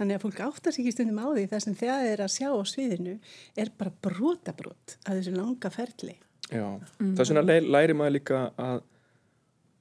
Þannig 0.00 0.16
að 0.16 0.22
fólk 0.24 0.40
áttar 0.46 0.74
sig 0.74 0.86
ekki 0.86 0.94
stundum 0.96 1.20
á 1.20 1.28
því 1.28 1.44
það 1.50 1.62
sem 1.66 1.76
það 1.82 2.06
er 2.08 2.24
að 2.24 2.32
sjá 2.32 2.48
á 2.48 2.62
sviðinu 2.72 3.14
er 3.60 3.70
bara 3.76 3.92
brotabrót 4.06 4.96
að 5.04 5.20
þessu 5.20 5.34
langa 5.36 5.72
ferli. 5.74 6.16
Já, 6.50 6.66
þess 6.98 7.30
vegna 7.30 7.42
læ- 7.46 7.68
læri 7.70 7.94
maður 7.94 8.14
líka 8.16 8.38
að 8.58 8.80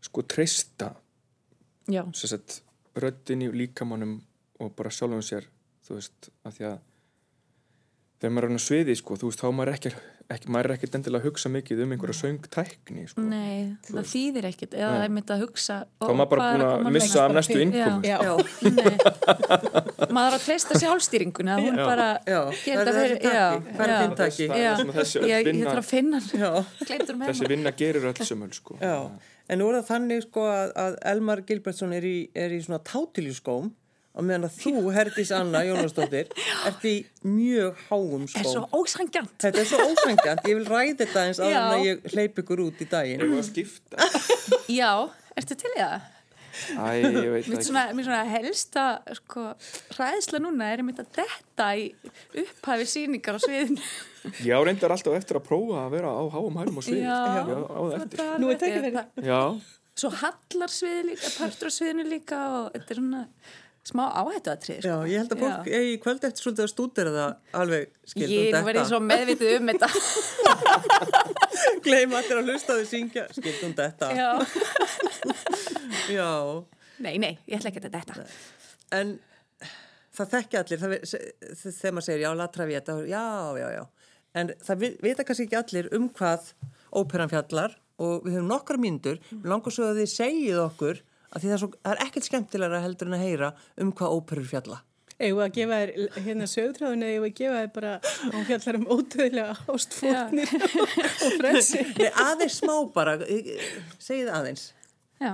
sko 0.05 0.21
treysta 0.21 0.91
já, 1.89 2.03
sem 2.13 2.29
sagt 2.29 2.61
röddin 2.95 3.41
í 3.41 3.49
líkamannum 3.51 4.19
og 4.59 4.75
bara 4.75 4.89
sjálfum 4.93 5.23
sér 5.25 5.47
þú 5.87 5.97
veist, 5.97 6.29
að 6.45 6.53
því 6.59 6.65
að 6.69 6.77
þegar 8.19 8.33
maður 8.35 8.49
er 8.49 8.59
á 8.59 8.67
sviði 8.67 8.95
sko, 8.99 9.15
þú 9.17 9.29
veist, 9.31 9.41
þá 9.41 9.47
er 9.49 9.55
maður 9.57 9.73
ekki, 9.73 9.91
ekki 10.29 10.51
maður 10.53 10.67
er 10.69 10.73
ekkert 10.77 10.95
endilega 10.99 11.23
að 11.23 11.27
hugsa 11.31 11.49
mikið 11.49 11.79
um 11.85 11.93
einhverja 11.95 12.15
söngtækni 12.19 13.05
sko. 13.09 13.21
nei, 13.25 13.71
það 13.87 14.05
þýðir 14.11 14.45
ekkit 14.51 14.75
eða 14.77 14.89
það 14.93 15.05
er 15.07 15.13
myndið 15.15 15.33
að 15.35 15.41
hugsa 15.45 15.77
þá 15.97 16.05
er 16.05 16.17
maður 16.19 16.29
bara 16.33 16.49
búin 16.53 16.65
að 16.69 16.91
missa 16.99 17.23
af 17.23 17.33
næstu 17.33 17.57
innkomu 17.63 18.05
Já. 18.05 18.17
já, 18.21 18.33
Nei, 18.77 20.13
maður 20.13 20.29
er 20.29 20.37
að 20.37 20.43
treysta 20.45 20.79
sjálfstýringuna 20.83 21.57
hún 21.63 21.79
Já. 21.81 21.85
bara 21.89 22.07
já. 22.29 22.39
gerir 22.61 22.91
Það 22.91 22.91
er 22.93 22.93
þetta 22.93 22.99
þessi 22.99 23.17
takki. 23.19 23.73
Hvað 23.73 23.83
er 23.87 23.89
já. 23.89 23.99
þinn 24.03 24.15
takki? 24.21 24.47
Það 24.49 24.55
er 24.59 24.63
Já. 24.63 24.69
það 24.69 24.83
sem 24.83 24.93
þessi 24.99 25.19
öll 25.19 25.29
ég, 25.29 25.35
ég 25.39 25.49
vinna- 25.49 25.73
þarf 25.73 25.81
að 25.83 25.89
finna 25.89 26.19
hann 26.19 26.39
Já. 26.45 26.51
glemtur 26.85 27.13
um 27.17 27.25
þessi 27.25 27.41
heima 27.43 27.51
vinna 27.55 27.71
gerir 27.81 28.07
öll 28.13 28.29
sömul 28.29 28.53
sko. 28.53 28.77
Já, 28.81 28.95
en 29.49 29.59
nú 29.63 29.69
er 29.73 29.79
það 29.81 29.89
þannig 29.89 30.23
sko 30.29 30.45
að, 30.53 30.73
að 30.85 30.97
Elmar 31.15 31.41
Gilbertsson 31.49 31.93
er 31.97 32.05
í, 32.05 32.17
er 32.37 32.49
í 32.53 32.61
svona 32.61 32.79
tátiljuskóm 32.85 33.71
og 34.19 34.27
meðan 34.27 34.47
að 34.49 34.57
þú, 34.59 34.73
Herdís 34.95 35.31
Anna 35.35 35.61
Jónasdóttir, 35.67 36.29
ert 36.67 36.85
í 36.89 36.93
mjög 37.23 37.79
háum 37.89 38.27
er 38.27 38.45
svo 38.51 38.65
ósangjant 38.75 39.33
Þetta 39.41 39.63
er 39.63 39.69
svo 39.71 39.81
ósangjant, 39.89 40.45
ég 40.51 40.59
vil 40.59 40.67
ræði 40.69 40.95
þetta 41.03 41.25
eins 41.29 41.41
að 41.43 41.51
Já. 41.55 41.63
ég 41.87 42.07
hleyp 42.13 42.39
ykkur 42.43 42.63
út 42.67 42.83
í 42.83 42.89
daginn. 42.91 43.19
Erum 43.23 43.35
við 43.37 43.43
að 43.43 43.49
skipta? 43.49 44.09
já, 44.79 44.91
ertu 45.39 45.57
til 45.63 45.71
í 45.73 45.79
það? 45.79 46.15
Æ, 46.59 46.87
ég 46.99 47.29
veit 47.31 47.45
Mér 47.45 47.45
það 47.45 47.53
ekki 47.55 47.65
svona, 47.69 47.81
mér 47.95 48.05
svona 48.09 48.21
helsta 48.33 48.83
sko, 49.19 49.43
hræðsla 49.95 50.39
núna 50.43 50.65
er 50.73 50.81
einmitt 50.81 50.97
að 50.99 51.11
detta 51.21 51.67
í 51.79 51.85
upphæfi 52.41 52.87
síningar 52.89 53.37
á 53.37 53.39
sviðinu 53.39 53.85
Já, 54.43 54.57
reyndar 54.65 54.91
alltaf 54.91 55.15
eftir 55.15 55.39
að 55.39 55.45
prófa 55.45 55.85
að 55.85 55.93
vera 55.93 56.11
á 56.11 56.23
háum 56.33 56.57
hælum 56.59 56.81
og 56.81 56.85
svið 56.89 57.05
Já. 57.05 57.15
á 57.15 57.79
það 57.79 57.95
eftir 58.01 58.25
Nú 58.41 58.49
er 58.51 58.59
það- 58.59 59.29
Já, 59.29 59.41
Svo 59.99 60.11
hallar 60.15 60.71
sviði 60.71 61.05
líka, 61.13 61.31
partur 61.37 61.71
á 61.71 61.73
sviðinu 61.77 62.05
líka 62.09 62.37
og 62.57 62.67
þetta 62.75 62.91
er 62.95 62.99
svona 62.99 63.21
smá 63.89 64.03
áhættu 64.21 64.51
að 64.53 64.59
trið 64.65 64.87
Já, 64.87 64.95
ég 65.09 65.21
held 65.23 65.35
að 65.35 65.43
fólk 65.43 65.69
eigi 65.79 65.95
kvöld 66.03 66.27
eftir 66.29 66.45
svolítið 66.45 66.65
að 66.65 66.71
stúdera 66.73 67.13
það 67.15 67.61
alveg 67.61 67.87
skildum 68.13 68.35
Ég 68.35 68.55
nú 68.55 68.63
verði 68.69 68.83
svo 68.89 68.99
meðvitið 69.05 69.55
um 69.59 69.71
þetta. 69.73 69.89
Gleima 71.85 72.19
allir 72.21 72.41
að 72.41 72.51
hlusta 72.53 72.77
því 72.79 72.85
syngja, 72.89 73.25
skildum 73.35 73.73
þetta. 73.77 74.11
Já. 74.17 74.29
Já, 76.19 76.29
Nei, 76.99 77.15
nei, 77.21 77.33
ég 77.47 77.59
ætla 77.59 77.69
ekki 77.71 77.81
að 77.85 77.93
þetta 77.95 78.23
en 78.97 79.11
það 80.15 80.31
þekki 80.33 80.59
allir, 80.59 80.81
það, 80.81 80.95
þegar 81.61 81.93
maður 81.95 82.07
segir 82.07 82.23
já, 82.25 82.29
latravíeta, 82.35 82.95
já, 83.07 83.23
já, 83.59 83.67
já. 83.77 83.83
En 84.39 84.51
það 84.65 84.81
vi- 84.83 84.97
vita 85.03 85.25
kannski 85.25 85.45
ekki 85.47 85.59
allir 85.59 85.89
um 85.97 86.09
hvað 86.09 86.51
óperan 86.99 87.31
fjallar 87.31 87.77
og 87.99 88.25
við 88.25 88.37
höfum 88.37 88.49
nokkra 88.49 88.79
mínútur, 88.81 89.19
við 89.31 89.47
langar 89.51 89.75
svo 89.75 89.89
að 89.89 90.01
þið 90.01 90.11
segið 90.13 90.59
okkur 90.65 91.01
að 91.29 91.41
því 91.41 91.49
það 91.49 91.55
er, 91.55 91.61
svo, 91.63 91.71
það 91.83 91.95
er 91.95 92.03
ekkert 92.05 92.29
skemmtilegra 92.29 92.83
heldur 92.85 93.09
en 93.09 93.17
að 93.17 93.25
heyra 93.25 93.51
um 93.79 93.91
hvað 93.95 94.15
óperur 94.17 94.49
fjalla. 94.49 94.81
Við 95.19 95.39
að 95.43 95.55
gefa 95.57 95.77
þér 95.81 96.19
hérna 96.25 96.45
sögutráðinu 96.47 97.07
eða 97.11 97.27
að 97.27 97.33
gefa 97.41 97.61
þér 97.61 97.71
bara 97.75 97.93
hún 98.31 98.45
fjallar 98.47 98.77
um 98.79 98.85
ótöðlega 98.95 99.55
ástfórnir 99.73 100.53
og 101.27 101.33
frelsi. 101.41 101.81
Nei, 101.97 102.11
aðeins 102.23 102.59
smá 102.61 102.75
bara, 102.95 103.17
segið 103.99 104.29
aðeins. 104.31 104.69
Já, 105.19 105.33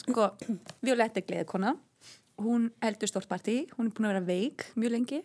sko, 0.00 0.30
Violetta 0.80 1.20
gleðikona 1.20 1.74
hún 2.40 2.70
heldur 2.82 3.10
stórt 3.10 3.28
partí, 3.30 3.64
hún 3.76 3.88
er 3.88 3.94
búin 3.94 4.08
að 4.08 4.14
vera 4.14 4.26
veik 4.26 4.66
mjög 4.78 4.94
lengi 4.96 5.20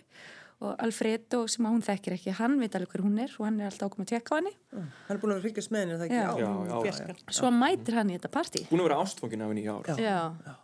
og 0.60 0.74
Alfredo 0.84 1.46
sem 1.48 1.66
að 1.68 1.76
hún 1.76 1.84
þekkir 1.88 2.16
ekki, 2.18 2.32
hann 2.36 2.58
veit 2.60 2.74
alveg 2.76 2.92
hver 2.92 3.04
hún 3.06 3.20
er 3.24 3.36
og 3.38 3.46
hann 3.48 3.60
er 3.62 3.70
alltaf 3.70 3.88
ákom 3.92 4.04
að 4.04 4.10
tjekka 4.12 4.36
á 4.36 4.38
henni. 4.40 4.52
Hann 4.76 5.14
er 5.16 5.20
búin 5.22 5.34
að 5.36 5.46
fylgjast 5.48 5.72
með 5.72 5.86
henni, 5.86 5.94
er 5.96 6.02
það 6.02 6.08
ekki? 6.10 6.18
Já. 6.20 6.32
já, 6.44 6.50
já, 6.70 6.74
Fjarskar. 6.86 7.22
svo 7.38 7.52
mætir 7.56 7.98
hann 8.00 8.12
í 8.12 8.18
þetta 8.18 8.32
partí. 8.34 8.64
Búin 8.68 8.84
að 8.84 8.90
vera 8.90 8.98
ástfangin 9.06 9.46
af 9.46 9.54
henni 9.54 9.64
í 9.64 9.70
ár. 9.72 10.02
Já. 10.04 10.56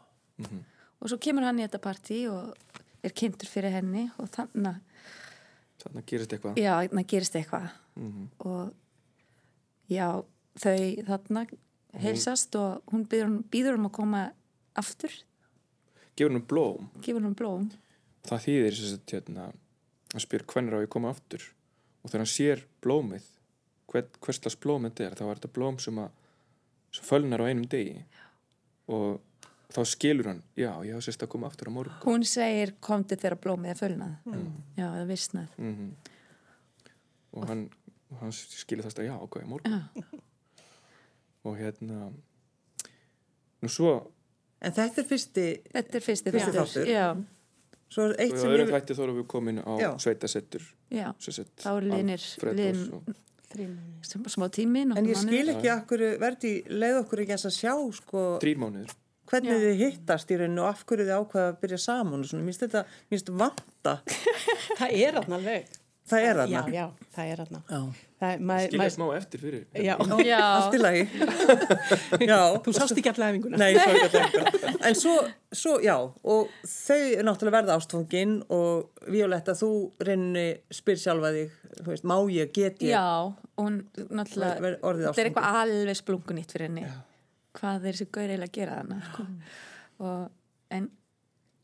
og 0.99 1.11
svo 1.11 1.19
kemur 1.23 1.47
hann 1.47 1.61
í 1.61 1.65
þetta 1.65 1.81
partí 1.85 2.19
og 2.31 2.73
er 3.05 3.15
kynntur 3.15 3.47
fyrir 3.51 3.71
henni 3.75 4.07
og 4.19 4.31
þannig 4.35 4.73
að 4.73 4.81
Þannig 5.85 6.01
að 6.01 6.05
gerist 6.09 6.31
eitthvað. 6.33 6.55
Já, 6.57 6.71
þannig 6.89 7.07
gerist 7.11 7.35
eitthvað. 7.37 7.65
Og 8.49 9.91
já, 9.91 10.07
þau 10.57 10.77
þarna 11.11 11.43
heilsast 12.01 12.55
og 12.57 12.91
hún 12.91 13.03
býður, 13.11 13.35
býður 13.53 13.77
um 13.77 13.87
að 13.91 13.95
koma 13.99 14.21
aftur, 14.75 15.13
Gefur 16.15 16.31
henni 16.31 16.45
blóm. 16.47 16.87
Gefur 17.03 17.25
hún 17.25 17.35
blóm. 17.35 17.65
Það 18.25 18.43
þýðir 18.45 18.75
þess 18.77 18.93
að 18.95 19.13
hérna, 19.13 19.45
hann 20.15 20.23
spyr 20.23 20.45
hvernig 20.47 20.75
á 20.75 20.83
ég 20.83 20.91
koma 20.95 21.11
aftur. 21.13 21.43
Og 22.01 22.09
þegar 22.11 22.23
hann 22.23 22.31
sér 22.31 22.65
blómið 22.85 23.27
hver, 23.91 24.07
hverslas 24.23 24.57
blóm 24.61 24.87
þetta 24.87 25.09
er 25.09 25.15
þá 25.19 25.23
er 25.27 25.39
þetta 25.41 25.53
blóm 25.59 25.79
sem 25.83 26.01
að 26.01 26.11
sem 26.95 27.07
fölnar 27.07 27.43
á 27.43 27.49
einum 27.49 27.67
degi. 27.69 28.01
Og 28.87 29.19
þá 29.75 29.81
skilur 29.91 30.29
hann 30.31 30.43
já, 30.55 30.69
ég 30.87 30.95
hafa 30.95 31.03
sérst 31.07 31.25
að 31.25 31.31
koma 31.35 31.49
aftur 31.51 31.67
á 31.67 31.75
morgun. 31.75 32.01
Hún 32.05 32.23
segir 32.29 32.75
komdu 32.79 33.17
þegar 33.19 33.37
blómið 33.43 33.73
er 33.73 33.79
fölnað. 33.81 34.13
Já, 34.79 34.87
eða 34.87 35.07
vissnað. 35.11 35.55
mm 35.61 35.95
og 37.35 37.49
hann, 37.49 37.65
og 38.13 38.21
hann 38.21 38.31
skilur 38.31 38.85
þess 38.87 39.01
að 39.01 39.09
já, 39.09 39.15
ok, 39.19 39.41
morgun. 39.49 39.81
Og 41.45 41.57
hérna 41.59 42.09
nú 43.61 43.71
svo 43.71 43.97
En 44.65 44.73
þetta 44.73 45.01
er 45.03 45.07
fyrsti, 45.09 45.43
Þetta 45.73 45.97
er 45.99 46.01
fyrsti, 46.01 46.31
Fyrsti 46.33 46.53
þáttur. 46.55 46.87
Já, 46.89 47.03
svo 47.89 48.07
er 48.09 48.15
eitt 48.25 48.35
sem 48.39 48.51
þætti 48.73 48.97
þá 48.97 49.01
erum 49.05 49.19
við 49.21 49.27
komin 49.31 49.59
á 49.63 49.71
Já. 49.79 49.89
sveitasettur 50.01 50.63
já. 50.91 51.07
Þá 51.21 51.69
sem 54.03 54.23
bara 54.25 54.33
smá 54.33 54.47
tími 54.51 54.81
En 54.97 55.05
ég 55.07 55.15
skil 55.21 55.47
ekki 55.53 55.69
akkur, 55.71 56.01
verði 56.19 56.51
leið 56.67 56.97
okkur 57.03 57.21
ekki 57.23 57.37
að 57.37 57.53
sjá 57.55 57.73
sko 57.95 58.23
Þrýr 58.43 58.59
mánuður. 58.59 58.91
hvernig 59.31 59.53
Já. 59.55 59.61
þið 59.63 59.79
hittast 59.83 60.31
í 60.33 60.37
rauninu 60.41 60.61
og 60.65 60.69
af 60.73 60.83
hverju 60.89 61.05
þið 61.07 61.15
ákveða 61.21 61.47
að 61.53 61.59
byrja 61.63 61.79
saman 61.85 62.19
og 62.25 62.29
svona, 62.29 62.43
mér 62.43 62.51
finnst 62.53 62.65
þetta, 62.65 62.83
mér 63.09 63.15
finnst 63.15 63.31
vanta, 63.41 63.93
Það 64.79 64.97
er 65.05 65.19
alveg. 65.21 65.71
það 66.09 66.25
er 66.29 66.41
Já, 67.69 67.79
já. 68.33 68.39
Já. 68.55 68.67
Skilja 68.67 68.89
smá 68.95 69.05
eftir 69.17 69.41
fyrir. 69.43 69.63
já, 69.73 69.95
Já, 70.25 70.39
Allt 70.57 70.75
í 70.77 70.81
lagi. 70.81 71.03
já. 72.31 72.39
þú 72.65 72.73
sást 72.75 72.97
ekki 72.99 73.11
alla 73.13 73.29
efinguna. 73.33 73.59
Nei, 73.61 73.69
svo 73.77 73.93
ekki 73.93 74.05
að 74.05 74.15
þetta. 74.15 74.73
En 74.89 74.97
svo, 74.99 75.13
svo, 75.55 75.75
já, 75.81 75.95
og 76.01 76.51
þau 76.69 76.99
er 77.19 77.25
náttúrulega 77.25 77.55
verða 77.57 77.77
ástfangin 77.79 78.35
og 78.53 79.05
Violetta, 79.09 79.55
þú 79.57 79.69
reynni 80.05 80.45
spyr 80.73 80.99
sjálfa 81.01 81.31
þig, 81.37 81.55
þú 81.79 81.87
veist, 81.93 82.05
má 82.11 82.17
ég, 82.33 82.51
get 82.53 82.83
ég? 82.85 82.91
já, 82.93 83.05
hún 83.61 83.79
náttúrulega, 84.09 84.75
þetta 84.81 85.15
er 85.23 85.29
eitthvað 85.31 85.59
alveg 85.63 85.97
splungunýtt 86.01 86.53
fyrir 86.53 86.69
henni. 86.69 86.85
Hvað 87.55 87.87
er 87.89 87.95
þessi 87.95 88.09
gaur 88.11 88.29
eiginlega 88.29 88.51
að 88.51 88.55
gera 88.59 88.77
hana, 88.81 88.99
sko. 89.09 89.25
Og, 90.05 90.23
en 90.75 90.89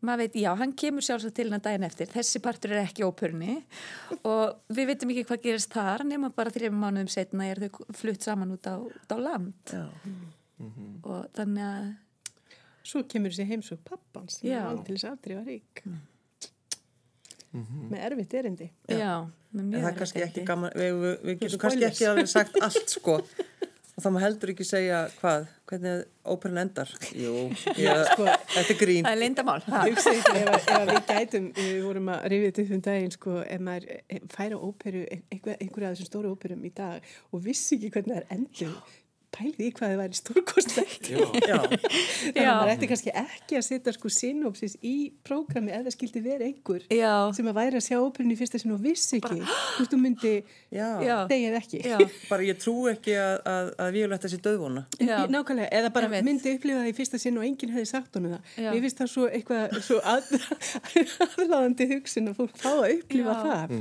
maður 0.01 0.23
veit, 0.25 0.35
já, 0.41 0.49
hann 0.57 0.71
kemur 0.77 1.05
sjálfsagt 1.05 1.35
til 1.37 1.45
hennar 1.47 1.61
daginn 1.65 1.85
eftir. 1.87 2.09
Þessi 2.11 2.41
partur 2.43 2.73
er 2.75 2.83
ekki 2.85 3.05
ópurni 3.05 3.59
og 4.27 4.61
við 4.73 4.91
veitum 4.91 5.11
ekki 5.13 5.25
hvað 5.29 5.43
gerist 5.45 5.73
þar 5.75 6.03
nema 6.09 6.31
bara 6.35 6.53
þrjum 6.53 6.79
mánuðum 6.81 7.11
setna 7.13 7.47
er 7.51 7.61
þau 7.65 7.85
flutt 7.99 8.25
saman 8.25 8.53
út 8.55 8.65
á, 8.69 8.75
út 8.81 9.13
á 9.13 9.17
land. 9.21 9.53
Já. 9.73 9.85
Og 11.03 11.27
þannig 11.37 11.67
að, 11.67 11.91
Svo 12.81 13.03
kemur 13.05 13.29
þessi 13.29 13.45
heimsug 13.45 13.77
pappans 13.85 14.39
sem 14.39 14.47
Já. 14.49 14.55
er 14.63 14.71
aldrei 14.71 14.95
þess 14.97 15.05
afdrifa 15.11 15.43
rík. 15.45 15.83
Með 17.51 17.99
erfitt 18.07 18.33
erindi. 18.39 18.67
já, 18.89 19.19
með 19.51 19.59
En 19.61 19.69
mjög 19.69 19.81
það 19.83 19.89
er 19.91 19.97
kannski 19.99 20.21
erfitt 20.21 20.29
ekki 20.31 20.39
erindi. 20.39 20.47
gaman, 20.47 20.71
við, 20.79 20.91
við, 21.03 21.15
við 21.29 21.39
getum 21.43 21.59
kannski 21.61 21.85
ekki 21.89 22.07
alveg 22.09 22.29
sagt 22.31 22.57
allt, 22.63 22.93
sko. 22.95 23.15
Og 23.91 24.03
það 24.05 24.13
má 24.15 24.19
heldur 24.23 24.51
ekki 24.53 24.65
segja 24.65 24.99
hvað, 25.17 25.47
hvernig 25.67 26.03
óperan 26.31 26.61
endar. 26.61 26.91
Jú, 27.11 27.33
ég, 27.75 28.03
sko. 28.07 28.27
þetta 28.53 28.73
er 28.73 28.79
grín. 28.79 29.03
Það 29.03 29.11
er 29.11 29.19
lindamál. 29.19 29.57
Ef, 29.81 30.07
ef 30.07 30.85
við 30.87 31.01
gætum, 31.09 31.49
við 31.57 31.81
vorum 31.83 32.11
að 32.13 32.27
rifið 32.31 32.47
þetta 32.47 32.63
upp 32.63 32.73
um 32.77 32.83
daginn, 32.87 33.13
sko, 33.17 33.35
ef 33.43 33.65
maður 33.67 33.89
eh, 33.97 34.21
færi 34.31 34.55
á 34.55 34.59
óperu, 34.63 35.03
einhver, 35.11 35.57
einhverja 35.57 35.91
af 35.91 35.97
þessum 35.97 36.09
stóru 36.11 36.31
óperum 36.31 36.63
í 36.63 36.73
dag 36.77 37.11
og 37.31 37.43
vissi 37.43 37.77
ekki 37.77 37.91
hvernig 37.97 38.15
það 38.15 38.21
er 38.21 38.37
endur, 38.37 38.95
pælið 39.31 39.61
í 39.63 39.69
hvað 39.77 39.91
það 39.93 39.99
væri 40.01 40.17
stórkostlegt. 40.19 41.07
Já. 41.11 41.19
Já, 41.51 41.57
Þannig 41.61 42.39
að 42.41 42.57
maður 42.57 42.71
ætti 42.73 42.87
kannski 42.91 43.11
ekki 43.21 43.57
að 43.57 43.63
setja 43.67 43.93
sko 43.95 44.09
synopsis 44.11 44.75
í 44.85 44.93
prógrami 45.25 45.71
ef 45.73 45.85
það 45.87 45.95
skildi 45.95 46.21
vera 46.25 46.47
einhver 46.49 46.83
Já, 46.91 47.13
sem 47.37 47.47
að 47.51 47.55
væri 47.57 47.79
að 47.79 47.85
sjá 47.87 47.95
óperunni 48.03 48.35
í 48.35 48.39
fyrsta 48.41 48.59
sinn 48.61 48.73
og 48.75 48.81
vissi 48.83 49.19
ekki 49.21 49.39
hvort 49.41 49.91
þú 49.93 49.99
myndi 50.03 50.33
degið 50.71 51.57
ekki. 51.61 51.81
já, 51.87 51.97
Bara 52.29 52.45
ég 52.49 52.59
trú 52.61 52.75
ekki 52.91 53.15
að, 53.17 53.35
að, 53.53 53.71
að 53.85 53.91
Violetta 53.97 54.31
sé 54.31 54.41
döðvona. 54.43 54.83
já. 54.99 55.15
Í- 55.25 55.31
Nákvæmlega, 55.31 55.69
eða 55.79 55.93
bara 55.95 56.11
myndi 56.21 56.55
upplifa 56.57 56.83
það 56.83 56.91
í 56.91 56.95
fyrsta 56.99 57.21
sinn 57.23 57.39
og 57.39 57.47
enginn 57.47 57.71
hefði 57.75 57.89
sagt 57.93 58.19
honum 58.19 58.35
það. 58.35 58.51
Já. 58.65 58.69
Mér 58.75 58.83
finnst 58.85 59.01
það 59.01 59.11
svo 59.15 59.27
eitthvað 59.31 59.77
svo 59.87 59.99
að, 60.03 60.31
aðláðandi 61.39 61.87
hugsun 61.95 62.31
að 62.31 62.37
fólk 62.41 62.57
fá 62.61 62.71
að 62.73 62.95
upplifa 62.99 63.35
Já. 63.35 63.43
það. 63.45 63.75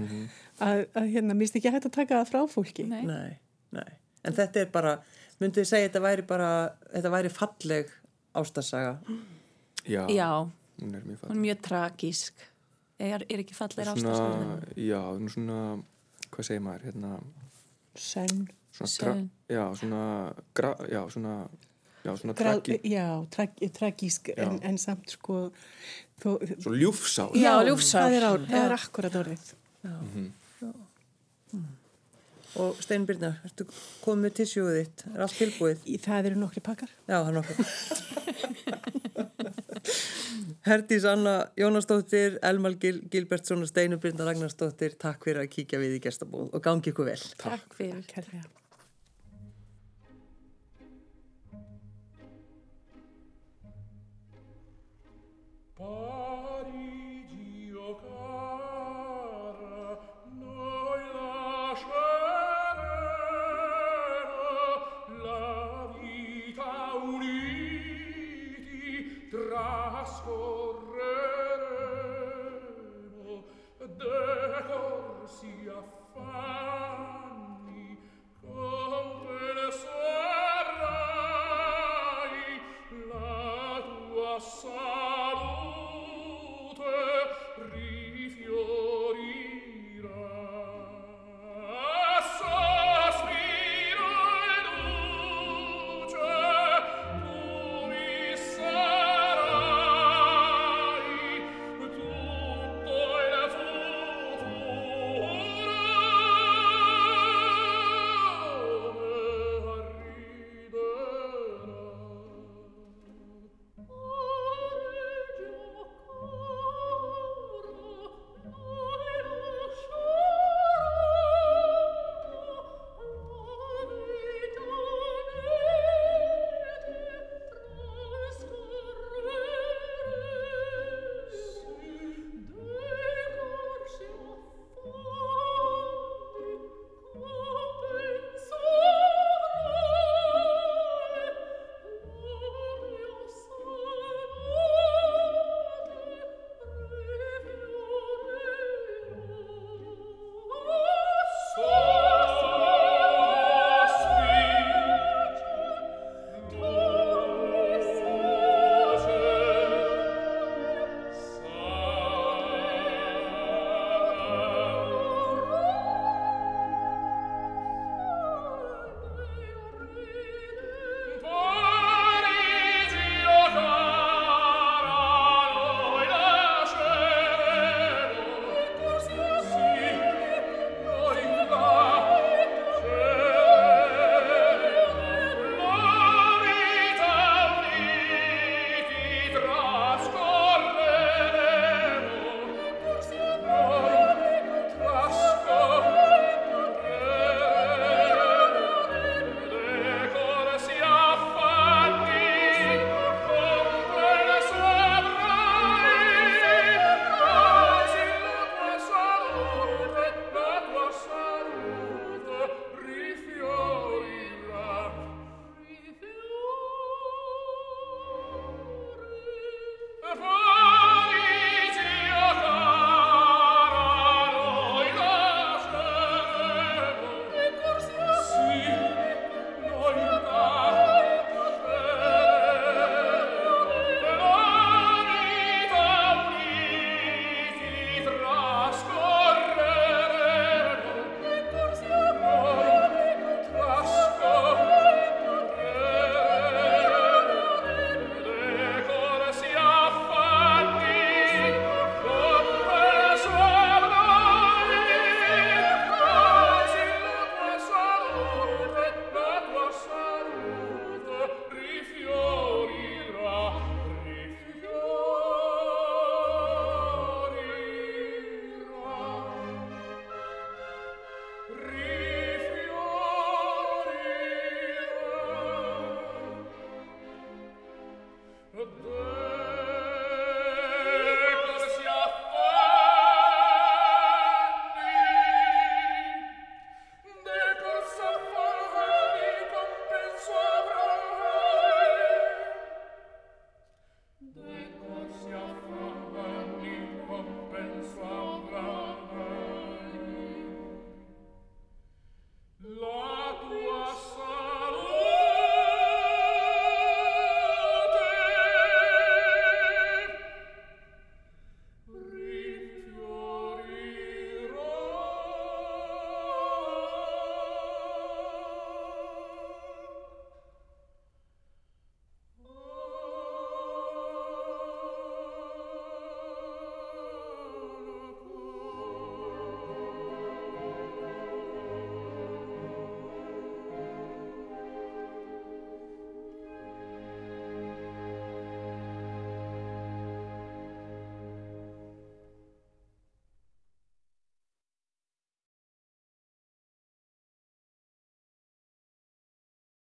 Að, 0.60 0.80
að 1.00 1.06
hérna, 1.14 1.34
mér 1.34 1.46
finnst 1.48 1.58
ekki 1.60 1.72
hægt 1.74 1.86
að 1.88 1.94
taka 1.96 2.18
það 2.20 2.30
frá 2.34 2.40
fólki. 2.54 2.84
Nei. 2.90 3.02
Nei, 3.08 3.30
nei. 3.76 3.90
En 4.28 4.34
þetta 4.36 4.60
er 4.64 4.68
bara, 4.74 4.90
myndið 5.40 5.62
þið 5.62 5.68
segja 5.70 5.88
þetta 5.88 6.02
væri 6.04 6.24
bara, 6.28 6.50
þetta 6.94 7.10
væri 7.16 7.30
falleg 7.32 7.92
ástasaga. 8.36 8.94
Já. 9.88 10.04
Já, 10.12 10.30
Hún 10.80 10.94
er 10.94 11.02
mjög 11.04 11.16
hún 11.16 11.20
falleg. 11.20 11.36
er 11.36 11.40
mjög 11.44 11.60
tragísk. 11.66 12.46
Er, 13.00 13.22
er 13.32 13.40
ekki 13.40 13.54
Svona, 13.88 13.94
ástaskorðin? 13.96 14.64
já, 14.76 15.00
hún 15.08 15.24
er 15.24 15.32
svona, 15.34 15.58
hvað 16.30 16.44
segir 16.50 16.60
maður, 16.66 16.82
hérna, 16.90 17.12
Sönn. 17.96 19.30
já, 19.50 19.64
svona, 19.80 20.02
gra, 20.54 20.74
já, 20.88 21.00
svona, 21.10 21.34
já, 22.04 22.12
svona 22.20 22.34
tragi, 22.36 22.76
já, 22.84 23.06
trag, 23.32 23.56
tragísk 23.76 24.28
en, 24.36 24.60
Já. 24.60 24.68
en 24.68 24.78
samt 24.78 25.10
sko 25.16 25.50
þó, 26.20 26.36
svo 26.60 26.72
ljúfsár. 26.76 27.32
Já, 27.40 27.56
ljúfsár. 27.66 28.04
Það 28.08 28.16
er, 28.20 28.28
á, 28.28 28.32
er 28.64 28.76
akkurat 28.76 29.16
orðið. 29.24 29.50
Og 32.58 32.80
Steinbyrna, 32.82 33.36
ertu 33.46 33.66
komið 34.02 34.22
með 34.24 34.32
tissjúið 34.40 34.78
þitt? 34.80 35.04
Er 35.12 35.20
allt 35.26 35.36
tilbúið? 35.38 35.78
Í, 35.86 35.98
það 36.02 36.30
eru 36.30 36.40
nokkri 36.40 36.62
pakkar. 36.66 36.90
Já, 37.06 37.16
það 37.20 37.30
er 37.30 37.36
nokkuð. 37.38 37.58
Herdís 40.66 41.06
Anna 41.08 41.34
Jónasdóttir, 41.56 42.38
Elmar 42.44 42.74
Gil, 42.82 42.98
Gilbertsson 43.12 43.62
og 43.64 43.70
Steinubyrna 43.70 44.26
Ragnarsdóttir, 44.28 44.98
takk 45.00 45.24
fyrir 45.24 45.46
að 45.46 45.52
kíkja 45.54 45.80
við 45.80 46.00
í 46.00 46.04
gestabóð 46.04 46.50
og 46.52 46.64
gangi 46.64 46.92
ykkur 46.92 47.12
vel. 47.12 47.20
Takk 47.40 47.78
fyrir. 47.78 48.02
Kærlega. 48.10 48.59